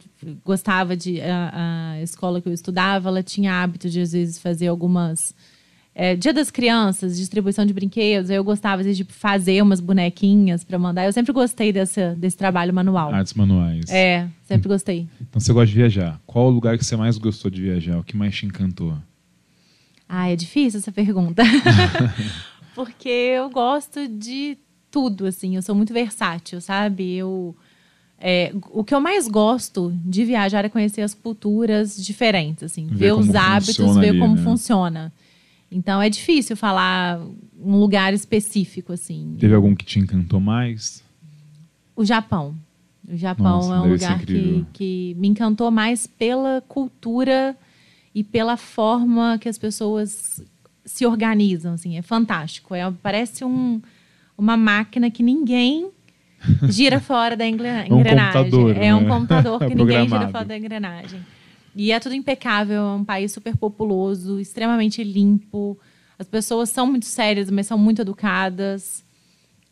gostava 0.43 0.97
de. 0.97 1.21
A, 1.21 1.93
a 1.93 2.03
escola 2.03 2.41
que 2.41 2.49
eu 2.49 2.53
estudava, 2.55 3.11
ela 3.11 3.23
tinha 3.23 3.63
hábito 3.63 3.91
de, 3.91 4.01
às 4.01 4.13
vezes, 4.13 4.39
fazer 4.39 4.69
algumas. 4.69 5.35
É, 5.95 6.17
Dia 6.17 6.33
das 6.33 6.51
Crianças, 6.51 7.19
distribuição 7.19 7.67
de 7.67 7.75
brinquedos. 7.75 8.31
Eu 8.31 8.43
gostava, 8.43 8.81
às 8.81 8.87
vezes, 8.87 8.97
de 8.97 9.05
fazer 9.13 9.63
umas 9.63 9.81
bonequinhas 9.81 10.65
para 10.65 10.79
mandar. 10.79 11.05
Eu 11.05 11.13
sempre 11.13 11.31
gostei 11.31 11.75
dessa, 11.75 12.15
desse 12.15 12.35
trabalho 12.35 12.73
manual. 12.73 13.13
Artes 13.13 13.35
manuais. 13.35 13.91
É, 13.91 14.27
sempre 14.45 14.67
gostei. 14.67 15.07
Então, 15.21 15.39
você 15.39 15.53
gosta 15.53 15.67
de 15.67 15.75
viajar. 15.75 16.19
Qual 16.25 16.47
o 16.47 16.51
lugar 16.51 16.79
que 16.79 16.85
você 16.87 16.97
mais 16.97 17.19
gostou 17.19 17.51
de 17.51 17.61
viajar? 17.61 17.99
O 17.99 18.03
que 18.03 18.17
mais 18.17 18.35
te 18.35 18.47
encantou? 18.47 18.97
Ah, 20.09 20.31
é 20.31 20.37
difícil 20.37 20.81
essa 20.81 20.91
pergunta. 20.91 21.43
Porque 22.75 23.11
eu 23.11 23.51
gosto 23.51 24.09
de 24.09 24.57
tudo, 24.91 25.27
assim. 25.27 25.55
Eu 25.57 25.61
sou 25.61 25.75
muito 25.75 25.93
versátil, 25.93 26.63
sabe? 26.63 27.13
Eu 27.13 27.55
é, 28.25 28.55
o 28.71 28.85
que 28.85 28.95
eu 28.95 29.01
mais 29.01 29.27
gosto 29.27 29.93
de 30.05 30.25
viajar 30.25 30.65
é 30.65 30.69
conhecer 30.69 31.01
as 31.03 31.13
culturas 31.13 31.97
diferentes, 31.97 32.63
assim, 32.63 32.87
ver, 32.87 32.97
ver 32.97 33.15
os 33.15 33.35
hábitos, 33.35 33.97
ver 33.97 34.11
ali, 34.11 34.19
como 34.21 34.37
né? 34.37 34.43
funciona. 34.45 35.13
Então 35.69 36.01
é 36.01 36.09
difícil 36.09 36.57
falar 36.57 37.21
um 37.61 37.77
lugar 37.77 38.15
específico, 38.15 38.93
assim. 38.93 39.37
Teve 39.41 39.55
algum 39.55 39.75
que 39.75 39.85
te 39.85 39.99
encantou 39.99 40.39
mais? 40.39 41.03
O 41.97 42.05
Japão. 42.05 42.55
O 43.09 43.17
Japão 43.17 43.57
Nossa, 43.57 43.75
é 43.75 43.81
um 43.81 43.93
lugar 43.93 44.21
que, 44.21 44.65
que 44.73 45.17
me 45.19 45.27
encantou 45.27 45.73
mais 45.73 46.07
pela 46.07 46.63
cultura 46.69 47.57
e 48.15 48.23
pela 48.23 48.57
forma 48.57 49.37
que 49.41 49.49
as 49.49 49.59
pessoas 49.59 50.41
se 50.85 51.05
organizam, 51.05 51.75
assim, 51.75 51.99
é 51.99 52.03
fantástico. 52.03 52.73
É, 52.73 52.89
parece 53.03 53.45
um, 53.45 53.83
uma 54.39 54.57
máquina 54.57 55.11
que 55.11 55.25
ninguém 55.25 55.91
gira 56.69 57.01
fora 57.01 57.37
da 57.37 57.47
engrenagem. 57.47 57.93
Um 57.93 58.03
computador, 58.03 58.77
é 58.77 58.95
um 58.95 59.01
né? 59.01 59.09
computador 59.09 59.59
que 59.67 59.75
ninguém 59.75 60.09
gira 60.09 60.29
fora 60.29 60.45
da 60.45 60.57
engrenagem. 60.57 61.21
E 61.75 61.91
é 61.91 61.99
tudo 61.99 62.15
impecável, 62.15 62.83
é 62.83 62.95
um 62.95 63.05
país 63.05 63.33
super 63.33 63.57
populoso, 63.57 64.39
extremamente 64.39 65.03
limpo. 65.03 65.79
As 66.19 66.29
pessoas 66.29 66.71
são 66.71 66.87
muito 66.87 67.07
sérias, 67.07 67.51
mas 67.51 67.67
são 67.67 67.79
muito 67.79 68.03
educadas. 68.03 69.03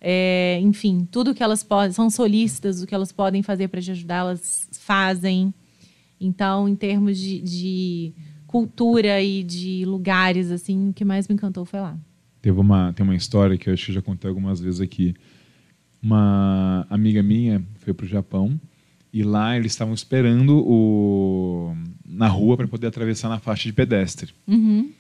É, 0.01 0.59
enfim, 0.63 1.07
tudo 1.11 1.35
que 1.35 1.43
elas 1.43 1.63
podem, 1.63 1.93
são 1.93 2.09
solícitas, 2.09 2.83
o 2.83 2.87
que 2.87 2.95
elas 2.95 3.13
podem 3.13 3.43
fazer 3.43 3.69
para 3.69 3.83
te 3.83 3.91
ajudar, 3.91 4.21
elas 4.21 4.67
fazem. 4.73 5.53
Então, 6.19 6.69
em 6.69 6.75
termos 6.75 7.19
de, 7.19 7.41
de 7.41 8.15
cultura 8.47 9.23
e 9.23 9.43
de 9.43 9.85
lugares, 9.85 10.51
assim, 10.51 10.89
o 10.89 10.93
que 10.93 11.05
mais 11.05 11.29
me 11.29 11.35
encantou 11.35 11.65
foi 11.65 11.81
lá. 11.81 11.99
Teve 12.41 12.59
uma, 12.59 12.93
tem 12.95 13.05
uma 13.05 13.15
história 13.15 13.59
que 13.59 13.69
eu 13.69 13.75
acho 13.75 13.87
que 13.87 13.93
já 13.93 14.01
contei 14.01 14.29
algumas 14.29 14.59
vezes 14.59 14.81
aqui. 14.81 15.15
Uma 16.03 16.87
amiga 16.89 17.23
minha 17.23 17.63
foi 17.81 17.93
para 17.93 18.07
o 18.07 18.09
Japão 18.09 18.59
e 19.13 19.23
lá 19.23 19.57
eles 19.57 19.73
estavam 19.73 19.93
esperando 19.93 20.59
o, 20.59 21.75
na 22.07 22.29
rua 22.29 22.57
para 22.57 22.69
poder 22.69 22.87
atravessar 22.87 23.29
na 23.29 23.39
faixa 23.39 23.69
de 23.69 23.73
pedestre. 23.73 24.33
Uhum. 24.47 24.91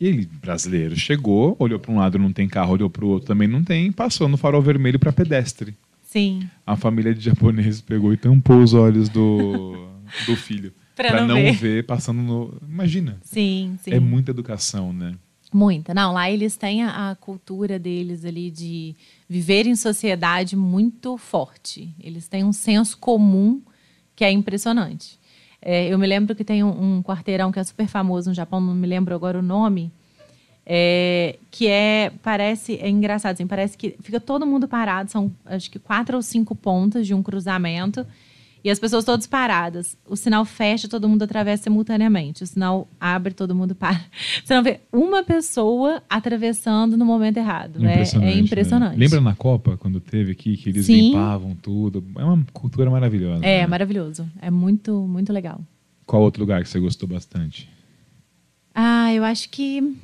E 0.00 0.06
ele, 0.06 0.28
brasileiro, 0.40 0.96
chegou, 0.96 1.56
olhou 1.58 1.78
para 1.78 1.92
um 1.92 1.96
lado, 1.96 2.18
não 2.18 2.32
tem 2.32 2.48
carro, 2.48 2.72
olhou 2.72 2.90
para 2.90 3.04
o 3.04 3.08
outro, 3.08 3.26
também 3.26 3.48
não 3.48 3.62
tem, 3.62 3.90
passou 3.90 4.28
no 4.28 4.36
farol 4.36 4.60
vermelho 4.60 4.98
para 4.98 5.12
pedestre. 5.12 5.74
Sim. 6.02 6.48
A 6.66 6.76
família 6.76 7.14
de 7.14 7.20
japoneses 7.20 7.80
pegou 7.80 8.12
e 8.12 8.16
tampou 8.16 8.62
os 8.62 8.74
olhos 8.74 9.08
do, 9.08 9.88
do 10.26 10.36
filho. 10.36 10.72
Para 10.94 11.22
não 11.22 11.28
não, 11.28 11.34
ver. 11.34 11.52
ver. 11.54 11.86
passando 11.86 12.22
no. 12.22 12.56
Imagina. 12.68 13.18
Sim, 13.24 13.76
sim. 13.82 13.90
É 13.90 13.98
muita 13.98 14.30
educação, 14.30 14.92
né? 14.92 15.16
Muita. 15.54 15.94
Não, 15.94 16.12
lá 16.12 16.28
eles 16.28 16.56
têm 16.56 16.82
a, 16.82 17.12
a 17.12 17.14
cultura 17.14 17.78
deles 17.78 18.24
ali 18.24 18.50
de 18.50 18.96
viver 19.28 19.68
em 19.68 19.76
sociedade 19.76 20.56
muito 20.56 21.16
forte. 21.16 21.94
Eles 22.00 22.26
têm 22.26 22.42
um 22.42 22.52
senso 22.52 22.98
comum 22.98 23.62
que 24.16 24.24
é 24.24 24.32
impressionante. 24.32 25.16
É, 25.62 25.86
eu 25.86 25.96
me 25.96 26.08
lembro 26.08 26.34
que 26.34 26.42
tem 26.42 26.64
um, 26.64 26.96
um 26.96 27.02
quarteirão 27.04 27.52
que 27.52 27.60
é 27.60 27.62
super 27.62 27.86
famoso 27.86 28.30
no 28.30 28.34
Japão, 28.34 28.60
não 28.60 28.74
me 28.74 28.84
lembro 28.84 29.14
agora 29.14 29.38
o 29.38 29.42
nome, 29.42 29.92
é, 30.66 31.38
que 31.52 31.68
é, 31.68 32.10
parece, 32.20 32.74
é 32.78 32.88
engraçado, 32.90 33.34
assim, 33.34 33.46
parece 33.46 33.78
que 33.78 33.96
fica 34.02 34.18
todo 34.18 34.44
mundo 34.44 34.66
parado, 34.66 35.08
são 35.08 35.32
acho 35.44 35.70
que 35.70 35.78
quatro 35.78 36.16
ou 36.16 36.22
cinco 36.22 36.56
pontas 36.56 37.06
de 37.06 37.14
um 37.14 37.22
cruzamento, 37.22 38.04
e 38.64 38.70
as 38.70 38.78
pessoas 38.78 39.04
todas 39.04 39.26
paradas. 39.26 39.94
O 40.08 40.16
sinal 40.16 40.42
fecha, 40.46 40.88
todo 40.88 41.06
mundo 41.06 41.22
atravessa 41.22 41.64
simultaneamente. 41.64 42.42
O 42.42 42.46
sinal 42.46 42.88
abre, 42.98 43.34
todo 43.34 43.54
mundo 43.54 43.74
para. 43.74 44.00
Você 44.42 44.54
não 44.54 44.62
vê 44.62 44.80
uma 44.90 45.22
pessoa 45.22 46.02
atravessando 46.08 46.96
no 46.96 47.04
momento 47.04 47.36
errado. 47.36 47.84
É, 47.84 48.02
é 48.02 48.18
né? 48.18 48.38
impressionante. 48.38 48.98
Lembra 48.98 49.20
na 49.20 49.34
Copa, 49.34 49.76
quando 49.76 50.00
teve 50.00 50.32
aqui, 50.32 50.56
que 50.56 50.70
eles 50.70 50.86
Sim. 50.86 51.10
limpavam 51.10 51.54
tudo? 51.54 52.02
É 52.16 52.24
uma 52.24 52.42
cultura 52.54 52.90
maravilhosa. 52.90 53.44
É, 53.44 53.60
né? 53.60 53.66
maravilhoso. 53.66 54.26
É 54.40 54.50
muito, 54.50 55.06
muito 55.06 55.30
legal. 55.30 55.60
Qual 56.06 56.22
outro 56.22 56.40
lugar 56.40 56.62
que 56.62 56.68
você 56.68 56.80
gostou 56.80 57.06
bastante? 57.06 57.68
Ah, 58.74 59.12
eu 59.12 59.24
acho 59.24 59.50
que, 59.50 59.94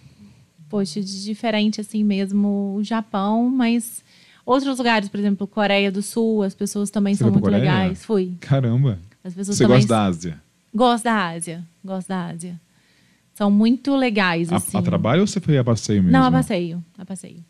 poxa, 0.68 1.00
de 1.00 1.24
diferente 1.24 1.80
assim 1.80 2.04
mesmo 2.04 2.74
o 2.76 2.84
Japão, 2.84 3.48
mas 3.48 4.04
outros 4.44 4.78
lugares, 4.78 5.08
por 5.08 5.18
exemplo, 5.18 5.46
Coreia 5.46 5.90
do 5.90 6.02
Sul, 6.02 6.42
as 6.42 6.54
pessoas 6.54 6.90
também 6.90 7.14
Você 7.14 7.24
são 7.24 7.30
muito 7.30 7.42
Coreia? 7.42 7.60
legais. 7.60 8.04
Fui. 8.04 8.34
Caramba! 8.40 8.98
As 9.22 9.34
pessoas 9.34 9.56
Você 9.56 9.66
gosta 9.66 9.88
da 9.88 10.04
Ásia? 10.04 10.40
Gosto 10.74 11.04
da 11.04 11.28
Ásia. 11.28 11.64
Gosto 11.84 12.08
da 12.08 12.26
Ásia. 12.26 12.60
São 13.34 13.50
muito 13.50 13.96
legais, 13.96 14.52
A, 14.52 14.56
assim. 14.56 14.76
a 14.76 14.82
trabalho 14.82 15.22
ou 15.22 15.26
você 15.26 15.40
foi 15.40 15.56
a 15.56 15.64
passeio 15.64 16.02
mesmo? 16.02 16.12
Não, 16.12 16.26
a 16.26 16.30
passeio. 16.30 16.84
A 16.98 17.04
passeio. 17.04 17.42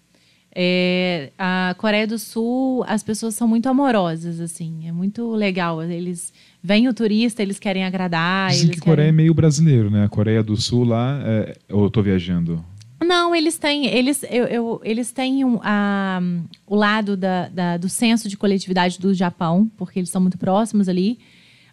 É, 0.54 1.30
a 1.38 1.74
Coreia 1.78 2.06
do 2.06 2.18
Sul, 2.18 2.84
as 2.86 3.02
pessoas 3.02 3.34
são 3.34 3.46
muito 3.46 3.68
amorosas, 3.68 4.40
assim. 4.40 4.88
É 4.88 4.92
muito 4.92 5.30
legal. 5.32 5.82
Eles 5.82 6.32
vêm 6.62 6.88
o 6.88 6.94
turista, 6.94 7.42
eles 7.42 7.58
querem 7.58 7.84
agradar. 7.84 8.50
Dizem 8.50 8.66
eles 8.66 8.76
que 8.76 8.80
Coreia 8.80 9.04
é 9.04 9.06
querem... 9.06 9.16
meio 9.16 9.34
brasileiro, 9.34 9.90
né? 9.90 10.04
A 10.04 10.08
Coreia 10.08 10.42
do 10.42 10.56
Sul 10.56 10.84
lá, 10.84 11.20
é... 11.24 11.56
ou 11.70 11.84
eu 11.84 11.90
tô 11.90 12.02
viajando? 12.02 12.64
Não, 13.02 13.34
eles 13.34 13.56
têm, 13.56 13.86
eles, 13.86 14.22
eu, 14.30 14.44
eu- 14.44 14.80
eles 14.84 15.10
têm 15.10 15.44
um, 15.44 15.58
a- 15.62 16.20
o 16.66 16.76
lado 16.76 17.16
da, 17.16 17.48
da- 17.48 17.76
do 17.76 17.88
senso 17.88 18.28
de 18.28 18.36
coletividade 18.36 18.98
do 18.98 19.14
Japão, 19.14 19.70
porque 19.76 19.98
eles 19.98 20.10
são 20.10 20.20
muito 20.20 20.36
próximos 20.36 20.88
ali, 20.88 21.18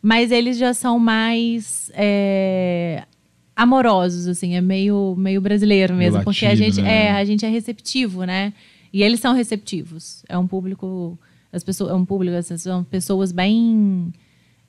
mas 0.01 0.31
eles 0.31 0.57
já 0.57 0.73
são 0.73 0.97
mais 0.97 1.91
é, 1.93 3.03
amorosos, 3.55 4.27
assim, 4.27 4.55
é 4.55 4.61
meio, 4.61 5.15
meio 5.17 5.41
brasileiro 5.41 5.93
Meio 5.95 6.11
mesmo, 6.11 6.23
porque 6.23 6.45
a 6.45 6.55
gente, 6.55 6.81
né? 6.81 7.07
é, 7.07 7.11
a 7.11 7.25
gente 7.25 7.45
é 7.45 7.49
receptivo, 7.49 8.23
né? 8.23 8.53
E 8.93 9.03
eles 9.03 9.19
são 9.19 9.33
receptivos. 9.33 10.23
É 10.29 10.37
um 10.37 10.47
público, 10.47 11.19
as 11.51 11.63
pessoas, 11.63 11.91
é 11.91 11.93
um 11.93 12.05
público, 12.05 12.35
assim, 12.37 12.57
são 12.57 12.83
pessoas 12.85 13.31
bem 13.33 14.13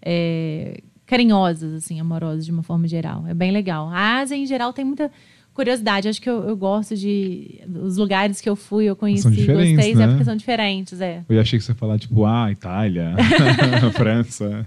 é, 0.02 0.80
carinhosas, 1.06 1.72
assim, 1.72 2.00
amorosas 2.00 2.44
de 2.44 2.50
uma 2.50 2.62
forma 2.64 2.88
geral. 2.88 3.24
É 3.28 3.32
bem 3.34 3.52
legal. 3.52 3.88
A 3.88 4.18
Ásia, 4.18 4.34
em 4.36 4.44
geral, 4.44 4.72
tem 4.72 4.84
muita 4.84 5.10
curiosidade. 5.58 6.08
Acho 6.08 6.22
que 6.22 6.30
eu, 6.30 6.48
eu 6.48 6.56
gosto 6.56 6.96
de. 6.96 7.60
Os 7.82 7.96
lugares 7.96 8.40
que 8.40 8.48
eu 8.48 8.54
fui, 8.54 8.84
eu 8.84 8.94
conheci, 8.94 9.22
São 9.22 9.32
diferentes, 9.32 9.74
gostei, 9.74 9.94
né? 9.96 10.04
é 10.04 10.08
porque 10.08 10.24
são 10.24 10.36
diferentes, 10.36 11.00
é. 11.00 11.24
Eu 11.28 11.40
achei 11.40 11.58
que 11.58 11.64
você 11.64 11.72
ia 11.72 11.76
falar, 11.76 11.98
tipo, 11.98 12.24
ah, 12.24 12.50
Itália, 12.52 13.16
França. 13.94 14.64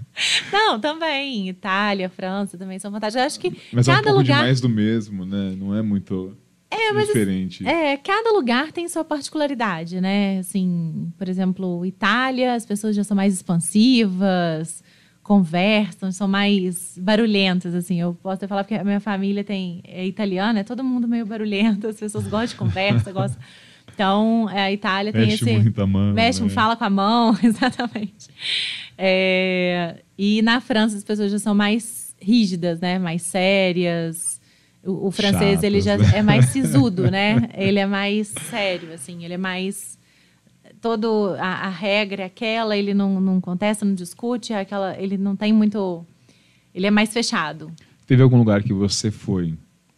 Não, 0.52 0.78
também. 0.78 1.48
Itália, 1.48 2.10
França 2.10 2.58
também 2.58 2.78
são 2.78 2.92
fantásticos. 2.92 3.20
Eu 3.22 3.26
acho 3.26 3.40
que 3.40 3.56
Mas 3.72 3.88
é 3.88 3.92
um 3.92 3.94
cada 3.94 4.04
pouco 4.08 4.18
lugar. 4.18 4.42
mais 4.42 4.60
do 4.60 4.68
mesmo, 4.68 5.24
né? 5.24 5.54
Não 5.58 5.74
é 5.74 5.80
muito 5.80 6.36
diferente. 7.06 7.66
É, 7.66 7.96
cada 7.96 8.32
lugar 8.32 8.70
tem 8.72 8.88
sua 8.88 9.04
particularidade, 9.04 10.00
né? 10.00 10.38
Assim, 10.40 11.10
por 11.16 11.28
exemplo, 11.28 11.86
Itália, 11.86 12.54
as 12.54 12.66
pessoas 12.66 12.94
já 12.94 13.04
são 13.04 13.16
mais 13.16 13.32
expansivas, 13.32 14.82
conversam, 15.22 16.10
são 16.10 16.26
mais 16.26 16.98
barulhentas, 16.98 17.74
assim. 17.74 18.00
Eu 18.00 18.14
posso 18.14 18.34
até 18.34 18.46
falar 18.46 18.64
porque 18.64 18.74
a 18.74 18.84
minha 18.84 19.00
família 19.00 19.44
tem 19.44 19.82
é 19.86 20.04
italiana, 20.06 20.60
é 20.60 20.64
todo 20.64 20.82
mundo 20.82 21.06
meio 21.06 21.24
barulhento, 21.24 21.86
as 21.86 21.98
pessoas 21.98 22.24
gostam 22.24 22.46
de 22.46 22.56
conversa, 22.56 23.12
gostam. 23.12 23.40
Então, 23.94 24.48
é, 24.50 24.62
a 24.62 24.72
Itália 24.72 25.12
tem 25.12 25.26
Mexe 25.26 25.44
esse 25.44 25.58
muito 25.58 25.82
a 25.82 25.86
mão. 25.86 26.12
Mexe, 26.12 26.42
né? 26.42 26.48
fala 26.48 26.76
com 26.76 26.84
a 26.84 26.90
mão, 26.90 27.38
exatamente. 27.42 28.28
É, 28.96 30.02
e 30.16 30.42
na 30.42 30.60
França 30.60 30.96
as 30.96 31.04
pessoas 31.04 31.30
já 31.30 31.38
são 31.38 31.54
mais 31.54 32.14
rígidas, 32.20 32.80
né? 32.80 32.98
Mais 32.98 33.22
sérias. 33.22 34.40
O, 34.84 35.08
o 35.08 35.10
francês 35.10 35.62
ele 35.62 35.80
já 35.80 35.96
né? 35.96 36.10
é 36.14 36.22
mais 36.22 36.46
sisudo, 36.50 37.10
né? 37.10 37.48
Ele 37.54 37.78
é 37.78 37.86
mais 37.86 38.28
sério, 38.50 38.92
assim. 38.92 39.24
Ele 39.24 39.34
é 39.34 39.38
mais 39.38 39.98
todo 40.82 41.34
a, 41.38 41.66
a 41.66 41.68
regra 41.70 42.24
é 42.24 42.26
aquela. 42.26 42.76
Ele 42.76 42.92
não, 42.92 43.18
não 43.20 43.40
contesta, 43.40 43.84
não 43.86 43.94
discute. 43.94 44.52
é 44.52 44.60
Aquela, 44.60 44.98
ele 44.98 45.16
não 45.16 45.34
tem 45.36 45.52
muito. 45.52 46.04
Ele 46.74 46.86
é 46.86 46.90
mais 46.90 47.12
fechado. 47.12 47.72
Teve 48.06 48.22
algum 48.22 48.36
lugar 48.36 48.62
que 48.62 48.72
você 48.72 49.10
foi 49.10 49.54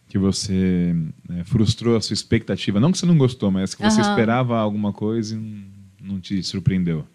que 0.07 0.17
você 0.19 0.95
né, 1.27 1.43
frustrou 1.43 1.97
a 1.97 2.01
sua 2.01 2.13
expectativa? 2.13 2.79
Não 2.79 2.89
que 2.91 2.97
você 2.97 3.05
não 3.05 3.17
gostou, 3.17 3.51
mas 3.51 3.75
que 3.75 3.81
você 3.81 3.99
Aham. 3.99 4.09
esperava 4.11 4.57
alguma 4.57 4.93
coisa 4.93 5.35
e 5.35 5.65
não, 6.01 6.21
te 6.21 6.41
surpreendeu. 6.41 7.05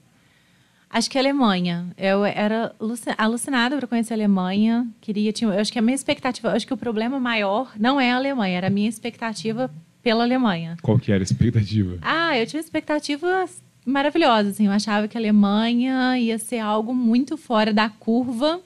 Acho 0.90 1.08
que 1.08 1.16
a 1.16 1.20
Alemanha. 1.22 1.86
Eu 1.96 2.24
era 2.26 2.74
aluci- 2.78 3.14
alucinada 3.16 3.76
para 3.78 3.86
conhecer 3.86 4.12
a 4.12 4.16
Alemanha. 4.16 4.86
Queria, 5.00 5.32
tinha, 5.32 5.48
eu 5.50 5.60
acho 5.60 5.72
que 5.72 5.78
a 5.78 5.82
minha 5.82 5.94
expectativa, 5.94 6.52
acho 6.52 6.66
que 6.66 6.74
o 6.74 6.76
problema 6.76 7.18
maior 7.18 7.72
não 7.78 7.98
é 8.00 8.10
a 8.10 8.16
Alemanha, 8.16 8.56
era 8.58 8.66
a 8.66 8.70
minha 8.70 8.88
expectativa 8.88 9.70
pela 10.02 10.24
Alemanha. 10.24 10.76
Qual 10.82 10.98
que 10.98 11.12
era 11.12 11.22
a 11.22 11.24
expectativa? 11.24 11.98
Ah, 12.02 12.36
eu 12.38 12.46
tinha 12.46 12.60
expectativas 12.60 13.62
maravilhosas, 13.84 14.54
assim. 14.54 14.66
Eu 14.66 14.72
achava 14.72 15.08
que 15.08 15.16
a 15.16 15.20
Alemanha 15.20 16.18
ia 16.18 16.38
ser 16.38 16.58
algo 16.58 16.94
muito 16.94 17.36
fora 17.36 17.72
da 17.72 17.88
curva. 17.88 18.60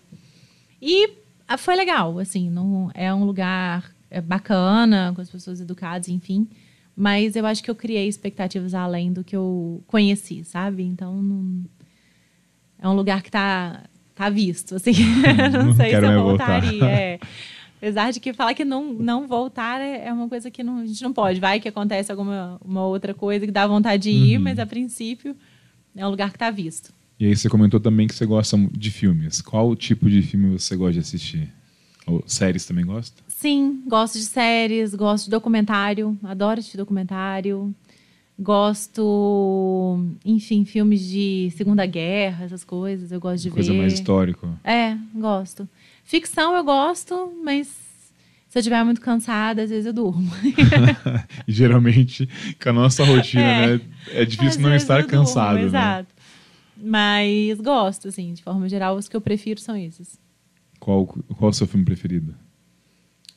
E 0.80 1.10
ah, 1.48 1.56
foi 1.56 1.74
legal, 1.76 2.18
assim. 2.18 2.50
Não, 2.50 2.90
é 2.94 3.12
um 3.12 3.24
lugar 3.24 3.90
é, 4.10 4.20
bacana, 4.20 5.12
com 5.14 5.20
as 5.20 5.30
pessoas 5.30 5.60
educadas, 5.60 6.08
enfim. 6.08 6.46
Mas 6.96 7.34
eu 7.34 7.44
acho 7.46 7.62
que 7.62 7.70
eu 7.70 7.74
criei 7.74 8.06
expectativas 8.06 8.72
além 8.74 9.12
do 9.12 9.24
que 9.24 9.34
eu 9.34 9.82
conheci, 9.86 10.44
sabe? 10.44 10.82
Então, 10.84 11.20
não- 11.20 11.64
é 12.78 12.88
um 12.88 12.92
lugar 12.94 13.22
que 13.22 13.30
tá, 13.30 13.82
tá 14.14 14.28
visto, 14.28 14.76
assim. 14.76 14.92
não, 15.52 15.66
Não 15.66 15.74
sei 15.74 15.90
se 15.90 15.96
eu 16.04 16.22
voltaria. 16.22 16.84
é. 16.84 17.18
Apesar 17.84 18.10
de 18.12 18.18
que 18.18 18.32
falar 18.32 18.54
que 18.54 18.64
não, 18.64 18.94
não 18.94 19.26
voltar 19.28 19.78
é 19.78 20.06
é 20.06 20.12
uma 20.12 20.26
coisa 20.26 20.50
que 20.50 20.62
não- 20.62 20.78
a 20.78 20.86
gente 20.86 21.02
não 21.02 21.12
pode. 21.12 21.38
Vai 21.38 21.60
que 21.60 21.68
acontece 21.68 22.10
alguma 22.10 22.58
uma 22.64 22.86
outra 22.86 23.12
coisa 23.12 23.44
que 23.44 23.52
dá 23.52 23.66
vontade 23.66 24.04
de 24.04 24.10
ir, 24.10 24.38
Uhum. 24.38 24.42
mas 24.44 24.58
a 24.58 24.64
princípio 24.64 25.36
é 25.94 26.06
um 26.06 26.08
lugar 26.10 26.30
que 26.30 26.36
está 26.36 26.50
visto. 26.50 26.92
E 27.20 27.26
aí 27.26 27.36
você 27.36 27.46
comentou 27.48 27.78
também 27.78 28.06
que 28.06 28.14
você 28.14 28.24
gosta 28.24 28.56
de 28.72 28.90
filmes. 28.90 29.42
Qual 29.42 29.76
tipo 29.76 30.08
de 30.08 30.22
filme 30.22 30.58
você 30.58 30.74
gosta 30.76 30.94
de 30.94 30.98
assistir? 31.00 31.52
Ou 32.06 32.22
séries 32.26 32.64
também 32.64 32.86
gosta? 32.86 33.22
Sim, 33.28 33.82
gosto 33.86 34.18
de 34.18 34.24
séries, 34.24 34.94
gosto 34.94 35.26
de 35.26 35.30
documentário, 35.30 36.18
adoro 36.22 36.60
assistir 36.60 36.78
documentário. 36.78 37.74
Gosto, 38.38 39.98
enfim, 40.24 40.64
filmes 40.64 41.00
de 41.02 41.52
Segunda 41.56 41.84
Guerra, 41.86 42.44
essas 42.44 42.64
coisas, 42.64 43.12
eu 43.12 43.20
gosto 43.20 43.42
de 43.44 43.50
Coisa 43.50 43.72
ver. 43.72 43.78
mais 43.78 43.92
histórica. 43.92 44.48
É, 44.64 44.96
gosto. 45.14 45.68
Ficção 46.04 46.54
eu 46.54 46.62
gosto, 46.62 47.32
mas 47.42 47.66
se 48.48 48.58
eu 48.58 48.60
estiver 48.60 48.84
muito 48.84 49.00
cansada, 49.00 49.62
às 49.62 49.70
vezes 49.70 49.86
eu 49.86 49.92
durmo. 49.92 50.30
geralmente, 51.48 52.28
com 52.62 52.68
a 52.68 52.72
nossa 52.72 53.04
rotina, 53.04 53.42
É. 53.42 53.66
né? 53.78 53.80
É 54.12 54.24
difícil 54.24 54.60
não 54.60 54.74
estar 54.74 54.98
durmo, 55.02 55.10
cansado, 55.10 55.56
né? 55.58 55.64
Exato. 55.64 56.14
Mas 56.76 57.60
gosto, 57.60 58.08
assim, 58.08 58.32
de 58.34 58.42
forma 58.42 58.68
geral, 58.68 58.96
os 58.96 59.08
que 59.08 59.16
eu 59.16 59.20
prefiro 59.20 59.60
são 59.60 59.76
esses. 59.76 60.18
Qual, 60.78 61.06
qual 61.06 61.48
é 61.48 61.50
o 61.50 61.52
seu 61.52 61.66
filme 61.66 61.84
preferido? 61.84 62.34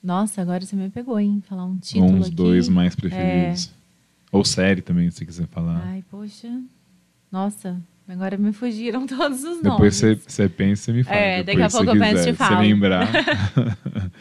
Nossa, 0.03 0.41
agora 0.41 0.63
você 0.65 0.75
me 0.75 0.89
pegou, 0.89 1.19
hein? 1.19 1.41
Falar 1.47 1.65
um 1.65 1.77
título 1.77 2.13
uns 2.17 2.27
aqui. 2.27 2.35
dois 2.35 2.67
mais 2.69 2.95
preferidos. 2.95 3.71
Ou 4.31 4.43
série 4.43 4.81
também, 4.81 5.09
se 5.09 5.17
você 5.17 5.25
quiser 5.25 5.47
falar. 5.47 5.81
Ai, 5.85 6.03
poxa. 6.09 6.61
Nossa. 7.31 7.81
Agora 8.07 8.37
me 8.37 8.53
fugiram 8.53 9.05
todos 9.07 9.43
os 9.43 9.61
Depois 9.61 10.01
nomes. 10.01 10.23
você 10.25 10.47
pensa 10.47 10.91
e 10.91 10.93
me 10.93 11.03
fala. 11.03 11.17
É, 11.17 11.43
Depois, 11.43 11.45
daqui 11.45 11.61
a 11.61 11.69
pouco 11.69 11.95
eu 11.95 11.99
penso 11.99 12.29
e 12.29 12.31
te 12.31 12.37
falo. 12.37 12.55
Se 12.55 12.61
lembrar. 12.61 13.09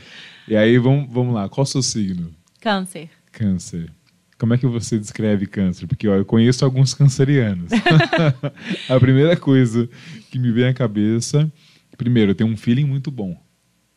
e 0.49 0.57
aí, 0.57 0.77
vamos, 0.79 1.13
vamos 1.13 1.35
lá. 1.35 1.49
Qual 1.49 1.63
o 1.63 1.67
seu 1.67 1.83
signo? 1.83 2.31
Câncer. 2.61 3.09
Câncer. 3.31 3.91
Como 4.39 4.53
é 4.53 4.59
que 4.59 4.67
você 4.67 4.99
descreve 4.99 5.47
câncer? 5.47 5.87
Porque 5.87 6.07
ó, 6.09 6.15
eu 6.15 6.25
conheço 6.25 6.65
alguns 6.65 6.93
cancerianos. 6.93 7.71
a 8.89 9.01
primeira 9.01 9.37
coisa 9.37 9.89
que 10.31 10.39
me 10.39 10.53
vem 10.53 10.67
à 10.67 10.75
cabeça, 10.75 11.51
primeiro, 11.97 12.35
tem 12.35 12.47
um 12.47 12.57
feeling 12.57 12.85
muito 12.85 13.11
bom. 13.11 13.41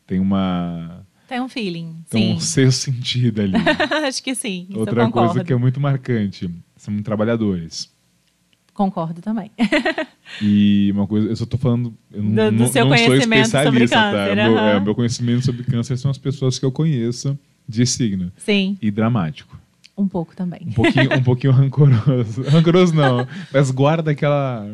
Tem 0.06 0.18
uma 0.18 1.06
Tem 1.28 1.40
um 1.40 1.48
feeling. 1.48 2.02
tem 2.08 2.34
um 2.34 2.40
sim. 2.40 2.46
sexto 2.46 2.92
sentido 2.92 3.42
ali. 3.42 3.54
Acho 4.06 4.22
que 4.22 4.34
sim. 4.34 4.68
Outra 4.74 5.10
coisa 5.10 5.44
que 5.44 5.52
é 5.52 5.56
muito 5.56 5.78
marcante, 5.78 6.48
são 6.74 7.02
trabalhadores. 7.02 7.90
Concordo 8.74 9.20
também. 9.20 9.50
E 10.40 10.90
uma 10.94 11.06
coisa, 11.06 11.28
eu 11.28 11.36
só 11.36 11.44
tô 11.44 11.58
falando, 11.58 11.92
eu 12.12 12.22
não, 12.22 12.30
Do- 12.50 12.56
do 12.56 12.62
não- 12.64 12.68
seu 12.68 12.84
não 12.86 12.96
sou 12.96 13.06
conhecimento 13.06 13.48
sobre 13.48 13.84
especialista, 13.84 13.96
tá? 13.96 14.12
câncer, 14.12 14.36
Meu, 14.36 14.58
é, 14.58 14.80
meu 14.80 14.94
conhecimento 14.94 15.44
sobre 15.44 15.64
câncer 15.64 15.96
são 15.98 16.10
as 16.10 16.18
pessoas 16.18 16.58
que 16.58 16.64
eu 16.64 16.72
conheço 16.72 17.38
de 17.68 17.84
signo. 17.86 18.32
Sim, 18.36 18.78
E 18.80 18.90
dramático. 18.90 19.58
um 19.98 20.08
pouco 20.08 20.34
também. 20.34 20.60
Um 20.66 20.72
pouquinho, 20.72 21.14
um 21.14 21.22
pouquinho 21.22 21.52
rancoroso. 21.54 22.42
Rancoroso 22.44 22.94
não, 22.94 23.26
mas 23.52 23.70
guarda 23.70 24.12
aquela. 24.12 24.66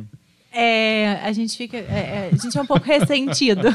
É, 0.59 1.21
a 1.23 1.33
gente 1.33 1.55
fica. 1.55 1.77
é, 1.77 1.83
é, 1.83 2.31
a 2.33 2.37
gente 2.37 2.57
é 2.57 2.63
um 2.63 2.67
pouco 2.67 2.87
ressentido. 2.87 3.69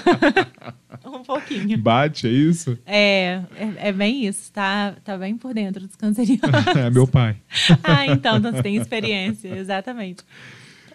um 1.05 1.21
pouquinho. 1.21 1.77
Bate, 1.77 2.27
é 2.27 2.31
isso? 2.31 2.75
É, 2.87 3.41
é, 3.55 3.89
é 3.89 3.91
bem 3.91 4.25
isso, 4.25 4.51
tá, 4.51 4.95
tá 5.03 5.15
bem 5.15 5.37
por 5.37 5.53
dentro 5.53 5.85
dos 5.85 5.95
cancerianos. 5.95 6.41
É 6.75 6.89
meu 6.89 7.05
pai. 7.05 7.37
ah, 7.83 8.07
então, 8.07 8.37
então 8.37 8.51
você 8.51 8.63
tem 8.63 8.77
experiência, 8.77 9.49
exatamente. 9.49 10.23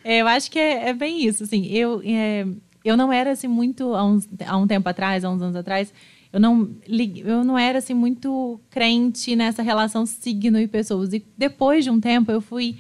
É, 0.03 0.22
eu 0.22 0.26
acho 0.26 0.51
que 0.51 0.59
é, 0.59 0.89
é 0.89 0.93
bem 0.93 1.24
isso, 1.24 1.45
assim, 1.45 1.66
eu, 1.66 2.03
eu 2.84 2.97
não 2.97 3.12
era 3.12 3.30
assim 3.30 3.47
muito, 3.47 3.95
há, 3.95 4.05
uns, 4.05 4.28
há 4.45 4.57
um 4.57 4.66
tempo 4.66 4.89
atrás, 4.89 5.24
há 5.24 5.30
uns 5.30 5.41
anos 5.41 5.55
atrás, 5.55 5.93
eu 6.32 6.41
não, 6.41 6.68
eu 7.24 7.45
não 7.45 7.57
era 7.57 7.78
assim 7.78 7.95
muito 7.95 8.61
crente 8.70 9.37
nessa 9.37 9.62
relação 9.62 10.05
signo 10.05 10.59
e 10.59 10.66
pessoas. 10.66 11.12
E 11.12 11.24
depois 11.39 11.84
de 11.84 11.91
um 11.91 12.01
tempo 12.01 12.32
eu 12.32 12.41
fui 12.41 12.76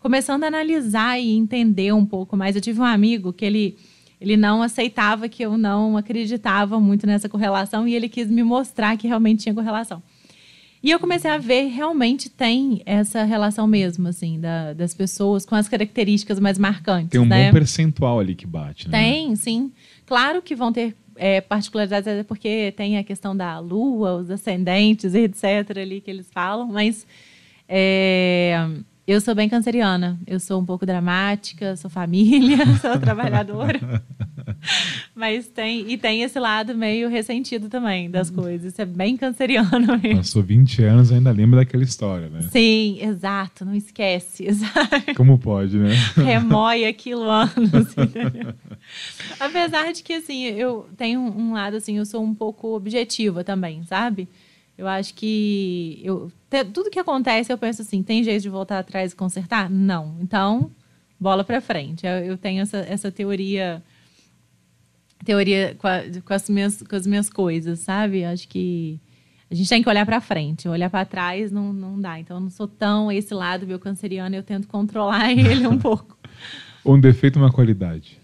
começando 0.00 0.44
a 0.44 0.46
analisar 0.48 1.20
e 1.20 1.30
entender 1.36 1.92
um 1.92 2.04
pouco 2.04 2.36
mais. 2.36 2.56
Eu 2.56 2.62
tive 2.62 2.80
um 2.80 2.84
amigo 2.84 3.32
que 3.32 3.44
ele, 3.44 3.76
ele 4.20 4.36
não 4.36 4.62
aceitava 4.62 5.28
que 5.28 5.42
eu 5.42 5.56
não 5.56 5.96
acreditava 5.96 6.80
muito 6.80 7.06
nessa 7.06 7.28
correlação 7.28 7.86
e 7.86 7.94
ele 7.94 8.08
quis 8.08 8.28
me 8.28 8.42
mostrar 8.42 8.96
que 8.96 9.06
realmente 9.06 9.42
tinha 9.42 9.54
correlação. 9.54 10.02
E 10.82 10.90
eu 10.90 10.98
comecei 10.98 11.30
a 11.30 11.36
ver, 11.36 11.66
realmente 11.66 12.30
tem 12.30 12.80
essa 12.86 13.22
relação 13.22 13.66
mesmo, 13.66 14.08
assim, 14.08 14.40
da- 14.40 14.72
das 14.72 14.94
pessoas 14.94 15.44
com 15.44 15.54
as 15.54 15.68
características 15.68 16.40
mais 16.40 16.56
marcantes. 16.56 17.10
Tem 17.10 17.20
um 17.20 17.26
né? 17.26 17.48
bom 17.48 17.52
percentual 17.52 18.18
ali 18.18 18.34
que 18.34 18.46
bate, 18.46 18.88
né? 18.88 18.98
Tem, 18.98 19.36
sim. 19.36 19.70
Claro 20.06 20.40
que 20.40 20.54
vão 20.56 20.72
ter 20.72 20.96
é, 21.16 21.42
particularidades, 21.42 22.08
até 22.08 22.22
porque 22.22 22.72
tem 22.74 22.96
a 22.96 23.04
questão 23.04 23.36
da 23.36 23.58
lua, 23.58 24.14
os 24.14 24.30
ascendentes, 24.30 25.14
etc., 25.14 25.76
ali 25.76 26.00
que 26.00 26.10
eles 26.10 26.30
falam, 26.32 26.68
mas 26.68 27.06
é, 27.68 28.66
eu 29.10 29.20
sou 29.20 29.34
bem 29.34 29.48
canceriana. 29.48 30.20
Eu 30.24 30.38
sou 30.38 30.60
um 30.60 30.64
pouco 30.64 30.86
dramática, 30.86 31.74
sou 31.76 31.90
família, 31.90 32.58
sou 32.80 32.96
trabalhadora. 32.96 33.80
mas 35.12 35.48
tem, 35.48 35.90
e 35.90 35.98
tem 35.98 36.22
esse 36.22 36.38
lado 36.38 36.76
meio 36.76 37.08
ressentido 37.08 37.68
também 37.68 38.08
das 38.08 38.30
coisas. 38.30 38.72
Isso 38.72 38.80
é 38.80 38.84
bem 38.84 39.16
canceriano 39.16 39.98
mesmo. 40.00 40.18
Passou 40.18 40.44
20 40.44 40.84
anos 40.84 41.10
e 41.10 41.14
ainda 41.14 41.32
lembra 41.32 41.58
daquela 41.58 41.82
história, 41.82 42.28
né? 42.28 42.42
Sim, 42.52 42.98
exato, 43.02 43.64
não 43.64 43.74
esquece, 43.74 44.46
exato. 44.46 45.14
Como 45.16 45.36
pode, 45.38 45.76
né? 45.76 45.90
remoe 46.14 46.86
aquilo 46.86 47.28
anos, 47.28 47.96
entendeu? 47.96 48.54
Apesar 49.40 49.92
de 49.92 50.04
que, 50.04 50.12
assim, 50.12 50.44
eu 50.44 50.88
tenho 50.96 51.20
um 51.20 51.52
lado, 51.52 51.76
assim, 51.76 51.98
eu 51.98 52.06
sou 52.06 52.22
um 52.22 52.32
pouco 52.32 52.76
objetiva 52.76 53.42
também, 53.42 53.82
sabe? 53.82 54.28
Eu 54.80 54.88
acho 54.88 55.12
que 55.12 56.00
eu, 56.02 56.32
tudo 56.72 56.88
que 56.88 56.98
acontece, 56.98 57.52
eu 57.52 57.58
penso 57.58 57.82
assim, 57.82 58.02
tem 58.02 58.24
jeito 58.24 58.40
de 58.40 58.48
voltar 58.48 58.78
atrás 58.78 59.12
e 59.12 59.16
consertar? 59.16 59.68
Não. 59.68 60.16
Então, 60.22 60.70
bola 61.20 61.44
pra 61.44 61.60
frente. 61.60 62.06
Eu, 62.06 62.12
eu 62.12 62.38
tenho 62.38 62.62
essa, 62.62 62.78
essa 62.78 63.12
teoria 63.12 63.82
teoria 65.24 65.74
com, 65.78 65.86
a- 65.86 66.02
com 66.24 66.32
as 66.32 66.48
minhas, 66.48 66.82
com 66.82 66.96
as 66.96 67.06
minhas 67.06 67.28
coisas, 67.28 67.80
sabe? 67.80 68.24
Acho 68.24 68.48
que 68.48 68.98
a 69.50 69.54
gente 69.54 69.68
tem 69.68 69.82
que 69.82 69.88
olhar 69.88 70.06
pra 70.06 70.20
frente. 70.20 70.68
Olhar 70.68 70.88
pra 70.88 71.04
trás 71.04 71.50
não, 71.52 71.72
não 71.72 72.00
dá. 72.00 72.18
Então, 72.18 72.36
eu 72.38 72.40
não 72.40 72.50
sou 72.50 72.66
tão 72.66 73.10
esse 73.12 73.34
lado 73.34 73.66
meu 73.66 73.78
canceriano, 73.78 74.34
eu 74.34 74.42
tento 74.42 74.66
controlar 74.66 75.30
ele 75.36 75.66
um 75.66 75.78
pouco. 75.78 76.16
Um 76.84 76.98
defeito 76.98 77.38
uma 77.38 77.52
qualidade. 77.52 78.18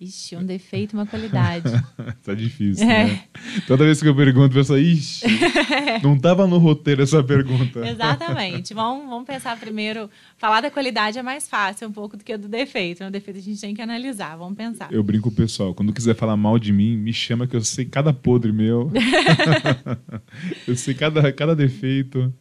Ixi, 0.00 0.34
um 0.34 0.44
defeito, 0.44 0.94
uma 0.94 1.04
qualidade. 1.04 1.70
tá 2.24 2.32
difícil, 2.32 2.88
É. 2.88 3.04
né? 3.04 3.24
Toda 3.66 3.84
vez 3.84 4.00
que 4.00 4.08
eu 4.08 4.16
pergunto, 4.16 4.56
eu 4.56 4.60
penso, 4.60 4.78
ixi, 4.78 5.26
não 6.02 6.18
tava 6.18 6.46
no 6.46 6.56
roteiro 6.56 7.02
essa 7.02 7.22
pergunta. 7.22 7.86
Exatamente. 7.86 8.72
Vamos, 8.72 9.06
vamos 9.06 9.26
pensar 9.26 9.58
primeiro. 9.60 10.08
Falar 10.38 10.62
da 10.62 10.70
qualidade 10.70 11.18
é 11.18 11.22
mais 11.22 11.46
fácil 11.46 11.86
um 11.86 11.92
pouco 11.92 12.16
do 12.16 12.24
que 12.24 12.34
do 12.38 12.48
defeito. 12.48 13.04
O 13.04 13.10
defeito 13.10 13.38
a 13.38 13.42
gente 13.42 13.60
tem 13.60 13.74
que 13.74 13.82
analisar. 13.82 14.36
Vamos 14.38 14.56
pensar. 14.56 14.90
Eu 14.90 15.02
brinco 15.02 15.30
pessoal, 15.30 15.74
quando 15.74 15.92
quiser 15.92 16.14
falar 16.16 16.36
mal 16.36 16.58
de 16.58 16.72
mim, 16.72 16.96
me 16.96 17.12
chama 17.12 17.46
que 17.46 17.54
eu 17.54 17.60
sei 17.62 17.84
cada 17.84 18.10
podre 18.12 18.52
meu. 18.52 18.90
eu 20.66 20.76
sei 20.76 20.94
cada, 20.94 21.30
cada 21.30 21.54
defeito. 21.54 22.32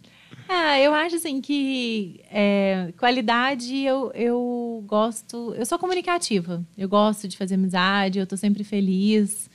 Ah, 0.52 0.80
eu 0.80 0.96
acho 0.96 1.16
assim 1.18 1.40
que 1.40 2.22
é, 2.32 2.92
qualidade 2.98 3.78
eu, 3.84 4.12
eu 4.16 4.84
gosto. 4.88 5.54
Eu 5.54 5.64
sou 5.64 5.78
comunicativa. 5.78 6.66
Eu 6.76 6.90
gosto 6.90 7.28
de 7.28 7.38
fazer 7.38 7.54
amizade, 7.54 8.18
eu 8.18 8.26
tô 8.26 8.36
sempre 8.36 8.64
feliz. 8.64 9.48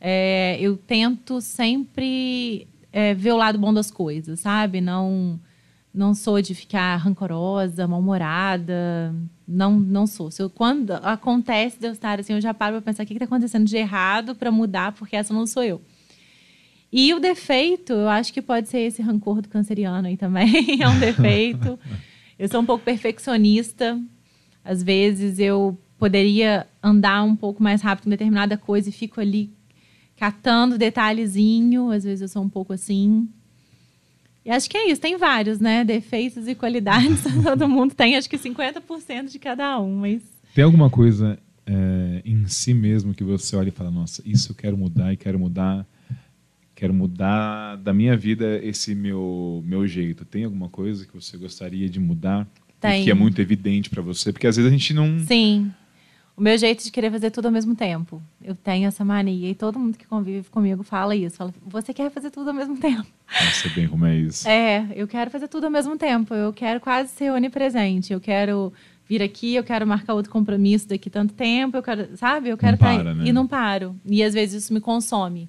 É, 0.00 0.58
eu 0.60 0.76
tento 0.76 1.40
sempre 1.40 2.66
é, 2.92 3.14
ver 3.14 3.30
o 3.32 3.36
lado 3.36 3.60
bom 3.60 3.72
das 3.72 3.92
coisas, 3.92 4.40
sabe? 4.40 4.80
Não, 4.80 5.38
não 5.94 6.14
sou 6.14 6.42
de 6.42 6.52
ficar 6.52 6.96
rancorosa, 6.96 7.86
mal-humorada. 7.86 9.14
Não, 9.46 9.78
não 9.78 10.04
sou. 10.04 10.32
Se 10.32 10.42
eu, 10.42 10.50
quando 10.50 10.94
acontece 10.94 11.78
de 11.78 11.86
eu 11.86 11.92
estar 11.92 12.18
assim, 12.18 12.32
eu 12.32 12.40
já 12.40 12.52
paro 12.52 12.74
para 12.76 12.82
pensar 12.90 13.04
o 13.04 13.06
que 13.06 13.12
está 13.12 13.24
acontecendo 13.24 13.66
de 13.66 13.76
errado 13.76 14.34
para 14.34 14.50
mudar, 14.50 14.92
porque 14.92 15.14
essa 15.14 15.32
não 15.32 15.46
sou 15.46 15.62
eu. 15.62 15.80
E 16.92 17.14
o 17.14 17.20
defeito, 17.20 17.92
eu 17.92 18.08
acho 18.08 18.32
que 18.32 18.42
pode 18.42 18.68
ser 18.68 18.80
esse 18.80 19.00
rancor 19.00 19.40
do 19.40 19.48
canceriano 19.48 20.08
aí 20.08 20.16
também, 20.16 20.80
é 20.82 20.88
um 20.88 20.98
defeito. 20.98 21.78
Eu 22.38 22.48
sou 22.48 22.60
um 22.60 22.66
pouco 22.66 22.84
perfeccionista. 22.84 24.00
Às 24.64 24.82
vezes 24.82 25.38
eu 25.38 25.78
poderia 25.98 26.66
andar 26.82 27.22
um 27.22 27.36
pouco 27.36 27.62
mais 27.62 27.82
rápido 27.82 28.04
com 28.04 28.10
determinada 28.10 28.56
coisa 28.56 28.88
e 28.88 28.92
fico 28.92 29.20
ali 29.20 29.50
catando 30.16 30.78
detalhezinho. 30.78 31.90
Às 31.90 32.04
vezes 32.04 32.22
eu 32.22 32.28
sou 32.28 32.42
um 32.42 32.48
pouco 32.48 32.72
assim. 32.72 33.28
E 34.44 34.50
acho 34.50 34.68
que 34.68 34.76
é 34.76 34.90
isso, 34.90 35.00
tem 35.00 35.16
vários, 35.16 35.60
né? 35.60 35.84
Defeitos 35.84 36.48
e 36.48 36.54
qualidades. 36.54 37.22
Todo 37.44 37.68
mundo 37.68 37.94
tem, 37.94 38.16
acho 38.16 38.28
que 38.28 38.38
50% 38.38 39.30
de 39.30 39.38
cada 39.38 39.78
um, 39.78 39.96
mas. 39.96 40.22
Tem 40.54 40.64
alguma 40.64 40.90
coisa 40.90 41.38
é, 41.66 42.22
em 42.24 42.46
si 42.46 42.74
mesmo 42.74 43.14
que 43.14 43.22
você 43.22 43.54
olha 43.54 43.68
e 43.68 43.72
fala, 43.72 43.90
nossa, 43.90 44.22
isso 44.24 44.52
eu 44.52 44.56
quero 44.56 44.76
mudar 44.76 45.12
e 45.12 45.16
quero 45.16 45.38
mudar, 45.38 45.86
quero 46.80 46.94
mudar 46.94 47.76
da 47.76 47.92
minha 47.92 48.16
vida 48.16 48.58
esse 48.64 48.94
meu, 48.94 49.62
meu 49.66 49.86
jeito. 49.86 50.24
Tem 50.24 50.44
alguma 50.44 50.70
coisa 50.70 51.04
que 51.06 51.12
você 51.14 51.36
gostaria 51.36 51.86
de 51.90 52.00
mudar? 52.00 52.46
E 52.70 52.80
Tem. 52.80 53.04
que 53.04 53.10
é 53.10 53.14
muito 53.14 53.38
evidente 53.38 53.90
para 53.90 54.00
você? 54.00 54.32
Porque 54.32 54.46
às 54.46 54.56
vezes 54.56 54.66
a 54.66 54.72
gente 54.72 54.94
não... 54.94 55.18
Sim. 55.20 55.70
O 56.34 56.40
meu 56.40 56.56
jeito 56.56 56.82
de 56.82 56.90
querer 56.90 57.10
fazer 57.10 57.30
tudo 57.30 57.44
ao 57.46 57.52
mesmo 57.52 57.76
tempo. 57.76 58.22
Eu 58.42 58.54
tenho 58.54 58.88
essa 58.88 59.04
mania. 59.04 59.50
E 59.50 59.54
todo 59.54 59.78
mundo 59.78 59.98
que 59.98 60.06
convive 60.06 60.48
comigo 60.48 60.82
fala 60.82 61.14
isso. 61.14 61.36
Fala, 61.36 61.52
você 61.66 61.92
quer 61.92 62.10
fazer 62.10 62.30
tudo 62.30 62.48
ao 62.48 62.54
mesmo 62.54 62.78
tempo. 62.80 63.06
Eu 63.28 63.50
sei 63.52 63.70
bem 63.72 63.86
como 63.86 64.06
é 64.06 64.16
isso. 64.16 64.48
É, 64.48 64.86
eu 64.96 65.06
quero 65.06 65.30
fazer 65.30 65.48
tudo 65.48 65.64
ao 65.64 65.70
mesmo 65.70 65.98
tempo. 65.98 66.32
Eu 66.32 66.50
quero 66.50 66.80
quase 66.80 67.10
ser 67.10 67.30
onipresente. 67.30 68.10
Eu 68.10 68.20
quero 68.22 68.72
vir 69.06 69.22
aqui, 69.22 69.54
eu 69.54 69.62
quero 69.62 69.86
marcar 69.86 70.14
outro 70.14 70.32
compromisso 70.32 70.88
daqui 70.88 71.10
tanto 71.10 71.34
tempo. 71.34 71.76
Eu 71.76 71.82
quero, 71.82 72.16
sabe? 72.16 72.48
Eu 72.48 72.56
quero 72.56 72.72
Não 72.72 72.78
tá- 72.78 72.96
para, 72.96 73.14
né? 73.14 73.24
E 73.26 73.32
não 73.34 73.46
paro. 73.46 73.94
E 74.06 74.22
às 74.22 74.32
vezes 74.32 74.64
isso 74.64 74.72
me 74.72 74.80
consome. 74.80 75.46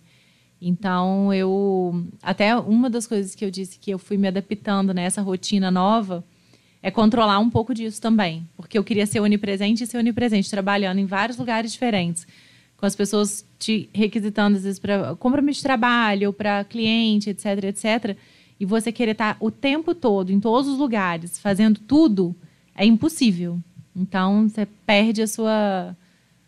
Então, 0.61 1.33
eu. 1.33 2.05
Até 2.21 2.55
uma 2.55 2.89
das 2.89 3.07
coisas 3.07 3.33
que 3.33 3.43
eu 3.43 3.49
disse 3.49 3.79
que 3.79 3.89
eu 3.89 3.97
fui 3.97 4.15
me 4.15 4.27
adaptando 4.27 4.93
nessa 4.93 5.21
rotina 5.21 5.71
nova 5.71 6.23
é 6.83 6.91
controlar 6.91 7.39
um 7.39 7.49
pouco 7.49 7.73
disso 7.73 7.99
também. 7.99 8.47
Porque 8.55 8.77
eu 8.77 8.83
queria 8.83 9.07
ser 9.07 9.19
onipresente 9.19 9.83
e 9.83 9.87
ser 9.87 9.97
onipresente, 9.97 10.49
trabalhando 10.49 10.99
em 10.99 11.05
vários 11.05 11.37
lugares 11.37 11.71
diferentes, 11.71 12.27
com 12.77 12.85
as 12.85 12.95
pessoas 12.95 13.43
te 13.57 13.89
requisitando, 13.91 14.57
às 14.57 14.63
vezes, 14.63 14.79
para 14.79 15.15
compromisso 15.15 15.57
de 15.57 15.63
trabalho, 15.63 16.31
para 16.31 16.63
cliente, 16.63 17.31
etc, 17.31 17.63
etc. 17.63 18.17
E 18.59 18.65
você 18.65 18.91
querer 18.91 19.11
estar 19.11 19.37
o 19.39 19.49
tempo 19.49 19.95
todo, 19.95 20.31
em 20.31 20.39
todos 20.39 20.69
os 20.69 20.77
lugares, 20.77 21.39
fazendo 21.39 21.79
tudo, 21.79 22.35
é 22.75 22.85
impossível. 22.85 23.59
Então, 23.95 24.47
você 24.47 24.67
perde 24.85 25.23
a 25.23 25.27
sua, 25.27 25.95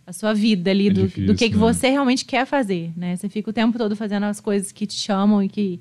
a 0.06 0.14
sua 0.14 0.34
vida 0.34 0.70
ali, 0.70 0.88
É 0.88 0.94
do, 0.94 1.04
difícil, 1.04 1.26
do 1.28 1.36
que, 1.36 1.50
que 1.50 1.56
né? 1.56 1.60
você 1.60 1.90
realmente 1.90 2.26
quer 2.26 2.46
fazer, 2.46 2.92
né? 2.96 3.16
Você 3.16 3.30
fica 3.30 3.50
o 3.50 3.54
tempo 3.54 3.78
todo 3.78 3.96
fazendo 3.96 4.24
as 4.24 4.40
coisas 4.40 4.72
que 4.72 4.86
te 4.86 4.96
chamam 4.96 5.42
e 5.42 5.48
que 5.48 5.80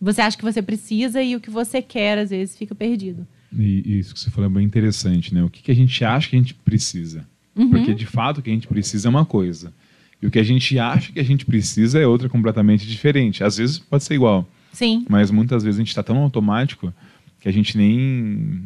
você 0.00 0.20
acha 0.20 0.36
que 0.36 0.44
você 0.44 0.62
precisa 0.62 1.22
e 1.22 1.34
o 1.34 1.40
que 1.40 1.50
você 1.50 1.82
quer, 1.82 2.18
às 2.18 2.30
vezes, 2.30 2.56
fica 2.56 2.74
perdido. 2.74 3.26
E 3.52 3.98
isso 3.98 4.14
que 4.14 4.20
você 4.20 4.30
falou 4.30 4.48
é 4.50 4.54
bem 4.54 4.64
interessante, 4.64 5.34
né? 5.34 5.42
O 5.42 5.48
que, 5.48 5.62
que 5.62 5.70
a 5.70 5.74
gente 5.74 6.04
acha 6.04 6.28
que 6.28 6.36
a 6.36 6.38
gente 6.38 6.54
precisa? 6.54 7.26
Uhum. 7.56 7.70
Porque 7.70 7.94
de 7.94 8.06
fato 8.06 8.38
o 8.38 8.42
que 8.42 8.50
a 8.50 8.52
gente 8.52 8.68
precisa 8.68 9.08
é 9.08 9.10
uma 9.10 9.24
coisa. 9.24 9.72
E 10.20 10.26
o 10.26 10.30
que 10.30 10.38
a 10.38 10.44
gente 10.44 10.78
acha 10.78 11.12
que 11.12 11.18
a 11.18 11.24
gente 11.24 11.44
precisa 11.44 11.98
é 11.98 12.06
outra 12.06 12.28
completamente 12.28 12.86
diferente. 12.86 13.42
Às 13.42 13.56
vezes 13.56 13.78
pode 13.78 14.04
ser 14.04 14.14
igual, 14.14 14.48
Sim. 14.72 15.04
mas 15.08 15.30
muitas 15.30 15.62
vezes 15.62 15.78
a 15.78 15.82
gente 15.82 15.88
está 15.88 16.02
tão 16.02 16.18
automático 16.18 16.92
que 17.40 17.48
a 17.48 17.52
gente 17.52 17.76
nem, 17.76 17.96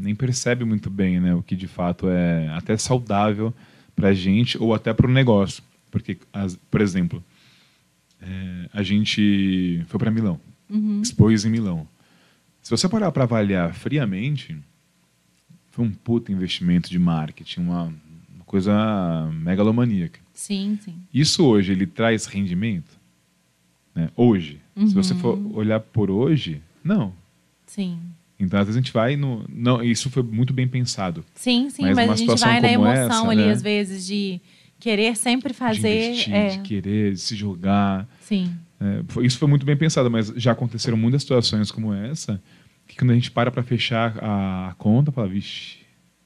nem 0.01 0.15
percebe 0.15 0.65
muito 0.65 0.89
bem 0.89 1.21
né, 1.21 1.35
o 1.35 1.43
que 1.43 1.55
de 1.55 1.69
fato 1.69 2.09
é 2.09 2.49
até 2.49 2.77
saudável 2.77 3.53
para 3.95 4.09
a 4.09 4.15
gente 4.15 4.57
ou 4.59 4.75
até 4.75 4.93
para 4.93 5.07
o 5.07 5.11
negócio. 5.13 5.63
Porque, 5.91 6.17
as- 6.33 6.57
por 6.71 6.81
exemplo, 6.81 7.23
é, 8.21 8.69
a 8.73 8.83
gente 8.83 9.83
foi 9.89 9.99
para 9.99 10.11
Milão, 10.11 10.41
Uhum. 10.71 11.01
expôs 11.03 11.45
em 11.45 11.51
Milão. 11.51 11.87
Se 12.63 12.71
você 12.71 12.89
parar 12.89 13.11
para 13.13 13.25
avaliar 13.25 13.75
friamente, 13.75 14.57
foi 15.71 15.85
um 15.85 15.91
puta 15.91 16.31
investimento 16.33 16.89
de 16.89 16.99
marketing, 16.99 17.61
uma, 17.61 17.85
uma 18.35 18.45
coisa 18.47 19.29
megalomaníaca. 19.33 20.21
Sim, 20.33 20.79
sim. 20.83 20.95
Isso 21.13 21.45
hoje 21.45 21.73
ele 21.73 21.87
traz 21.87 22.27
rendimento? 22.27 22.99
Né? 23.95 24.11
Hoje. 24.17 24.61
Se 24.87 24.95
você 24.95 25.15
for 25.15 25.39
olhar 25.55 25.81
por 25.81 26.11
hoje, 26.11 26.63
não. 26.83 27.13
Sim. 27.67 27.99
Então, 28.45 28.59
às 28.61 28.67
vezes 28.67 28.77
a 28.79 28.83
gente 28.83 28.93
vai 28.93 29.17
no. 29.17 29.45
Não, 29.49 29.83
isso 29.83 30.11
foi 30.11 30.23
muito 30.23 30.53
bem 30.53 30.67
pensado. 30.69 31.25
Sim, 31.35 31.71
sim, 31.71 31.83
Mas 31.83 31.97
mas, 31.97 32.11
a 32.11 32.17
gente 32.17 32.41
vai 32.41 32.61
na 32.61 32.73
emoção 32.73 33.03
essa, 33.03 33.29
ali, 33.31 33.43
né? 33.47 33.51
às 33.53 33.63
vezes, 33.63 34.07
de 34.07 34.41
querer 34.81 35.17
sempre 35.17 35.53
De 35.53 35.59
fazer. 35.59 36.11
investir, 36.11 36.35
é, 36.35 36.49
de 36.49 36.59
querer, 36.61 37.13
de 37.13 37.21
se 37.21 37.37
jogar. 37.37 38.09
Sim. 38.21 38.53
É, 38.81 39.03
foi- 39.09 39.25
isso 39.27 39.39
foi 39.39 39.49
muito 39.49 39.65
bem 39.65 39.77
pensado, 39.77 40.11
mas 40.11 40.29
já 40.37 40.53
aconteceram 40.53 40.97
muitas 40.97 41.23
situações 41.23 41.71
como 41.71 41.95
essa, 41.95 42.43
que 42.89 42.97
quando 42.97 43.13
a 43.13 43.15
gente 43.15 43.31
para 43.31 43.51
para 43.51 43.63
fechar 43.63 44.19
a, 44.23 44.71
a 44.71 44.75
conta, 44.75 45.13
fala, 45.13 45.29
vixe, 45.29 45.77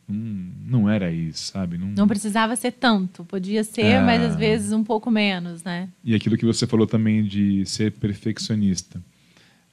hum, 0.08 0.50
não 0.66 0.88
era 0.88 1.12
isso, 1.12 1.52
sabe? 1.52 1.76
Não, 1.76 1.88
Não 1.88 2.08
precisava 2.08 2.56
ser 2.56 2.72
tanto, 2.72 3.24
podia 3.26 3.62
ser, 3.62 3.82
É. 3.82 4.00
mas 4.00 4.22
às 4.22 4.36
vezes 4.36 4.72
um 4.72 4.82
pouco 4.82 5.10
menos, 5.10 5.62
né? 5.62 5.90
E 6.02 6.14
aquilo 6.14 6.38
que 6.38 6.46
você 6.46 6.66
falou 6.66 6.86
também 6.86 7.24
de 7.24 7.66
ser 7.66 7.92
perfeccionista. 7.92 9.02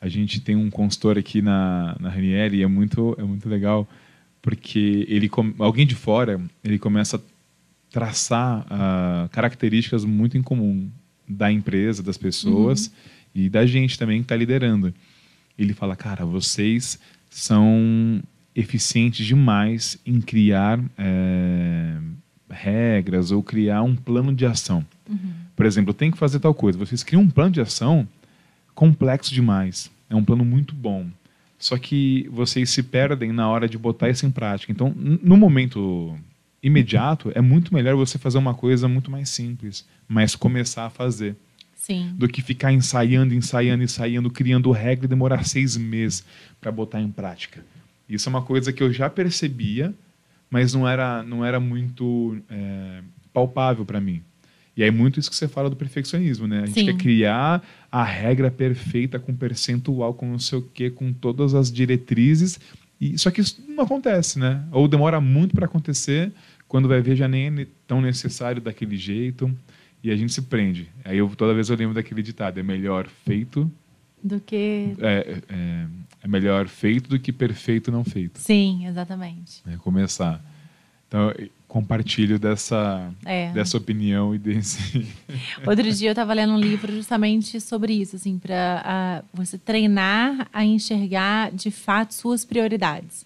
A 0.03 0.09
gente 0.09 0.41
tem 0.41 0.53
um 0.53 0.69
consultor 0.69 1.17
aqui 1.17 1.41
na, 1.41 1.95
na 1.97 2.09
Ranieri 2.09 2.57
e 2.57 2.61
é 2.61 2.67
muito, 2.67 3.15
é 3.17 3.23
muito 3.23 3.47
legal, 3.47 3.87
porque 4.41 5.05
ele 5.07 5.31
alguém 5.57 5.87
de 5.87 5.95
fora 5.95 6.41
ele 6.61 6.77
começa 6.77 7.15
a 7.15 7.19
traçar 7.89 8.65
ah, 8.69 9.29
características 9.31 10.03
muito 10.03 10.37
em 10.37 10.41
comum 10.41 10.89
da 11.25 11.49
empresa, 11.49 12.03
das 12.03 12.17
pessoas 12.17 12.91
e 13.33 13.47
da 13.47 13.65
gente 13.65 13.97
também 13.97 14.17
que 14.17 14.25
está 14.25 14.35
liderando. 14.35 14.93
Ele 15.57 15.73
fala, 15.73 15.95
cara, 15.95 16.25
vocês 16.25 16.99
são 17.29 18.21
eficientes 18.53 19.25
demais 19.25 19.97
em 20.05 20.19
criar 20.19 20.81
eh, 20.97 21.97
regras 22.49 23.31
ou 23.31 23.41
criar 23.41 23.83
um 23.83 23.95
plano 23.95 24.35
de 24.35 24.45
ação. 24.45 24.85
Por 25.55 25.65
exemplo, 25.65 25.93
tem 25.93 26.11
que 26.11 26.17
fazer 26.17 26.39
tal 26.39 26.53
coisa. 26.53 26.77
Vocês 26.77 27.03
criam 27.03 27.21
um 27.21 27.29
plano 27.29 27.51
de 27.51 27.61
ação 27.61 28.05
complexo 28.75 29.33
demais. 29.33 29.92
É 30.09 30.15
um 30.15 30.23
plano 30.23 30.45
muito 30.45 30.73
bom. 30.73 31.07
Só 31.57 31.77
que 31.77 32.27
vocês 32.31 32.69
se 32.69 32.83
perdem 32.83 33.31
na 33.31 33.47
hora 33.49 33.69
de 33.69 33.77
botar 33.77 34.09
isso 34.09 34.25
em 34.25 34.31
prática. 34.31 34.71
Então, 34.71 34.93
no 34.95 35.37
momento 35.37 36.17
imediato, 36.61 37.31
é 37.35 37.41
muito 37.41 37.73
melhor 37.73 37.95
você 37.95 38.17
fazer 38.17 38.37
uma 38.37 38.53
coisa 38.53 38.87
muito 38.87 39.11
mais 39.11 39.29
simples, 39.29 39.85
mas 40.07 40.35
começar 40.35 40.85
a 40.85 40.89
fazer, 40.89 41.35
Sim. 41.75 42.13
do 42.17 42.27
que 42.27 42.41
ficar 42.41 42.71
ensaiando, 42.71 43.33
ensaiando, 43.33 43.83
ensaiando, 43.83 44.29
criando 44.29 44.71
regra 44.71 45.05
e 45.05 45.09
demorar 45.09 45.45
seis 45.45 45.75
meses 45.75 46.25
para 46.59 46.71
botar 46.71 47.01
em 47.01 47.11
prática. 47.11 47.63
Isso 48.07 48.27
é 48.27 48.29
uma 48.29 48.41
coisa 48.41 48.71
que 48.71 48.81
eu 48.81 48.91
já 48.91 49.09
percebia, 49.09 49.93
mas 50.49 50.73
não 50.73 50.87
era, 50.87 51.23
não 51.23 51.43
era 51.43 51.59
muito 51.59 52.37
é, 52.49 53.01
palpável 53.33 53.85
para 53.85 53.99
mim. 53.99 54.21
E 54.75 54.83
aí 54.83 54.89
muito 54.89 55.19
isso 55.19 55.29
que 55.29 55.35
você 55.35 55.47
fala 55.47 55.69
do 55.69 55.75
perfeccionismo, 55.75 56.47
né? 56.47 56.63
A 56.63 56.65
gente 56.65 56.79
Sim. 56.79 56.85
quer 56.85 56.97
criar 56.97 57.63
a 57.91 58.03
regra 58.03 58.49
perfeita 58.49 59.19
com 59.19 59.35
percentual, 59.35 60.13
com 60.13 60.25
não 60.25 60.39
sei 60.39 60.57
o 60.59 60.61
quê, 60.61 60.89
com 60.89 61.13
todas 61.13 61.53
as 61.53 61.71
diretrizes. 61.71 62.59
E 62.99 63.17
só 63.17 63.29
que 63.29 63.41
isso 63.41 63.61
não 63.67 63.83
acontece, 63.83 64.39
né? 64.39 64.63
Ou 64.71 64.87
demora 64.87 65.21
muito 65.21 65.53
para 65.53 65.65
acontecer, 65.65 66.31
quando 66.67 66.87
vai 66.87 67.01
ver 67.01 67.15
já 67.15 67.27
nem 67.27 67.61
é 67.61 67.67
tão 67.85 68.01
necessário 68.01 68.61
daquele 68.61 68.97
jeito 68.97 69.53
e 70.03 70.09
a 70.09 70.15
gente 70.15 70.33
se 70.33 70.41
prende. 70.41 70.89
Aí 71.05 71.17
eu 71.17 71.29
toda 71.35 71.53
vez 71.53 71.69
eu 71.69 71.75
lembro 71.75 71.93
daquele 71.93 72.23
ditado: 72.23 72.59
é 72.59 72.63
melhor 72.63 73.07
feito 73.25 73.71
Do 74.23 74.39
que. 74.39 74.95
é, 74.99 75.41
é, 75.49 75.85
é 76.23 76.27
melhor 76.27 76.67
feito 76.67 77.09
do 77.09 77.19
que 77.19 77.31
perfeito 77.31 77.91
não 77.91 78.03
feito. 78.03 78.39
Sim, 78.39 78.87
exatamente. 78.87 79.61
É 79.67 79.77
começar. 79.77 80.43
Então 81.07 81.31
compartilho 81.73 82.37
dessa 82.37 83.11
É. 83.25 83.51
dessa 83.51 83.75
opinião 83.75 84.35
e 84.35 84.37
desse 84.37 85.07
Outro 85.65 85.91
dia 85.91 86.09
eu 86.09 86.11
estava 86.11 86.31
lendo 86.31 86.53
um 86.53 86.59
livro 86.59 86.93
justamente 86.93 87.59
sobre 87.59 87.93
isso, 87.93 88.15
assim, 88.15 88.37
para 88.37 89.23
você 89.33 89.57
treinar 89.57 90.47
a 90.53 90.63
enxergar 90.63 91.51
de 91.51 91.71
fato 91.71 92.13
suas 92.13 92.45
prioridades. 92.45 93.25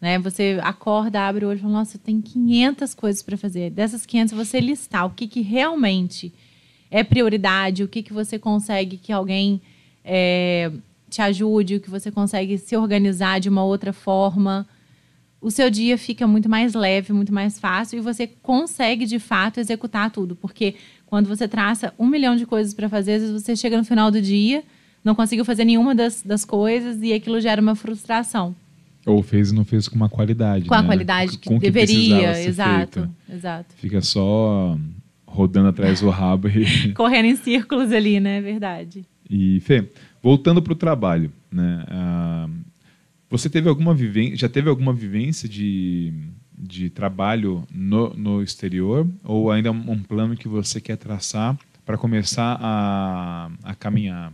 Né? 0.00 0.20
Você 0.20 0.60
acorda, 0.62 1.26
abre 1.26 1.44
o 1.44 1.48
olho 1.48 1.58
e 1.58 1.62
fala, 1.62 1.72
nossa, 1.72 1.98
tem 1.98 2.20
500 2.20 2.94
coisas 2.94 3.22
para 3.22 3.36
fazer. 3.36 3.70
Dessas 3.70 4.06
500, 4.06 4.34
você 4.34 4.60
listar 4.60 5.06
o 5.06 5.10
que, 5.10 5.26
que 5.26 5.40
realmente 5.40 6.32
é 6.92 7.02
prioridade, 7.02 7.82
o 7.82 7.88
que, 7.88 8.04
que 8.04 8.12
você 8.12 8.38
consegue 8.38 8.98
que 8.98 9.10
alguém 9.10 9.60
é, 10.04 10.70
te 11.10 11.20
ajude, 11.20 11.76
o 11.76 11.80
que 11.80 11.90
você 11.90 12.08
consegue 12.08 12.56
se 12.56 12.76
organizar 12.76 13.40
de 13.40 13.48
uma 13.48 13.64
outra 13.64 13.92
forma 13.92 14.64
o 15.46 15.50
seu 15.50 15.68
dia 15.70 15.98
fica 15.98 16.26
muito 16.26 16.48
mais 16.48 16.74
leve, 16.74 17.12
muito 17.12 17.32
mais 17.32 17.58
fácil 17.60 17.98
e 17.98 18.00
você 18.00 18.26
consegue 18.26 19.04
de 19.04 19.18
fato 19.18 19.60
executar 19.60 20.10
tudo. 20.10 20.34
Porque 20.34 20.74
quando 21.06 21.26
você 21.28 21.46
traça 21.46 21.92
um 21.98 22.06
milhão 22.06 22.34
de 22.34 22.46
coisas 22.46 22.72
para 22.72 22.88
fazer, 22.88 23.14
às 23.14 23.20
vezes 23.22 23.42
você 23.42 23.54
chega 23.54 23.76
no 23.76 23.84
final 23.84 24.10
do 24.10 24.20
dia, 24.22 24.62
não 25.04 25.14
conseguiu 25.14 25.44
fazer 25.44 25.64
nenhuma 25.64 25.94
das, 25.94 26.22
das 26.22 26.44
coisas 26.44 27.00
e 27.02 27.12
aquilo 27.12 27.40
gera 27.40 27.60
uma 27.60 27.74
frustração. 27.74 28.54
ou 29.06 29.22
fez 29.22 29.50
e 29.50 29.54
não 29.54 29.64
fez 29.64 29.86
com 29.86 29.96
uma 29.96 30.08
qualidade, 30.08 30.64
Com 30.66 30.74
a 30.74 30.80
né? 30.80 30.88
qualidade 30.88 31.36
que 31.38 31.48
Com 31.48 31.56
o 31.56 31.60
deveria, 31.60 32.40
exato, 32.42 33.00
feito. 33.00 33.10
exato. 33.30 33.74
Fica 33.76 34.00
só 34.00 34.78
rodando 35.26 35.68
atrás 35.68 36.00
do 36.00 36.08
rabo 36.10 36.48
e 36.48 36.92
Correndo 36.94 37.26
em 37.26 37.36
círculos 37.36 37.92
ali, 37.92 38.18
né? 38.18 38.40
Verdade. 38.40 39.04
E, 39.28 39.60
Fê, 39.60 39.88
voltando 40.22 40.62
para 40.62 40.72
o 40.72 40.76
trabalho, 40.76 41.30
né? 41.52 41.84
ah, 41.88 42.48
você 43.30 43.48
teve 43.48 43.68
alguma 43.68 43.94
vivência, 43.94 44.36
já 44.36 44.48
teve 44.48 44.68
alguma 44.68 44.92
vivência 44.92 45.48
de, 45.48 46.12
de 46.56 46.90
trabalho 46.90 47.64
no, 47.70 48.10
no 48.10 48.42
exterior? 48.42 49.06
Ou 49.24 49.50
ainda 49.50 49.70
um 49.70 50.02
plano 50.02 50.36
que 50.36 50.48
você 50.48 50.80
quer 50.80 50.96
traçar 50.96 51.58
para 51.84 51.98
começar 51.98 52.58
a, 52.60 53.50
a 53.62 53.74
caminhar? 53.74 54.32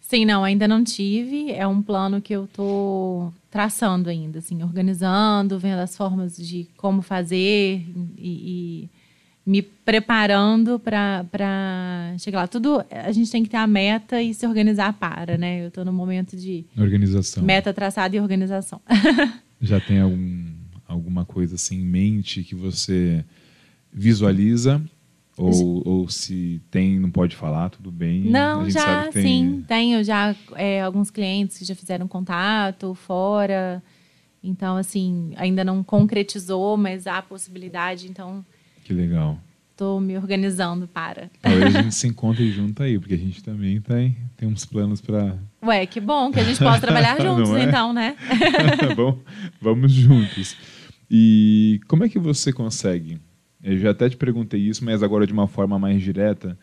Sim, 0.00 0.24
não, 0.24 0.44
ainda 0.44 0.68
não 0.68 0.84
tive. 0.84 1.50
É 1.50 1.66
um 1.66 1.82
plano 1.82 2.20
que 2.20 2.32
eu 2.32 2.46
tô 2.46 3.32
traçando 3.50 4.10
ainda, 4.10 4.38
assim, 4.38 4.62
organizando, 4.62 5.58
vendo 5.58 5.78
as 5.78 5.96
formas 5.96 6.36
de 6.36 6.68
como 6.76 7.02
fazer 7.02 7.84
e, 8.18 8.88
e 8.88 8.90
me 9.46 9.60
preparando 9.62 10.78
para 10.78 12.14
chegar 12.18 12.40
lá. 12.42 12.46
Tudo 12.48 12.84
a 12.90 13.12
gente 13.12 13.30
tem 13.30 13.42
que 13.42 13.50
ter 13.50 13.58
a 13.58 13.66
meta 13.66 14.20
e 14.22 14.32
se 14.32 14.46
organizar 14.46 14.92
para, 14.94 15.36
né? 15.36 15.62
Eu 15.62 15.68
estou 15.68 15.84
no 15.84 15.92
momento 15.92 16.36
de 16.36 16.64
Organização. 16.76 17.44
meta 17.44 17.72
traçada 17.72 18.16
e 18.16 18.20
organização. 18.20 18.80
Já 19.60 19.80
tem 19.80 20.00
algum, 20.00 20.44
alguma 20.86 21.24
coisa 21.24 21.54
assim 21.56 21.76
em 21.82 21.86
mente 21.86 22.42
que 22.42 22.54
você 22.54 23.24
visualiza? 23.92 24.82
Ou, 25.36 25.82
ou 25.84 26.08
se 26.08 26.60
tem, 26.70 26.98
não 27.00 27.10
pode 27.10 27.34
falar, 27.34 27.68
tudo 27.68 27.90
bem? 27.90 28.20
Não, 28.22 28.70
já 28.70 28.80
sabe 28.80 29.06
que 29.08 29.12
tem- 29.14 29.22
sim, 29.24 29.64
tenho 29.66 30.04
já 30.04 30.34
é, 30.54 30.80
alguns 30.80 31.10
clientes 31.10 31.58
que 31.58 31.64
já 31.64 31.74
fizeram 31.74 32.06
contato 32.06 32.94
fora. 32.94 33.82
Então, 34.42 34.76
assim, 34.76 35.32
ainda 35.36 35.64
não 35.64 35.82
concretizou, 35.82 36.76
mas 36.76 37.08
há 37.08 37.20
possibilidade. 37.20 38.06
Então, 38.08 38.46
Que 38.84 38.92
legal. 38.92 39.38
estou 39.72 39.98
me 40.00 40.16
organizando 40.16 40.86
para. 40.86 41.30
Talvez 41.40 41.74
a 41.74 41.80
gente 41.82 41.94
se 41.94 42.06
encontre 42.06 42.52
junto 42.52 42.82
aí, 42.82 42.98
porque 42.98 43.14
a 43.14 43.18
gente 43.18 43.42
também 43.42 43.80
tem, 43.80 44.16
tem 44.36 44.48
uns 44.48 44.64
planos 44.64 45.00
para. 45.00 45.36
Ué, 45.62 45.86
que 45.86 45.98
bom 46.00 46.30
que 46.30 46.38
a 46.38 46.44
gente 46.44 46.58
possa 46.58 46.80
trabalhar 46.80 47.18
juntos, 47.22 47.50
é? 47.50 47.62
então, 47.64 47.92
né? 47.92 48.14
Bom, 48.94 49.18
vamos 49.60 49.90
juntos. 49.90 50.54
E 51.10 51.80
como 51.88 52.04
é 52.04 52.08
que 52.08 52.18
você 52.18 52.52
consegue? 52.52 53.18
Eu 53.62 53.78
já 53.78 53.90
até 53.90 54.08
te 54.10 54.16
perguntei 54.16 54.60
isso, 54.60 54.84
mas 54.84 55.02
agora 55.02 55.26
de 55.26 55.32
uma 55.32 55.48
forma 55.48 55.78
mais 55.78 56.02
direta. 56.02 56.56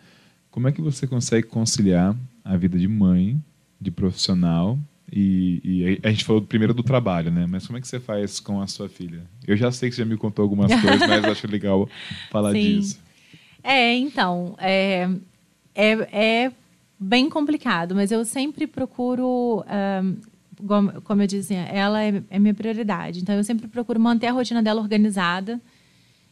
Como 0.52 0.68
é 0.68 0.72
que 0.72 0.82
você 0.82 1.08
consegue 1.08 1.48
conciliar 1.48 2.16
a 2.44 2.56
vida 2.56 2.78
de 2.78 2.88
mãe, 2.88 3.42
de 3.80 3.90
profissional 3.90 4.78
e, 5.12 5.62
e 5.64 6.00
a 6.04 6.10
gente 6.10 6.24
falou 6.24 6.42
primeiro 6.42 6.74
do 6.74 6.84
trabalho, 6.84 7.30
né? 7.30 7.46
Mas 7.48 7.68
como 7.68 7.78
é 7.78 7.82
que 7.82 7.88
você 7.88 8.00
faz 8.00 8.40
com 8.40 8.62
a 8.62 8.68
sua 8.68 8.88
filha? 8.88 9.24
Eu 9.46 9.58
já 9.58 9.72
sei 9.72 9.90
que 9.90 9.96
você 9.96 10.04
já 10.04 10.06
me 10.06 10.16
contou 10.16 10.44
algumas 10.44 10.72
coisas, 10.80 11.06
mas 11.06 11.28
acho 11.28 11.48
legal 11.48 11.90
falar 12.30 12.54
Sim. 12.54 12.80
disso. 12.80 13.00
É, 13.64 13.94
então, 13.96 14.56
é, 14.58 15.10
é, 15.76 15.92
é 16.46 16.52
bem 16.98 17.30
complicado, 17.30 17.94
mas 17.94 18.12
eu 18.12 18.24
sempre 18.24 18.66
procuro. 18.66 19.64
ahn, 19.68 20.16
como 21.04 21.22
eu 21.24 21.28
disse, 21.28 21.56
ela 21.56 22.04
é, 22.04 22.22
é 22.30 22.40
minha 22.40 22.54
prioridade. 22.54 23.20
Então, 23.20 23.36
eu 23.36 23.44
sempre 23.44 23.68
procuro 23.68 24.00
manter 24.00 24.28
a 24.28 24.32
rotina 24.32 24.62
dela 24.62 24.80
organizada 24.80 25.60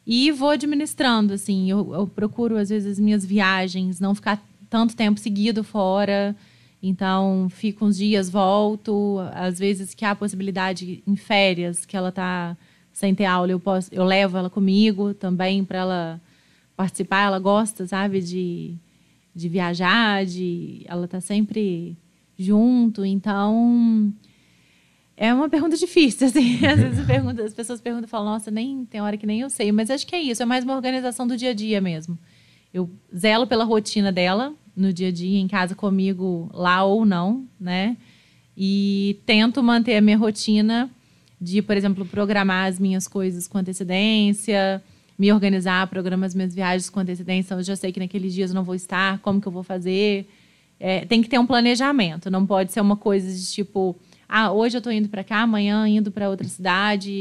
e 0.06 0.32
vou 0.32 0.52
administrando, 0.52 1.34
assim. 1.34 1.70
Eu, 1.70 1.94
eu 1.94 2.08
procuro, 2.08 2.56
às 2.56 2.70
vezes, 2.70 2.94
as 2.94 3.00
minhas 3.00 3.26
viagens, 3.26 4.00
não 4.00 4.16
ficar 4.16 4.42
tanto 4.70 4.96
tempo 4.96 5.20
seguido 5.20 5.64
fora. 5.64 6.36
Então, 6.82 7.48
fico 7.50 7.86
uns 7.86 7.98
dias, 7.98 8.30
volto. 8.30 9.18
Às 9.34 9.60
vezes 9.60 9.94
que 9.94 10.06
há 10.06 10.12
a 10.12 10.16
possibilidade 10.16 11.04
em 11.06 11.16
férias, 11.16 11.86
que 11.86 11.98
ela 11.98 12.10
está 12.10 12.56
sem 12.92 13.14
ter 13.14 13.26
aula, 13.26 13.52
eu, 13.52 13.60
posso, 13.60 13.90
eu 13.94 14.04
levo 14.04 14.38
ela 14.38 14.50
comigo 14.50 15.14
também 15.14 15.64
para 15.64 15.80
ela 15.80 16.22
participar. 16.76 17.24
Ela 17.24 17.40
gosta, 17.40 17.86
sabe, 17.86 18.22
de, 18.22 18.76
de 19.36 19.50
viajar, 19.50 20.26
de, 20.26 20.84
ela 20.86 21.06
está 21.06 21.20
sempre 21.20 21.98
junto. 22.38 23.04
Então, 23.04 24.14
é 25.18 25.34
uma 25.34 25.50
pergunta 25.50 25.76
difícil, 25.76 26.28
assim. 26.28 26.66
Às 26.66 26.80
vezes 26.80 27.06
pergunta, 27.06 27.44
as 27.44 27.54
pessoas 27.54 27.82
perguntam 27.82 28.08
e 28.08 28.10
falam, 28.10 28.32
nossa, 28.32 28.50
nem 28.50 28.86
tem 28.86 29.02
hora 29.02 29.18
que 29.18 29.28
nem 29.28 29.42
eu 29.42 29.50
sei. 29.50 29.70
Mas 29.72 29.90
acho 29.90 30.08
que 30.08 30.16
é 30.16 30.22
isso, 30.22 30.42
é 30.42 30.46
mais 30.46 30.64
uma 30.64 30.76
organização 30.76 31.28
do 31.28 31.36
dia 31.36 31.50
a 31.50 31.54
dia 31.54 31.82
mesmo. 31.82 32.18
Eu 32.74 32.90
zelo 33.16 33.46
pela 33.46 33.66
rotina 33.66 34.12
dela, 34.12 34.54
no 34.80 34.94
dia 34.94 35.10
a 35.10 35.12
dia, 35.12 35.40
em 35.40 35.48
casa 35.48 35.76
comigo, 35.76 36.50
lá 36.54 36.84
ou 36.84 37.06
não, 37.06 37.46
né? 37.60 37.98
E 38.58 39.20
tento 39.26 39.62
manter 39.62 39.96
a 39.96 40.02
minha 40.02 40.18
rotina 40.18 40.90
de, 41.40 41.62
por 41.62 41.78
exemplo, 41.78 42.06
programar 42.06 42.68
as 42.68 42.80
minhas 42.80 43.08
coisas 43.08 43.48
com 43.48 43.58
antecedência, 43.58 44.84
me 45.18 45.32
organizar, 45.32 45.88
programar 45.88 46.28
as 46.28 46.36
minhas 46.36 46.54
viagens 46.56 46.90
com 46.90 47.00
antecedência. 47.00 47.54
Eu 47.54 47.64
já 47.64 47.76
sei 47.76 47.92
que 47.92 48.00
naqueles 48.00 48.34
dias 48.34 48.52
eu 48.52 48.56
não 48.56 48.64
vou 48.64 48.76
estar, 48.76 49.20
como 49.20 49.40
que 49.40 49.48
eu 49.48 49.52
vou 49.52 49.64
fazer. 49.64 50.28
É, 50.80 51.06
tem 51.06 51.22
que 51.22 51.30
ter 51.30 51.38
um 51.38 51.46
planejamento, 51.46 52.32
não 52.32 52.46
pode 52.46 52.72
ser 52.72 52.80
uma 52.80 52.96
coisa 52.96 53.30
de 53.30 53.52
tipo, 53.52 53.98
ah, 54.30 54.52
hoje 54.52 54.78
eu 54.78 54.80
estou 54.80 54.94
indo 54.94 55.10
para 55.10 55.26
cá, 55.26 55.42
amanhã 55.42 55.86
indo 55.88 56.10
para 56.10 56.30
outra 56.30 56.48
cidade, 56.48 57.12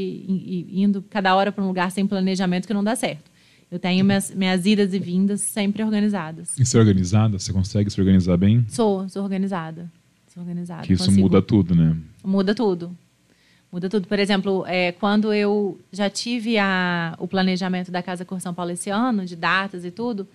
indo 0.71 1.03
cada 1.09 1.35
hora 1.35 1.51
para 1.51 1.63
um 1.63 1.67
lugar 1.67 1.91
sem 1.91 2.07
planejamento 2.07 2.65
que 2.65 2.73
não 2.73 2.83
dá 2.83 2.95
certo. 2.95 3.28
Eu 3.71 3.77
tenho 3.77 4.03
minhas, 4.03 4.33
minhas 4.33 4.65
idas 4.65 4.93
e 4.93 4.99
vindas 4.99 5.41
sempre 5.41 5.83
organizadas. 5.83 6.57
E 6.57 6.65
ser 6.65 6.79
organizada? 6.79 7.37
Você 7.37 7.53
consegue 7.53 7.89
se 7.89 7.99
organizar 7.99 8.35
bem? 8.35 8.65
Sou, 8.67 9.07
sou 9.09 9.23
organizada. 9.23 9.89
Sou 10.33 10.41
organizada. 10.41 10.83
Que 10.83 10.93
isso 10.93 11.05
consigo. 11.05 11.21
muda 11.21 11.41
tudo, 11.41 11.75
né? 11.75 11.95
Muda 12.23 12.55
tudo. 12.55 12.95
Muda 13.71 13.87
tudo. 13.87 14.07
Por 14.07 14.17
exemplo, 14.17 14.65
é, 14.65 14.91
quando 14.93 15.31
eu 15.31 15.79
já 15.91 16.09
tive 16.09 16.57
a, 16.57 17.15
o 17.19 17.27
planejamento 17.27 17.91
da 17.91 18.01
Casa 18.01 18.25
Cor 18.25 18.41
São 18.41 18.53
Paulo 18.53 18.71
esse 18.71 18.89
ano, 18.89 19.23
de 19.23 19.35
datas 19.35 19.85
e 19.85 19.91
tudo, 19.91 20.27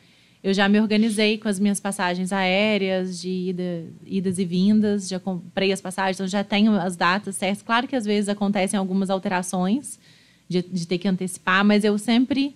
eu 0.43 0.55
já 0.55 0.68
me 0.68 0.78
organizei 0.78 1.37
com 1.37 1.49
as 1.49 1.59
minhas 1.59 1.80
passagens 1.80 2.32
aéreas, 2.32 3.20
de 3.20 3.49
ida, 3.49 3.85
idas 4.07 4.39
e 4.39 4.45
vindas, 4.45 5.09
já 5.09 5.18
comprei 5.18 5.72
as 5.72 5.80
passagens, 5.80 6.16
então 6.16 6.28
já 6.28 6.45
tenho 6.45 6.72
as 6.74 6.95
datas 6.95 7.35
certas. 7.35 7.62
Claro 7.62 7.89
que 7.89 7.97
às 7.97 8.05
vezes 8.05 8.28
acontecem 8.28 8.78
algumas 8.78 9.11
alterações 9.11 9.99
de, 10.49 10.62
de 10.62 10.87
ter 10.87 10.99
que 10.99 11.09
antecipar, 11.09 11.64
mas 11.64 11.82
eu 11.82 11.99
sempre 11.99 12.55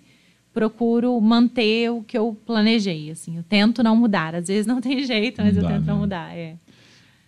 procuro 0.59 1.21
manter 1.21 1.89
o 1.89 2.03
que 2.03 2.19
eu 2.19 2.37
planejei, 2.45 3.13
assim. 3.13 3.37
Eu 3.37 3.45
tento 3.45 3.81
não 3.81 3.95
mudar. 3.95 4.35
Às 4.35 4.49
vezes 4.49 4.67
não 4.67 4.81
tem 4.81 5.05
jeito, 5.05 5.41
mas 5.41 5.57
eu 5.57 5.63
tento 5.63 5.83
né? 5.83 5.87
não 5.87 5.99
mudar, 5.99 6.37
é. 6.37 6.57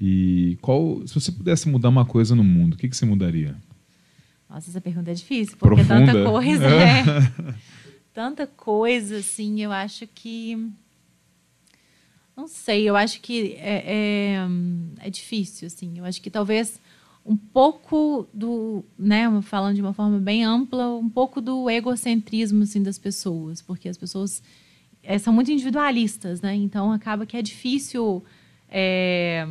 E 0.00 0.58
qual, 0.60 1.06
se 1.06 1.14
você 1.14 1.30
pudesse 1.30 1.68
mudar 1.68 1.90
uma 1.90 2.04
coisa 2.04 2.34
no 2.34 2.42
mundo, 2.42 2.74
o 2.74 2.76
que, 2.76 2.88
que 2.88 2.96
você 2.96 3.06
mudaria? 3.06 3.54
Nossa, 4.48 4.68
essa 4.68 4.80
pergunta 4.80 5.12
é 5.12 5.14
difícil, 5.14 5.56
porque 5.56 5.84
Profunda. 5.84 6.12
tanta 6.12 6.28
coisa, 6.28 6.66
é. 6.66 7.54
tanta 8.12 8.46
coisa, 8.48 9.18
assim, 9.18 9.60
eu 9.60 9.70
acho 9.70 10.08
que 10.08 10.58
não 12.36 12.48
sei, 12.48 12.88
eu 12.88 12.96
acho 12.96 13.20
que 13.20 13.54
é, 13.58 13.84
é, 13.86 15.06
é 15.06 15.10
difícil, 15.10 15.68
assim. 15.68 15.98
Eu 15.98 16.04
acho 16.04 16.20
que 16.20 16.30
talvez 16.30 16.80
um 17.24 17.36
pouco 17.36 18.26
do, 18.32 18.84
né, 18.98 19.24
falando 19.42 19.74
de 19.74 19.80
uma 19.80 19.92
forma 19.92 20.18
bem 20.18 20.44
ampla, 20.44 20.88
um 20.96 21.08
pouco 21.08 21.40
do 21.40 21.68
egocentrismo 21.68 22.62
assim 22.62 22.82
das 22.82 22.98
pessoas, 22.98 23.60
porque 23.60 23.88
as 23.88 23.96
pessoas 23.96 24.42
é, 25.02 25.18
são 25.18 25.32
muito 25.32 25.50
individualistas, 25.50 26.40
né? 26.40 26.54
Então 26.54 26.92
acaba 26.92 27.26
que 27.26 27.36
é 27.36 27.42
difícil 27.42 28.24
é, 28.68 29.46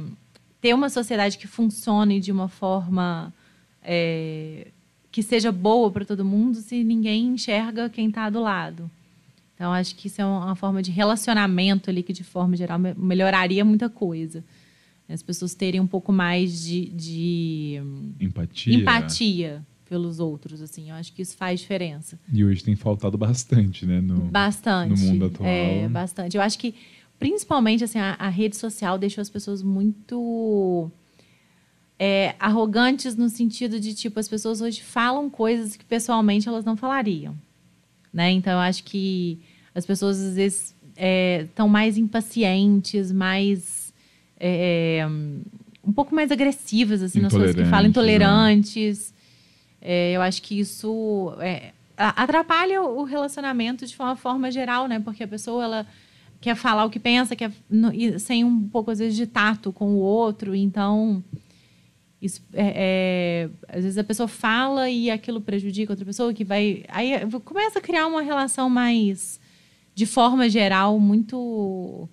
ter 0.62 0.74
uma 0.74 0.90
sociedade 0.90 1.38
que 1.38 1.48
funcione 1.48 2.20
de 2.20 2.32
uma 2.32 2.48
forma 2.48 3.34
é, 3.84 4.68
que 5.12 5.24
seja 5.24 5.52
boa 5.52 5.92
para 5.92 6.06
todo 6.06 6.26
mundo 6.26 6.58
se 6.60 6.84
ninguém 6.84 7.28
enxerga 7.28 7.90
quem 7.90 8.10
está 8.10 8.30
do 8.30 8.40
lado. 8.40 8.90
Então 9.56 9.74
acho 9.74 9.96
que 9.96 10.08
isso 10.08 10.22
é 10.22 10.26
uma 10.26 10.56
forma 10.56 10.82
de 10.82 10.92
relacionamento 10.92 11.90
ali 11.90 12.02
que 12.02 12.14
de 12.14 12.24
forma 12.24 12.56
geral 12.56 12.80
melhoraria 12.98 13.64
muita 13.66 13.90
coisa 13.90 14.44
as 15.10 15.24
pessoas 15.24 15.56
terem 15.56 15.82
um 15.82 15.88
pouco 15.88 16.12
mais 16.12 16.64
de, 16.64 16.86
de 16.90 17.82
empatia. 18.20 18.76
empatia 18.76 19.66
pelos 19.90 20.20
outros, 20.20 20.62
assim. 20.62 20.92
Eu 20.92 20.96
acho 20.96 21.12
que 21.12 21.22
isso 21.24 21.36
faz 21.36 21.60
diferença. 21.60 22.20
E 22.32 22.46
hoje 22.46 22.64
tem 22.64 22.76
faltado 22.76 23.18
bastante, 23.18 23.88
né? 23.88 24.00
No, 24.00 24.20
bastante. 24.26 25.02
No 25.02 25.08
mundo 25.08 25.26
atual. 25.26 25.50
É, 25.50 25.90
bastante. 25.90 26.38
Eu 26.38 26.44
acho 26.44 26.60
que, 26.60 26.76
principalmente, 27.18 27.84
assim, 27.84 27.98
a, 27.98 28.16
a 28.20 28.30
rede 28.30 28.56
social 28.56 29.00
deixou 29.00 29.22
as 29.22 29.30
pessoas 29.32 29.64
muito 29.64 30.92
é, 31.98 32.36
arrogantes 32.40 33.16
no 33.16 33.30
sentido 33.30 33.80
de, 33.80 33.96
tipo, 33.96 34.20
as 34.20 34.28
pessoas 34.28 34.62
hoje 34.62 34.84
falam 34.84 35.28
coisas 35.28 35.76
que 35.76 35.84
pessoalmente 35.84 36.48
elas 36.48 36.64
não 36.64 36.78
falariam, 36.78 37.36
né? 38.14 38.30
Então, 38.32 38.54
eu 38.54 38.60
acho 38.60 38.84
que 38.84 39.40
as 39.74 39.88
pessoas, 39.88 40.22
às 40.22 40.36
vezes, 40.36 40.76
estão 41.48 41.66
é, 41.66 41.70
mais 41.70 41.98
impacientes, 41.98 43.12
mais 43.12 43.79
é, 44.40 45.06
um 45.84 45.92
pouco 45.92 46.14
mais 46.14 46.32
agressivas 46.32 47.02
assim 47.02 47.20
nas 47.20 47.34
coisas 47.34 47.56
que 47.56 47.66
falam, 47.66 47.84
né? 47.84 47.90
intolerantes. 47.90 49.14
É, 49.82 50.12
eu 50.12 50.22
acho 50.22 50.42
que 50.42 50.60
isso 50.60 51.34
é, 51.40 51.72
atrapalha 51.98 52.82
o 52.82 53.04
relacionamento 53.04 53.86
de 53.86 53.96
uma 54.00 54.16
forma 54.16 54.52
geral, 54.52 54.88
né? 54.88 55.00
Porque 55.00 55.24
a 55.24 55.28
pessoa 55.28 55.64
ela 55.64 55.88
quer 56.40 56.56
falar 56.56 56.86
o 56.86 56.90
que 56.90 57.00
pensa, 57.00 57.36
quer 57.36 57.52
sem 58.20 58.44
um 58.44 58.68
pouco 58.68 58.92
às 58.92 59.00
vezes 59.00 59.16
de 59.16 59.28
tato 59.28 59.74
com 59.74 59.96
o 59.96 59.98
outro, 59.98 60.56
então 60.56 61.24
isso 62.22 62.42
é, 62.54 62.74
é, 62.76 63.50
às 63.68 63.84
vezes 63.84 63.98
a 63.98 64.04
pessoa 64.04 64.28
fala 64.28 64.90
e 64.90 65.10
aquilo 65.10 65.42
prejudica 65.42 65.92
outra 65.92 66.06
pessoa 66.06 66.34
que 66.34 66.44
vai 66.44 66.84
aí 66.90 67.12
começa 67.44 67.80
a 67.80 67.82
criar 67.82 68.08
uma 68.08 68.22
relação 68.22 68.70
mais 68.70 69.40
de 69.96 70.06
forma 70.06 70.50
geral 70.50 71.00
muito 71.00 72.08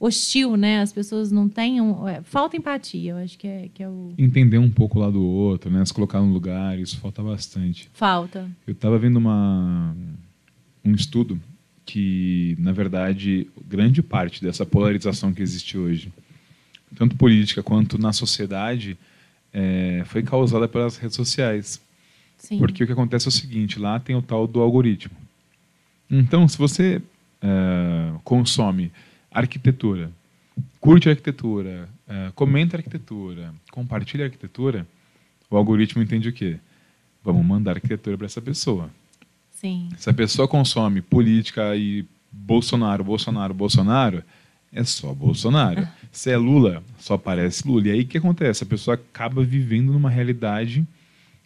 hostil, 0.00 0.56
né? 0.56 0.80
As 0.80 0.92
pessoas 0.92 1.32
não 1.32 1.48
têm. 1.48 1.78
É, 2.08 2.22
falta 2.22 2.56
empatia, 2.56 3.12
eu 3.12 3.16
acho 3.16 3.38
que 3.38 3.46
é, 3.46 3.68
que 3.72 3.82
é 3.82 3.88
o. 3.88 4.12
Entender 4.16 4.58
um 4.58 4.70
pouco 4.70 4.98
lá 4.98 5.10
do 5.10 5.22
outro, 5.22 5.70
né? 5.70 5.84
Se 5.84 5.92
colocar 5.92 6.20
no 6.20 6.32
lugar, 6.32 6.78
isso 6.78 6.98
falta 6.98 7.22
bastante. 7.22 7.90
Falta. 7.92 8.48
Eu 8.66 8.72
estava 8.72 8.98
vendo 8.98 9.16
uma, 9.16 9.96
um 10.84 10.92
estudo 10.92 11.40
que, 11.84 12.54
na 12.58 12.72
verdade, 12.72 13.48
grande 13.66 14.02
parte 14.02 14.42
dessa 14.42 14.64
polarização 14.64 15.32
que 15.32 15.42
existe 15.42 15.76
hoje, 15.76 16.12
tanto 16.94 17.16
política 17.16 17.62
quanto 17.62 17.98
na 17.98 18.12
sociedade, 18.12 18.96
é, 19.52 20.02
foi 20.06 20.22
causada 20.22 20.68
pelas 20.68 20.96
redes 20.96 21.16
sociais. 21.16 21.80
Sim. 22.36 22.58
Porque 22.58 22.84
o 22.84 22.86
que 22.86 22.92
acontece 22.92 23.26
é 23.26 23.30
o 23.30 23.32
seguinte: 23.32 23.78
lá 23.78 23.98
tem 23.98 24.14
o 24.14 24.22
tal 24.22 24.46
do 24.46 24.60
algoritmo. 24.60 25.16
Então, 26.10 26.46
se 26.46 26.56
você 26.56 27.02
é, 27.42 28.12
consome 28.24 28.92
arquitetura, 29.30 30.10
curte 30.80 31.08
arquitetura, 31.08 31.88
uh, 32.08 32.32
comenta 32.32 32.76
arquitetura, 32.76 33.54
compartilha 33.70 34.24
arquitetura, 34.24 34.86
o 35.50 35.56
algoritmo 35.56 36.02
entende 36.02 36.28
o 36.28 36.32
quê? 36.32 36.58
Vamos 37.24 37.44
mandar 37.44 37.72
arquitetura 37.76 38.16
para 38.16 38.26
essa 38.26 38.40
pessoa. 38.40 38.90
Sim. 39.50 39.88
Se 39.96 40.08
a 40.08 40.14
pessoa 40.14 40.46
consome 40.46 41.02
política 41.02 41.74
e 41.76 42.06
Bolsonaro, 42.30 43.02
Bolsonaro, 43.02 43.52
Bolsonaro, 43.54 44.22
é 44.72 44.84
só 44.84 45.12
Bolsonaro. 45.12 45.86
Se 46.12 46.30
é 46.30 46.36
Lula, 46.36 46.82
só 46.98 47.14
aparece 47.14 47.66
Lula. 47.66 47.88
E 47.88 47.90
aí 47.90 48.00
o 48.02 48.06
que 48.06 48.18
acontece? 48.18 48.62
A 48.62 48.66
pessoa 48.66 48.94
acaba 48.94 49.42
vivendo 49.42 49.92
numa 49.92 50.10
realidade 50.10 50.86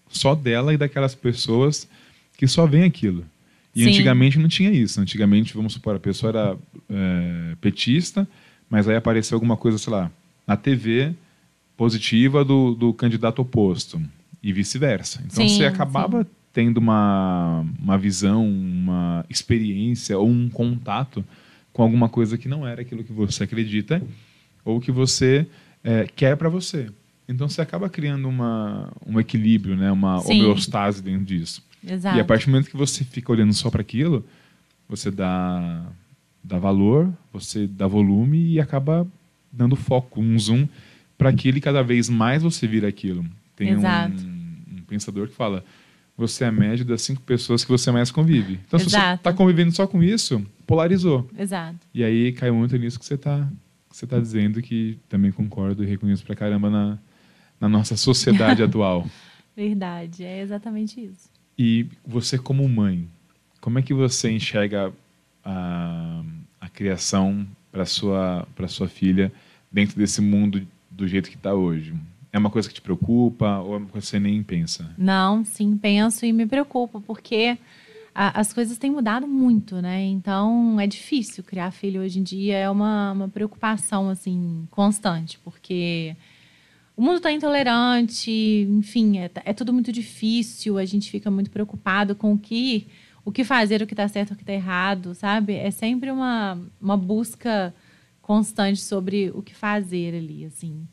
só 0.08 0.34
dela 0.34 0.74
e 0.74 0.76
daquelas 0.76 1.14
pessoas 1.14 1.88
que 2.36 2.46
só 2.46 2.66
veem 2.66 2.84
aquilo. 2.84 3.24
E 3.74 3.84
Sim. 3.84 3.90
antigamente 3.90 4.38
não 4.38 4.48
tinha 4.48 4.70
isso. 4.70 5.00
Antigamente, 5.00 5.54
vamos 5.54 5.72
supor, 5.72 5.96
a 5.96 6.00
pessoa 6.00 6.30
era 6.30 6.56
é, 6.90 7.56
petista, 7.60 8.28
mas 8.68 8.88
aí 8.88 8.96
apareceu 8.96 9.36
alguma 9.36 9.56
coisa, 9.56 9.78
sei 9.78 9.92
lá, 9.92 10.10
na 10.46 10.56
TV 10.56 11.14
positiva 11.76 12.44
do, 12.44 12.74
do 12.74 12.92
candidato 12.92 13.40
oposto 13.40 14.00
e 14.42 14.52
vice-versa. 14.52 15.22
Então 15.24 15.48
sim, 15.48 15.56
você 15.56 15.64
acabava 15.64 16.22
sim. 16.22 16.30
tendo 16.52 16.78
uma, 16.78 17.64
uma 17.78 17.96
visão, 17.96 18.46
uma 18.46 19.24
experiência 19.28 20.18
ou 20.18 20.28
um 20.28 20.48
contato 20.48 21.24
com 21.72 21.82
alguma 21.82 22.08
coisa 22.08 22.36
que 22.36 22.48
não 22.48 22.66
era 22.66 22.82
aquilo 22.82 23.02
que 23.02 23.12
você 23.12 23.44
acredita 23.44 24.02
ou 24.64 24.80
que 24.80 24.92
você 24.92 25.46
é, 25.82 26.06
quer 26.14 26.36
para 26.36 26.48
você. 26.48 26.88
Então 27.28 27.48
você 27.48 27.62
acaba 27.62 27.88
criando 27.88 28.28
uma, 28.28 28.92
um 29.06 29.18
equilíbrio, 29.18 29.76
né? 29.76 29.90
uma 29.90 30.20
sim. 30.20 30.40
homeostase 30.40 31.02
dentro 31.02 31.24
disso. 31.24 31.62
Exato. 31.86 32.16
E 32.16 32.20
a 32.20 32.24
partir 32.24 32.46
do 32.46 32.52
momento 32.52 32.70
que 32.70 32.76
você 32.76 33.04
fica 33.04 33.32
olhando 33.32 33.52
só 33.52 33.70
para 33.70 33.80
aquilo, 33.80 34.24
você 34.88 35.10
dá, 35.10 35.84
dá 36.42 36.58
valor, 36.58 37.12
você 37.32 37.66
dá 37.66 37.86
volume 37.86 38.52
e 38.52 38.60
acaba 38.60 39.06
dando 39.50 39.76
foco, 39.76 40.20
um 40.20 40.38
zoom 40.38 40.66
para 41.18 41.32
que 41.32 41.48
ele 41.48 41.60
cada 41.60 41.82
vez 41.82 42.08
mais 42.08 42.42
você 42.42 42.66
vira 42.66 42.88
aquilo. 42.88 43.24
Tem 43.54 43.70
Exato. 43.70 44.22
um, 44.22 44.78
um 44.78 44.82
pensador 44.86 45.28
que 45.28 45.34
fala: 45.34 45.64
você 46.16 46.44
é 46.44 46.48
a 46.48 46.52
média 46.52 46.84
das 46.84 47.02
cinco 47.02 47.22
pessoas 47.22 47.64
que 47.64 47.70
você 47.70 47.90
mais 47.90 48.10
convive. 48.10 48.60
Então, 48.66 48.78
se 48.78 48.86
você 48.86 48.96
Exato. 48.96 49.20
está 49.20 49.32
convivendo 49.32 49.72
só 49.72 49.86
com 49.86 50.02
isso, 50.02 50.44
polarizou. 50.66 51.28
Exato. 51.38 51.78
E 51.94 52.02
aí 52.02 52.32
caiu 52.32 52.54
muito 52.54 52.76
nisso 52.76 52.98
que 52.98 53.04
você 53.04 53.14
está 53.14 53.48
você 53.90 54.06
tá 54.06 54.18
dizendo, 54.18 54.62
que 54.62 54.98
também 55.08 55.30
concordo 55.30 55.84
e 55.84 55.86
reconheço 55.86 56.24
pra 56.24 56.34
caramba 56.34 56.70
na, 56.70 56.98
na 57.60 57.68
nossa 57.68 57.96
sociedade 57.96 58.62
atual. 58.64 59.06
Verdade. 59.54 60.24
É 60.24 60.40
exatamente 60.40 60.98
isso. 60.98 61.30
E 61.64 61.86
você, 62.04 62.36
como 62.36 62.68
mãe, 62.68 63.06
como 63.60 63.78
é 63.78 63.82
que 63.82 63.94
você 63.94 64.32
enxerga 64.32 64.92
a, 65.44 66.24
a 66.60 66.68
criação 66.68 67.46
para 67.70 67.86
sua 67.86 68.48
para 68.56 68.66
sua 68.66 68.88
filha 68.88 69.32
dentro 69.70 69.96
desse 69.96 70.20
mundo 70.20 70.66
do 70.90 71.06
jeito 71.06 71.30
que 71.30 71.36
está 71.36 71.54
hoje? 71.54 71.94
É 72.32 72.38
uma 72.38 72.50
coisa 72.50 72.66
que 72.68 72.74
te 72.74 72.80
preocupa 72.80 73.60
ou 73.60 73.74
é 73.74 73.76
uma 73.76 73.86
coisa 73.86 74.04
que 74.04 74.10
você 74.10 74.18
nem 74.18 74.42
pensa? 74.42 74.92
Não, 74.98 75.44
sim, 75.44 75.76
penso 75.76 76.26
e 76.26 76.32
me 76.32 76.46
preocupo, 76.46 77.00
porque 77.00 77.56
a- 78.12 78.40
as 78.40 78.52
coisas 78.52 78.76
têm 78.76 78.90
mudado 78.90 79.28
muito, 79.28 79.80
né? 79.80 80.02
Então 80.02 80.80
é 80.80 80.86
difícil 80.88 81.44
criar 81.44 81.70
filho 81.70 82.00
hoje 82.00 82.18
em 82.18 82.24
dia, 82.24 82.56
é 82.56 82.68
uma, 82.68 83.12
uma 83.12 83.28
preocupação 83.28 84.10
assim 84.10 84.66
constante, 84.68 85.38
porque 85.44 86.16
o 87.02 87.04
mundo 87.04 87.16
está 87.16 87.32
intolerante, 87.32 88.30
enfim, 88.70 89.18
é, 89.18 89.28
é 89.44 89.52
tudo 89.52 89.72
muito 89.72 89.90
difícil, 89.90 90.78
a 90.78 90.84
gente 90.84 91.10
fica 91.10 91.28
muito 91.32 91.50
preocupado 91.50 92.14
com 92.14 92.32
o 92.34 92.38
que 92.38 92.86
o 93.24 93.32
que 93.32 93.42
fazer, 93.42 93.82
o 93.82 93.86
que 93.88 93.92
está 93.92 94.06
certo, 94.06 94.32
o 94.32 94.36
que 94.36 94.42
está 94.44 94.52
errado, 94.52 95.12
sabe? 95.14 95.54
É 95.54 95.70
sempre 95.72 96.10
uma, 96.12 96.56
uma 96.80 96.96
busca 96.96 97.74
constante 98.20 98.80
sobre 98.80 99.30
o 99.34 99.42
que 99.42 99.52
fazer 99.54 100.14
ali, 100.14 100.44
assim. 100.44 100.86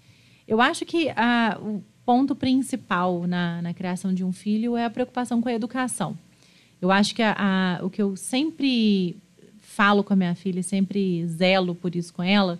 Eu 0.47 0.60
acho 0.62 0.84
que 0.86 1.10
a, 1.16 1.60
o 1.62 1.84
ponto 2.05 2.36
principal 2.36 3.28
na, 3.28 3.62
na 3.62 3.74
criação 3.74 4.12
de 4.14 4.24
um 4.24 4.32
filho 4.32 4.76
é 4.76 4.86
a 4.86 4.89
preocupação 4.89 5.39
com 5.41 5.49
a 5.49 5.53
educação. 5.53 6.18
Eu 6.82 6.91
acho 6.91 7.14
que 7.14 7.22
a, 7.22 7.36
a- 7.38 7.86
o 7.86 7.89
que 7.89 8.01
eu 8.01 8.16
sempre 8.16 9.16
falo 9.60 10.03
com 10.03 10.14
a 10.14 10.16
minha 10.16 10.34
filha, 10.36 10.62
sempre 10.64 11.26
zelo 11.28 11.74
por 11.76 11.95
isso 11.95 12.12
com 12.14 12.24
ela, 12.24 12.60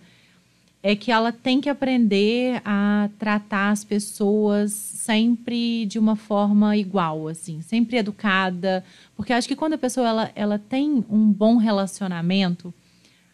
é 0.82 0.96
que 0.96 1.12
ela 1.12 1.32
tem 1.32 1.60
que 1.60 1.68
aprender 1.70 2.62
a 2.64 3.10
tratar 3.20 3.72
as 3.72 3.84
pessoas 3.84 4.72
sempre 4.72 5.86
de 5.86 6.00
uma 6.00 6.16
forma 6.16 6.78
igual, 6.78 7.28
assim, 7.28 7.62
sempre 7.62 7.98
educada, 7.98 8.84
porque 9.16 9.34
acho 9.34 9.48
que 9.48 9.56
quando 9.58 9.74
a 9.74 9.78
pessoa 9.78 10.08
ela, 10.08 10.32
ela 10.36 10.58
tem 10.58 11.04
um 11.10 11.32
bom 11.32 11.58
relacionamento, 11.58 12.74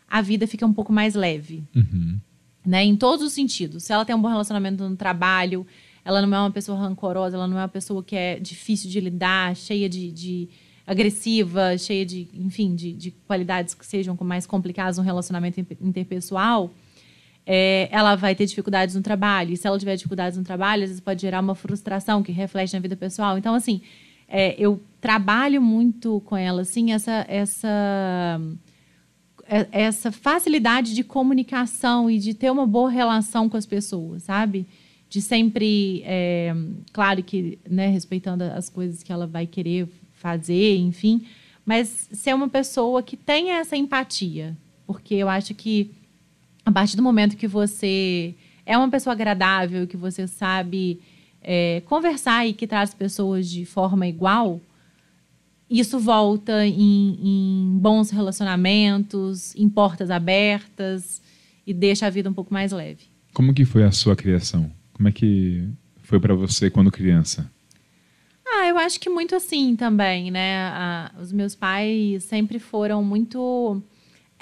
a 0.10 0.22
vida 0.22 0.48
fica 0.48 0.66
um 0.66 0.74
pouco 0.74 0.92
mais 0.92 1.14
leve 1.14 1.64
Uhum. 1.76 2.20
né? 2.66 2.84
Em 2.84 2.96
todos 2.96 3.24
os 3.26 3.34
sentidos. 3.34 3.84
Se 3.84 3.94
ela 3.94 4.06
tem 4.06 4.16
um 4.16 4.22
bom 4.22 4.28
relacionamento 4.30 4.88
no 4.88 4.96
trabalho, 4.96 5.68
ela 6.04 6.22
não 6.24 6.36
é 6.36 6.40
uma 6.40 6.52
pessoa 6.52 6.80
rancorosa, 6.80 7.36
ela 7.36 7.48
não 7.48 7.58
é 7.58 7.62
uma 7.62 7.68
pessoa 7.68 8.04
que 8.04 8.16
é 8.16 8.40
difícil 8.40 8.90
de 8.90 9.00
lidar, 9.00 9.56
cheia 9.56 9.88
de, 9.88 10.12
de 10.12 10.50
agressiva, 10.88 11.78
cheia 11.78 12.06
de, 12.06 12.28
enfim, 12.34 12.74
de, 12.76 12.92
de 12.94 13.12
qualidades 13.28 13.74
que 13.76 13.86
sejam 13.86 14.18
mais 14.22 14.48
complicadas 14.48 14.98
no 14.98 15.04
relacionamento 15.04 15.60
inter- 15.60 15.78
interpessoal, 15.82 16.74
é, 17.46 17.88
ela 17.92 18.16
vai 18.16 18.34
ter 18.36 18.46
dificuldades 18.46 18.96
no 18.96 19.02
trabalho. 19.02 19.52
E 19.54 19.58
se 19.58 19.68
ela 19.68 19.78
tiver 19.78 19.96
dificuldades 19.96 20.38
no 20.38 20.44
trabalho, 20.44 20.84
às 20.84 20.90
vezes 20.90 21.02
pode 21.02 21.22
gerar 21.22 21.40
uma 21.42 21.56
frustração 21.56 22.24
que 22.24 22.32
reflete 22.32 22.74
na 22.74 22.80
vida 22.80 22.96
pessoal. 22.96 23.38
Então, 23.38 23.54
assim, 23.54 23.82
é, 24.28 24.56
eu 24.58 24.82
trabalho 25.00 25.62
muito 25.62 26.22
com 26.22 26.36
ela, 26.36 26.62
assim, 26.62 26.92
essa, 26.92 27.26
essa 27.28 28.40
é- 29.48 29.68
essa 29.72 30.12
facilidade 30.12 30.94
de 30.96 31.04
comunicação 31.04 32.10
e 32.10 32.18
de 32.18 32.34
ter 32.34 32.52
uma 32.52 32.66
boa 32.66 32.90
relação 32.90 33.48
com 33.48 33.58
as 33.58 33.66
pessoas, 33.66 34.24
sabe? 34.24 34.66
De 35.08 35.22
sempre, 35.22 36.02
é, 36.04 36.54
claro 36.92 37.22
que, 37.24 37.60
né, 37.70 37.88
respeitando 37.88 38.44
as 38.44 38.70
coisas 38.70 39.04
que 39.04 39.12
ela 39.12 39.28
vai 39.28 39.46
querer 39.46 39.88
fazer, 40.14 40.78
enfim, 40.78 41.26
mas 41.64 42.10
ser 42.12 42.34
uma 42.34 42.50
pessoa 42.50 43.04
que 43.04 43.16
tenha 43.16 43.56
essa 43.58 43.78
empatia, 43.78 44.58
porque 44.88 45.14
eu 45.14 45.30
acho 45.30 45.54
que 45.54 45.92
a 46.66 46.72
partir 46.72 46.98
do 46.98 47.04
momento 47.04 47.38
que 47.38 47.48
você 47.48 48.34
é 48.66 48.78
uma 48.78 48.90
pessoa 48.90 49.14
agradável, 49.14 49.86
que 49.86 49.96
você 49.96 50.28
sabe 50.28 51.00
é, 51.42 51.82
conversar 51.86 52.48
e 52.48 52.54
que 52.54 52.66
traz 52.66 52.94
pessoas 52.94 53.48
de 53.48 53.66
forma 53.66 54.08
igual, 54.08 54.60
isso 55.70 56.00
volta 56.00 56.66
em, 56.66 57.20
em 57.22 57.78
bons 57.80 58.10
relacionamentos, 58.10 59.56
em 59.56 59.70
portas 59.70 60.10
abertas 60.10 61.22
e 61.66 61.74
deixa 61.74 62.08
a 62.08 62.10
vida 62.10 62.30
um 62.30 62.34
pouco 62.34 62.54
mais 62.54 62.72
leve. 62.72 63.06
Como 63.34 63.54
que 63.54 63.66
foi 63.66 63.84
a 63.84 63.92
sua 63.92 64.16
criação? 64.16 64.72
Como 64.94 65.08
é 65.08 65.12
que 65.12 65.68
foi 66.04 66.20
para 66.20 66.34
você 66.34 66.70
quando 66.70 66.92
criança? 66.92 67.50
Ah, 68.48 68.68
eu 68.68 68.78
acho 68.78 69.00
que 69.00 69.10
muito 69.10 69.36
assim 69.36 69.76
também, 69.76 70.32
né? 70.32 70.58
Ah, 70.58 71.12
os 71.20 71.32
meus 71.32 71.56
pais 71.56 72.24
sempre 72.24 72.60
foram 72.60 73.04
muito. 73.04 73.82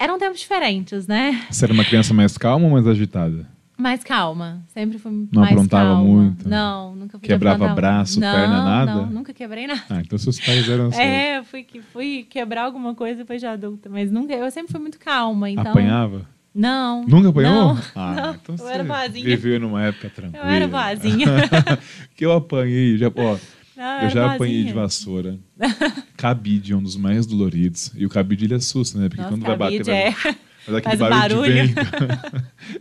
Eram 0.03 0.19
tempos 0.19 0.41
diferentes, 0.41 1.07
né? 1.07 1.45
Você 1.49 1.63
era 1.63 1.73
uma 1.73 1.85
criança 1.85 2.13
mais 2.13 2.37
calma 2.37 2.65
ou 2.65 2.71
mais 2.73 2.85
agitada? 2.85 3.47
Mais 3.77 4.03
calma. 4.03 4.61
Sempre 4.67 4.97
fui 4.97 5.09
Não 5.31 5.41
mais 5.41 5.53
aprontava 5.53 5.93
calma. 5.93 6.03
muito? 6.03 6.49
Não, 6.49 6.93
nunca 6.93 7.17
fui 7.17 7.25
Quebrava 7.25 7.69
braço, 7.69 8.19
não, 8.19 8.35
perna, 8.35 8.63
nada? 8.65 8.95
Não, 8.95 9.05
nunca 9.05 9.33
quebrei 9.33 9.65
nada. 9.65 9.81
Ah, 9.89 10.01
então 10.01 10.17
seus 10.17 10.41
pais 10.41 10.67
eram 10.67 10.87
assim. 10.87 11.01
É, 11.01 11.41
fui, 11.43 11.65
fui 11.93 12.27
quebrar 12.29 12.65
alguma 12.65 12.93
coisa 12.93 13.19
depois 13.19 13.39
de 13.39 13.47
adulta, 13.47 13.87
mas 13.89 14.11
nunca. 14.11 14.33
Eu 14.33 14.51
sempre 14.51 14.73
fui 14.73 14.81
muito 14.81 14.99
calma, 14.99 15.49
então. 15.49 15.71
Apanhava? 15.71 16.27
Não. 16.53 17.05
Nunca 17.05 17.29
apanhou? 17.29 17.73
Não, 17.73 17.81
ah, 17.95 18.13
não, 18.13 18.33
então 18.35 18.55
eu 18.59 18.67
era 18.67 18.83
boazinha. 18.83 19.23
viveu 19.23 19.57
numa 19.57 19.83
época 19.83 20.09
tranquila. 20.09 20.43
Eu 20.43 20.49
era 20.49 20.67
boazinha. 20.67 21.27
que 22.13 22.25
eu 22.25 22.33
apanhei, 22.33 22.97
já, 22.97 23.07
ó, 23.07 23.37
Não, 23.75 23.83
eu 23.83 23.99
era 23.99 24.09
já 24.09 24.33
apanhei 24.33 24.63
de 24.63 24.73
vassoura. 24.73 25.39
Cabide 26.15 26.73
é 26.73 26.75
um 26.75 26.83
dos 26.83 26.95
mais 26.95 27.25
doloridos. 27.25 27.91
E 27.95 28.05
o 28.05 28.09
cabide 28.09 28.45
ele 28.45 28.53
assusta, 28.55 28.99
né? 28.99 29.09
Porque 29.09 29.21
Nossa, 29.21 29.33
quando 29.33 29.45
vai 29.45 29.57
bater, 29.57 29.89
é. 29.89 30.11
vai 30.11 30.35
dar 30.67 30.77
aquele 30.77 30.97
faz 30.97 30.99
barulho, 30.99 31.41
barulho. 31.41 31.67
de 31.67 31.73
vento. 31.73 31.81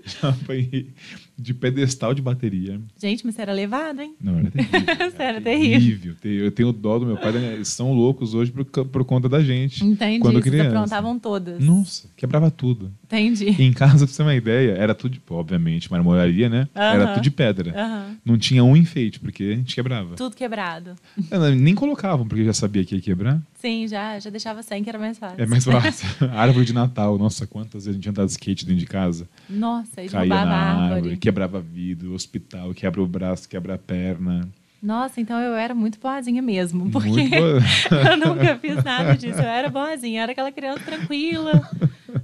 já 0.20 0.28
apanhei 0.28 0.94
de 1.38 1.54
pedestal 1.54 2.14
de 2.14 2.22
bateria. 2.22 2.80
Gente, 3.00 3.24
mas 3.24 3.34
você 3.34 3.42
era 3.42 3.52
levado, 3.52 4.00
hein? 4.00 4.14
Não, 4.20 4.38
era 4.38 4.50
terrível. 4.50 4.80
Você 5.12 5.22
era 5.22 5.40
terrível. 5.40 6.14
terrível. 6.14 6.44
Eu 6.46 6.50
tenho 6.52 6.72
dó 6.72 6.98
do 6.98 7.06
meu 7.06 7.16
pai, 7.16 7.32
né? 7.32 7.54
eles 7.54 7.68
são 7.68 7.92
loucos 7.92 8.34
hoje 8.34 8.50
por, 8.52 8.64
por 8.64 9.04
conta 9.04 9.28
da 9.28 9.42
gente. 9.42 9.84
Entendi. 9.84 10.20
Quando 10.20 10.34
Vocês 10.34 10.44
criança. 10.54 10.70
aprontavam 10.70 11.18
todas. 11.18 11.62
Nossa, 11.62 12.08
quebrava 12.16 12.50
tudo. 12.50 12.92
Entendi. 13.04 13.50
Em 13.62 13.72
casa, 13.72 13.98
pra 13.98 14.06
você 14.06 14.16
ter 14.16 14.22
uma 14.22 14.34
ideia, 14.34 14.72
era 14.72 14.94
tudo, 14.94 15.18
obviamente, 15.30 15.90
marmoraria, 15.90 16.48
né? 16.48 16.68
Era 16.74 17.04
Aham. 17.04 17.14
tudo 17.14 17.22
de 17.22 17.30
pedra. 17.30 17.72
Aham. 17.76 18.16
Não 18.24 18.38
tinha 18.38 18.62
um 18.64 18.76
enfeite, 18.76 19.18
porque 19.20 19.42
a 19.44 19.56
gente 19.56 19.74
quebrava. 19.74 20.14
Tudo 20.14 20.36
quebrado. 20.36 20.94
Não, 21.30 21.50
Nem 21.54 21.74
colocavam, 21.74 22.26
porque 22.26 22.44
já 22.44 22.52
sabia 22.52 22.84
que 22.84 22.94
ia 22.94 23.00
quebrar. 23.00 23.40
Sim, 23.58 23.86
já, 23.86 24.18
já 24.18 24.30
deixava 24.30 24.62
sem, 24.62 24.82
que 24.82 24.88
era 24.88 24.98
mais 24.98 25.18
fácil. 25.18 25.40
É 25.42 25.46
mais 25.46 25.64
fácil. 25.64 26.08
Árvore 26.32 26.64
de 26.66 26.72
Natal, 26.72 27.16
nossa, 27.18 27.46
quantas 27.46 27.84
vezes 27.84 27.90
a 27.90 27.92
gente 27.92 28.08
andava 28.08 28.26
de 28.26 28.32
skate 28.32 28.64
dentro 28.66 28.80
de 28.80 28.86
casa. 28.86 29.28
Nossa, 29.48 30.02
e 30.02 30.08
Caía 30.08 30.28
na 30.44 30.56
árvore, 30.56 30.94
árvore. 30.94 31.16
Quebrava 31.22 31.60
vidro, 31.60 32.12
hospital, 32.14 32.74
quebra 32.74 33.00
o 33.02 33.06
braço, 33.06 33.48
quebra 33.48 33.74
a 33.74 33.78
perna. 33.78 34.48
Nossa, 34.82 35.20
então 35.20 35.38
eu 35.38 35.54
era 35.54 35.72
muito 35.74 36.00
boazinha 36.00 36.42
mesmo. 36.42 36.90
Porque 36.90 37.08
eu 38.10 38.16
nunca 38.16 38.56
fiz 38.58 38.82
nada 38.82 39.14
disso. 39.16 39.38
Eu 39.38 39.44
era 39.44 39.70
boazinha. 39.70 40.18
Eu 40.18 40.22
era 40.24 40.32
aquela 40.32 40.50
criança 40.50 40.80
tranquila. 40.80 41.52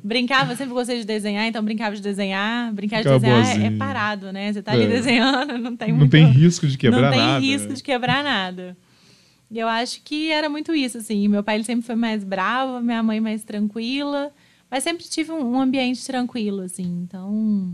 Brincava, 0.02 0.56
sempre 0.56 0.74
gostei 0.74 0.98
de 0.98 1.04
desenhar, 1.06 1.46
então 1.46 1.62
brincava 1.64 1.94
de 1.94 2.02
desenhar. 2.02 2.72
Brincar 2.74 3.02
de 3.02 3.08
desenhar 3.08 3.60
é- 3.60 3.66
é 3.66 3.70
parado, 3.70 4.32
né? 4.32 4.52
Você 4.52 4.60
tá 4.60 4.72
ali 4.72 4.82
É. 4.84 4.88
desenhando, 4.88 5.56
não 5.56 5.76
tem 5.76 5.90
Não 5.92 5.98
muito... 5.98 6.10
tem 6.10 6.26
risco 6.26 6.66
de 6.66 6.76
quebrar 6.76 7.02
não 7.02 7.10
tem 7.10 7.20
nada. 7.20 7.38
risco 7.38 7.72
de 7.72 7.82
quebrar 7.82 8.24
nada. 8.24 8.76
E 9.50 9.58
eu 9.58 9.68
acho 9.68 10.02
que 10.02 10.30
era 10.32 10.48
muito 10.48 10.74
isso, 10.74 10.98
assim. 10.98 11.28
Meu 11.28 11.44
pai 11.44 11.62
sempre 11.62 11.86
foi 11.86 11.94
mais 11.94 12.24
bravo, 12.24 12.80
minha 12.80 13.02
mãe 13.04 13.20
mais 13.20 13.44
tranquila. 13.44 14.32
Mas 14.70 14.82
sempre 14.82 15.04
tive 15.04 15.30
um 15.32 15.58
ambiente 15.60 16.04
tranquilo, 16.04 16.62
assim. 16.62 17.02
Então, 17.04 17.72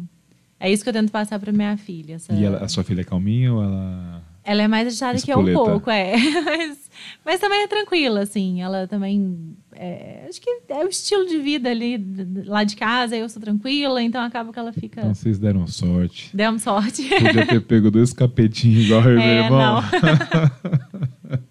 é 0.67 0.73
isso 0.73 0.83
que 0.83 0.89
eu 0.89 0.95
tento 0.95 1.13
passar 1.13 1.39
para 1.39 1.53
minha 1.53 1.77
filha. 1.77 2.15
essa- 2.15 2.33
E 2.33 2.45
ela- 2.45 2.59
a 2.59 2.69
sua 2.69 2.83
filha 2.85 3.03
é 3.03 3.05
calminha 3.05 3.53
ou 3.53 3.63
ela. 3.63 4.23
Ela 4.47 4.63
é 4.63 4.69
mais 4.69 4.87
agitada 4.87 5.19
que 5.19 5.33
eu 5.33 5.39
um 5.39 5.53
pouco, 5.55 5.91
é. 5.91 6.15
Mas, 6.45 6.91
mas 7.25 7.41
também 7.41 7.63
é 7.63 7.67
tranquila, 7.67 8.21
assim. 8.21 8.61
Ela 8.61 8.87
também. 8.87 9.57
é, 9.75 10.27
acho 10.29 10.39
que 10.41 10.51
é 10.69 10.85
o 10.85 10.89
estilo 10.89 11.27
de 11.27 11.39
vida 11.39 11.71
ali 11.71 11.99
lá 12.47 12.63
de 12.63 12.77
casa, 12.77 13.17
eu 13.17 13.27
sou 13.29 13.41
tranquila, 13.43 14.03
então 14.03 14.23
acaba 14.23 14.53
que 14.53 14.59
ela 14.59 14.73
fica. 14.73 15.01
Então 15.01 15.15
vocês 15.15 15.39
deram 15.39 15.67
sorte. 15.67 16.31
Demos 16.37 16.63
sorte. 16.63 17.09
Podia 17.09 17.47
ter 17.47 17.61
pego 17.63 17.91
dois 17.91 18.13
capetinhos 18.13 18.85
igual 18.85 19.03
eu 19.05 19.13
e 19.13 19.17
meu 19.17 19.23
É, 19.23 19.45
irmão. 19.45 19.83
não. 19.83 19.83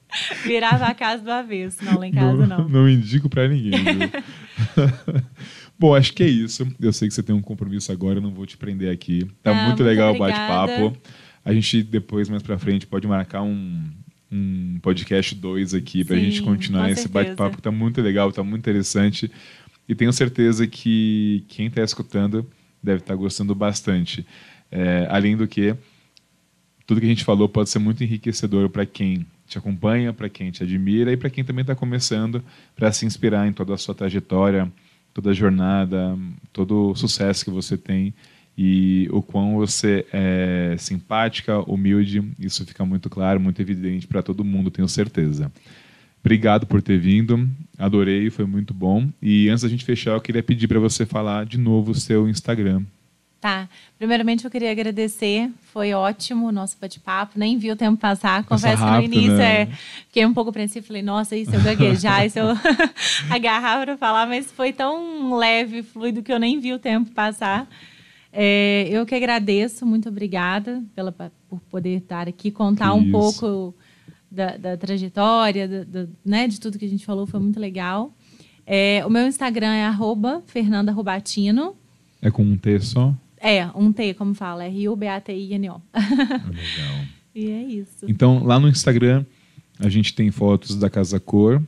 Virava 0.46 0.86
a 0.86 0.94
casa 0.94 1.24
do 1.24 1.32
avesso. 1.32 1.84
Não, 1.84 1.98
lá 1.98 2.06
em 2.08 2.12
casa 2.12 2.46
não. 2.46 2.70
Não 2.70 2.88
indico 2.88 3.28
pra 3.28 3.48
ninguém. 3.48 3.74
Bom, 5.84 5.94
acho 5.94 6.14
que 6.14 6.24
é 6.24 6.28
isso. 6.30 6.66
Eu 6.80 6.94
sei 6.94 7.10
que 7.10 7.14
você 7.14 7.22
tem 7.22 7.36
um 7.36 7.42
compromisso 7.42 7.92
agora, 7.92 8.20
eu 8.20 8.22
não 8.22 8.32
vou 8.32 8.46
te 8.46 8.56
prender 8.56 8.90
aqui. 8.90 9.28
Tá 9.44 9.52
Ah, 9.52 9.68
muito 9.68 9.84
legal 9.84 10.16
o 10.16 10.18
bate-papo. 10.18 10.98
A 11.44 11.54
gente 11.54 11.84
depois, 11.84 12.30
mais 12.30 12.42
pra 12.42 12.58
frente, 12.58 12.88
pode 12.88 13.06
marcar 13.06 13.42
um, 13.42 13.84
um 14.32 14.80
podcast 14.82 15.36
2 15.36 15.74
aqui 15.74 16.06
pra 16.06 16.16
Sim, 16.16 16.24
gente 16.24 16.42
continuar 16.42 16.90
esse 16.90 17.10
bate-papo 17.10 17.62
tá 17.62 17.70
muito 17.70 18.02
legal, 18.02 18.32
tá 18.32 18.42
muito 18.42 18.62
interessante. 18.62 19.30
E 19.86 19.94
tenho 19.94 20.14
certeza 20.14 20.66
que 20.66 21.44
quem 21.50 21.70
tá 21.70 21.84
escutando 21.84 22.50
deve 22.82 23.02
estar 23.02 23.16
gostando 23.16 23.54
bastante. 23.54 24.26
É, 24.72 25.06
além 25.10 25.36
do 25.36 25.46
que, 25.50 25.76
tudo 26.88 27.02
que 27.02 27.06
a 27.08 27.10
gente 27.10 27.26
falou 27.26 27.50
pode 27.50 27.70
ser 27.70 27.80
muito 27.80 28.02
enriquecedor 28.02 28.70
para 28.70 28.86
quem 28.86 29.26
te 29.46 29.58
acompanha, 29.58 30.14
para 30.14 30.30
quem 30.30 30.50
te 30.50 30.64
admira 30.64 31.12
e 31.12 31.18
para 31.18 31.30
quem 31.30 31.44
também 31.44 31.64
está 31.64 31.76
começando, 31.76 32.42
para 32.74 32.90
se 32.94 33.06
inspirar 33.06 33.46
em 33.50 33.52
toda 33.52 33.74
a 33.74 33.78
sua 33.78 33.94
trajetória, 33.94 34.72
toda 35.14 35.32
a 35.32 35.34
jornada, 35.34 36.18
todo 36.52 36.92
o 36.92 36.96
sucesso 36.96 37.46
que 37.46 37.52
você 37.52 37.78
tem 37.78 38.14
e 38.58 39.08
o 39.12 39.22
quão 39.22 39.56
você 39.56 40.06
é 40.14 40.76
simpática, 40.78 41.60
humilde, 41.60 42.24
isso 42.40 42.66
fica 42.66 42.86
muito 42.86 43.10
claro, 43.10 43.40
muito 43.40 43.62
evidente 43.62 44.08
para 44.08 44.22
todo 44.22 44.44
mundo, 44.44 44.72
tenho 44.72 44.88
certeza. 44.88 45.52
Obrigado 46.24 46.66
por 46.66 46.82
ter 46.82 46.98
vindo, 46.98 47.50
adorei, 47.78 48.30
foi 48.30 48.46
muito 48.46 48.74
bom. 48.74 49.10
E 49.22 49.50
antes 49.50 49.64
da 49.64 49.70
gente 49.70 49.84
fechar, 49.84 50.12
eu 50.12 50.22
queria 50.22 50.42
pedir 50.42 50.68
para 50.68 50.80
você 50.80 51.06
falar 51.06 51.46
de 51.46 51.58
novo 51.58 51.92
o 51.92 51.96
seu 51.96 52.30
Instagram. 52.30 52.84
Tá. 53.44 53.68
Primeiramente, 53.98 54.46
eu 54.46 54.50
queria 54.50 54.72
agradecer. 54.72 55.52
Foi 55.74 55.94
ótimo 55.94 56.48
o 56.48 56.52
nosso 56.54 56.78
bate-papo. 56.80 57.38
Nem 57.38 57.58
vi 57.58 57.72
o 57.72 57.76
tempo 57.76 57.98
passar. 57.98 58.46
Confesso 58.46 58.82
rápido, 58.82 59.02
que 59.02 59.18
no 59.18 59.22
início 59.22 59.38
né? 59.38 59.64
é, 59.64 59.66
fiquei 60.08 60.26
um 60.26 60.34
pouco 60.34 60.50
apreensiva. 60.50 60.88
Falei, 60.88 61.02
nossa, 61.02 61.36
se 61.36 61.54
eu 61.54 61.62
gaguejar, 61.62 62.30
se 62.30 62.40
eu 62.40 62.46
agarrar 63.30 63.82
para 63.82 63.98
falar? 63.98 64.26
Mas 64.28 64.50
foi 64.50 64.72
tão 64.72 65.36
leve, 65.38 65.84
fluido, 65.84 66.24
que 66.24 66.32
eu 66.32 66.40
nem 66.40 66.58
vi 66.58 66.72
o 66.72 66.80
tempo 66.80 67.12
passar. 67.12 67.68
É, 68.32 68.88
eu 68.90 69.06
que 69.06 69.14
agradeço. 69.14 69.86
Muito 69.86 70.08
obrigada 70.08 70.82
pela, 70.96 71.12
por 71.12 71.60
poder 71.70 71.98
estar 71.98 72.30
aqui, 72.30 72.50
contar 72.50 72.92
que 72.92 72.98
um 72.98 73.02
isso. 73.02 73.12
pouco 73.12 73.76
da, 74.32 74.56
da 74.56 74.78
trajetória, 74.78 75.86
né, 76.24 76.48
de 76.48 76.62
tudo 76.62 76.80
que 76.80 76.86
a 76.86 76.90
gente 76.90 77.06
falou. 77.06 77.28
Foi 77.28 77.42
muito 77.42 77.60
legal. 77.60 78.14
É, 78.66 79.06
o 79.06 79.10
meu 79.10 79.28
Instagram 79.28 79.74
é 79.74 79.84
arroba 79.84 80.42
Fernanda 80.48 80.94
Rubatino. 80.94 81.76
É 82.22 82.32
com 82.32 82.42
um 82.42 82.56
T 82.56 82.80
só? 82.80 83.14
É, 83.44 83.68
um 83.76 83.92
T, 83.92 84.14
como 84.14 84.34
fala, 84.34 84.64
R-U-B-A-T-I-N-O. 84.64 85.82
Legal. 85.94 87.06
e 87.36 87.52
é 87.52 87.62
isso. 87.62 88.06
Então, 88.08 88.42
lá 88.42 88.58
no 88.58 88.70
Instagram, 88.70 89.26
a 89.78 89.90
gente 89.90 90.16
tem 90.16 90.32
fotos 90.32 90.78
da 90.78 90.90
Casa 90.90 91.20
Cor. 91.20 91.62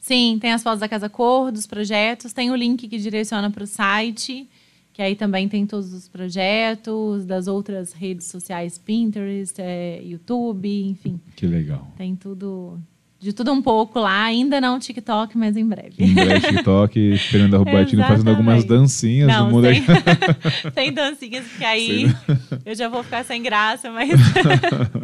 Sim, 0.00 0.38
tem 0.40 0.50
as 0.50 0.60
fotos 0.60 0.80
da 0.80 0.88
Casa 0.88 1.08
Cor, 1.08 1.52
dos 1.52 1.68
projetos, 1.68 2.32
tem 2.32 2.50
o 2.50 2.56
link 2.56 2.88
que 2.88 2.98
direciona 2.98 3.48
para 3.48 3.62
o 3.62 3.66
site, 3.66 4.48
que 4.92 5.00
aí 5.00 5.14
também 5.14 5.48
tem 5.48 5.64
todos 5.64 5.92
os 5.92 6.08
projetos, 6.08 7.24
das 7.24 7.46
outras 7.46 7.92
redes 7.92 8.26
sociais, 8.26 8.76
Pinterest, 8.76 9.54
é, 9.60 10.02
YouTube, 10.02 10.68
enfim. 10.84 11.20
Que 11.36 11.46
legal. 11.46 11.86
Tem 11.96 12.16
tudo 12.16 12.76
de 13.20 13.34
tudo 13.34 13.52
um 13.52 13.60
pouco 13.60 14.00
lá, 14.00 14.22
ainda 14.22 14.62
não 14.62 14.78
TikTok, 14.78 15.36
mas 15.36 15.54
em 15.54 15.66
breve. 15.66 15.92
Em 15.98 16.14
breve 16.14 16.40
TikTok, 16.48 17.18
Fernanda 17.18 17.58
Rubatino 17.58 18.02
fazendo 18.04 18.30
algumas 18.30 18.64
dancinhas. 18.64 19.28
Não, 19.28 19.50
mundo 19.50 19.66
sem, 19.66 19.84
sem 20.74 20.92
dancinhas, 20.92 21.46
porque 21.46 21.64
aí 21.64 22.06
eu 22.64 22.74
já 22.74 22.88
vou 22.88 23.02
ficar 23.02 23.22
sem 23.22 23.42
graça, 23.42 23.90
mas... 23.90 24.08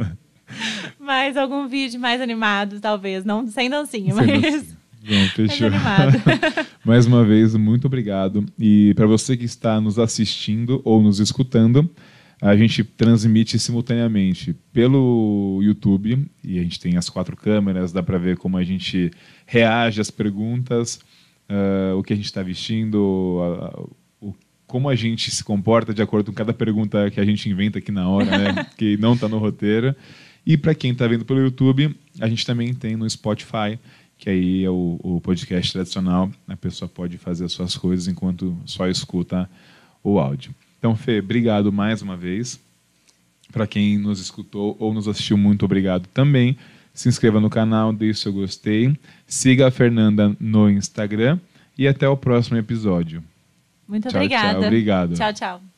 mas 0.98 1.36
algum 1.36 1.68
vídeo 1.68 2.00
mais 2.00 2.22
animado, 2.22 2.80
talvez. 2.80 3.22
Não 3.22 3.46
sem 3.46 3.68
dancinha, 3.68 4.14
sem 4.14 4.26
mas... 4.26 4.40
Dancinha. 4.40 4.76
Bom, 5.06 5.28
fechou. 5.36 5.70
mais 6.84 7.06
uma 7.06 7.22
vez, 7.22 7.54
muito 7.54 7.86
obrigado. 7.86 8.46
E 8.58 8.94
para 8.94 9.06
você 9.06 9.36
que 9.36 9.44
está 9.44 9.78
nos 9.78 9.98
assistindo 9.98 10.80
ou 10.84 11.02
nos 11.02 11.20
escutando, 11.20 11.88
a 12.40 12.54
gente 12.54 12.84
transmite 12.84 13.58
simultaneamente 13.58 14.54
pelo 14.72 15.60
YouTube 15.62 16.26
e 16.44 16.58
a 16.58 16.62
gente 16.62 16.78
tem 16.78 16.96
as 16.96 17.08
quatro 17.08 17.36
câmeras, 17.36 17.92
dá 17.92 18.02
para 18.02 18.18
ver 18.18 18.36
como 18.36 18.58
a 18.58 18.64
gente 18.64 19.10
reage 19.46 20.00
às 20.00 20.10
perguntas, 20.10 21.00
uh, 21.48 21.96
o 21.96 22.02
que 22.02 22.12
a 22.12 22.16
gente 22.16 22.26
está 22.26 22.42
vestindo, 22.42 22.98
uh, 23.00 23.96
o, 24.20 24.34
como 24.66 24.88
a 24.88 24.94
gente 24.94 25.30
se 25.30 25.42
comporta 25.42 25.94
de 25.94 26.02
acordo 26.02 26.30
com 26.30 26.36
cada 26.36 26.52
pergunta 26.52 27.10
que 27.10 27.20
a 27.20 27.24
gente 27.24 27.48
inventa 27.48 27.78
aqui 27.78 27.90
na 27.90 28.06
hora, 28.08 28.38
né, 28.38 28.66
que 28.76 28.98
não 28.98 29.14
está 29.14 29.28
no 29.28 29.38
roteiro. 29.38 29.96
E 30.44 30.56
para 30.56 30.74
quem 30.74 30.92
está 30.92 31.06
vendo 31.08 31.24
pelo 31.24 31.40
YouTube, 31.40 31.96
a 32.20 32.28
gente 32.28 32.44
também 32.44 32.72
tem 32.74 32.96
no 32.96 33.08
Spotify, 33.08 33.78
que 34.18 34.28
aí 34.28 34.62
é 34.62 34.70
o, 34.70 34.98
o 35.02 35.20
podcast 35.22 35.72
tradicional, 35.72 36.30
a 36.46 36.56
pessoa 36.56 36.88
pode 36.88 37.16
fazer 37.16 37.46
as 37.46 37.52
suas 37.52 37.76
coisas 37.76 38.06
enquanto 38.08 38.56
só 38.66 38.86
escuta 38.88 39.48
o 40.04 40.18
áudio. 40.18 40.54
Então, 40.86 40.94
Fê, 40.94 41.18
obrigado 41.18 41.72
mais 41.72 42.00
uma 42.00 42.16
vez. 42.16 42.60
Para 43.50 43.66
quem 43.66 43.98
nos 43.98 44.20
escutou 44.20 44.76
ou 44.78 44.94
nos 44.94 45.08
assistiu, 45.08 45.36
muito 45.36 45.64
obrigado 45.64 46.06
também. 46.14 46.56
Se 46.94 47.08
inscreva 47.08 47.40
no 47.40 47.50
canal, 47.50 47.92
deixe 47.92 48.20
seu 48.20 48.32
gostei. 48.32 48.96
Siga 49.26 49.66
a 49.66 49.70
Fernanda 49.72 50.36
no 50.38 50.70
Instagram 50.70 51.40
e 51.76 51.88
até 51.88 52.08
o 52.08 52.16
próximo 52.16 52.56
episódio. 52.56 53.20
Muito 53.88 54.08
tchau, 54.08 54.20
obrigada. 54.20 54.60
Tchau, 54.60 54.62
obrigado. 54.62 55.14
Tchau, 55.14 55.32
tchau. 55.32 55.75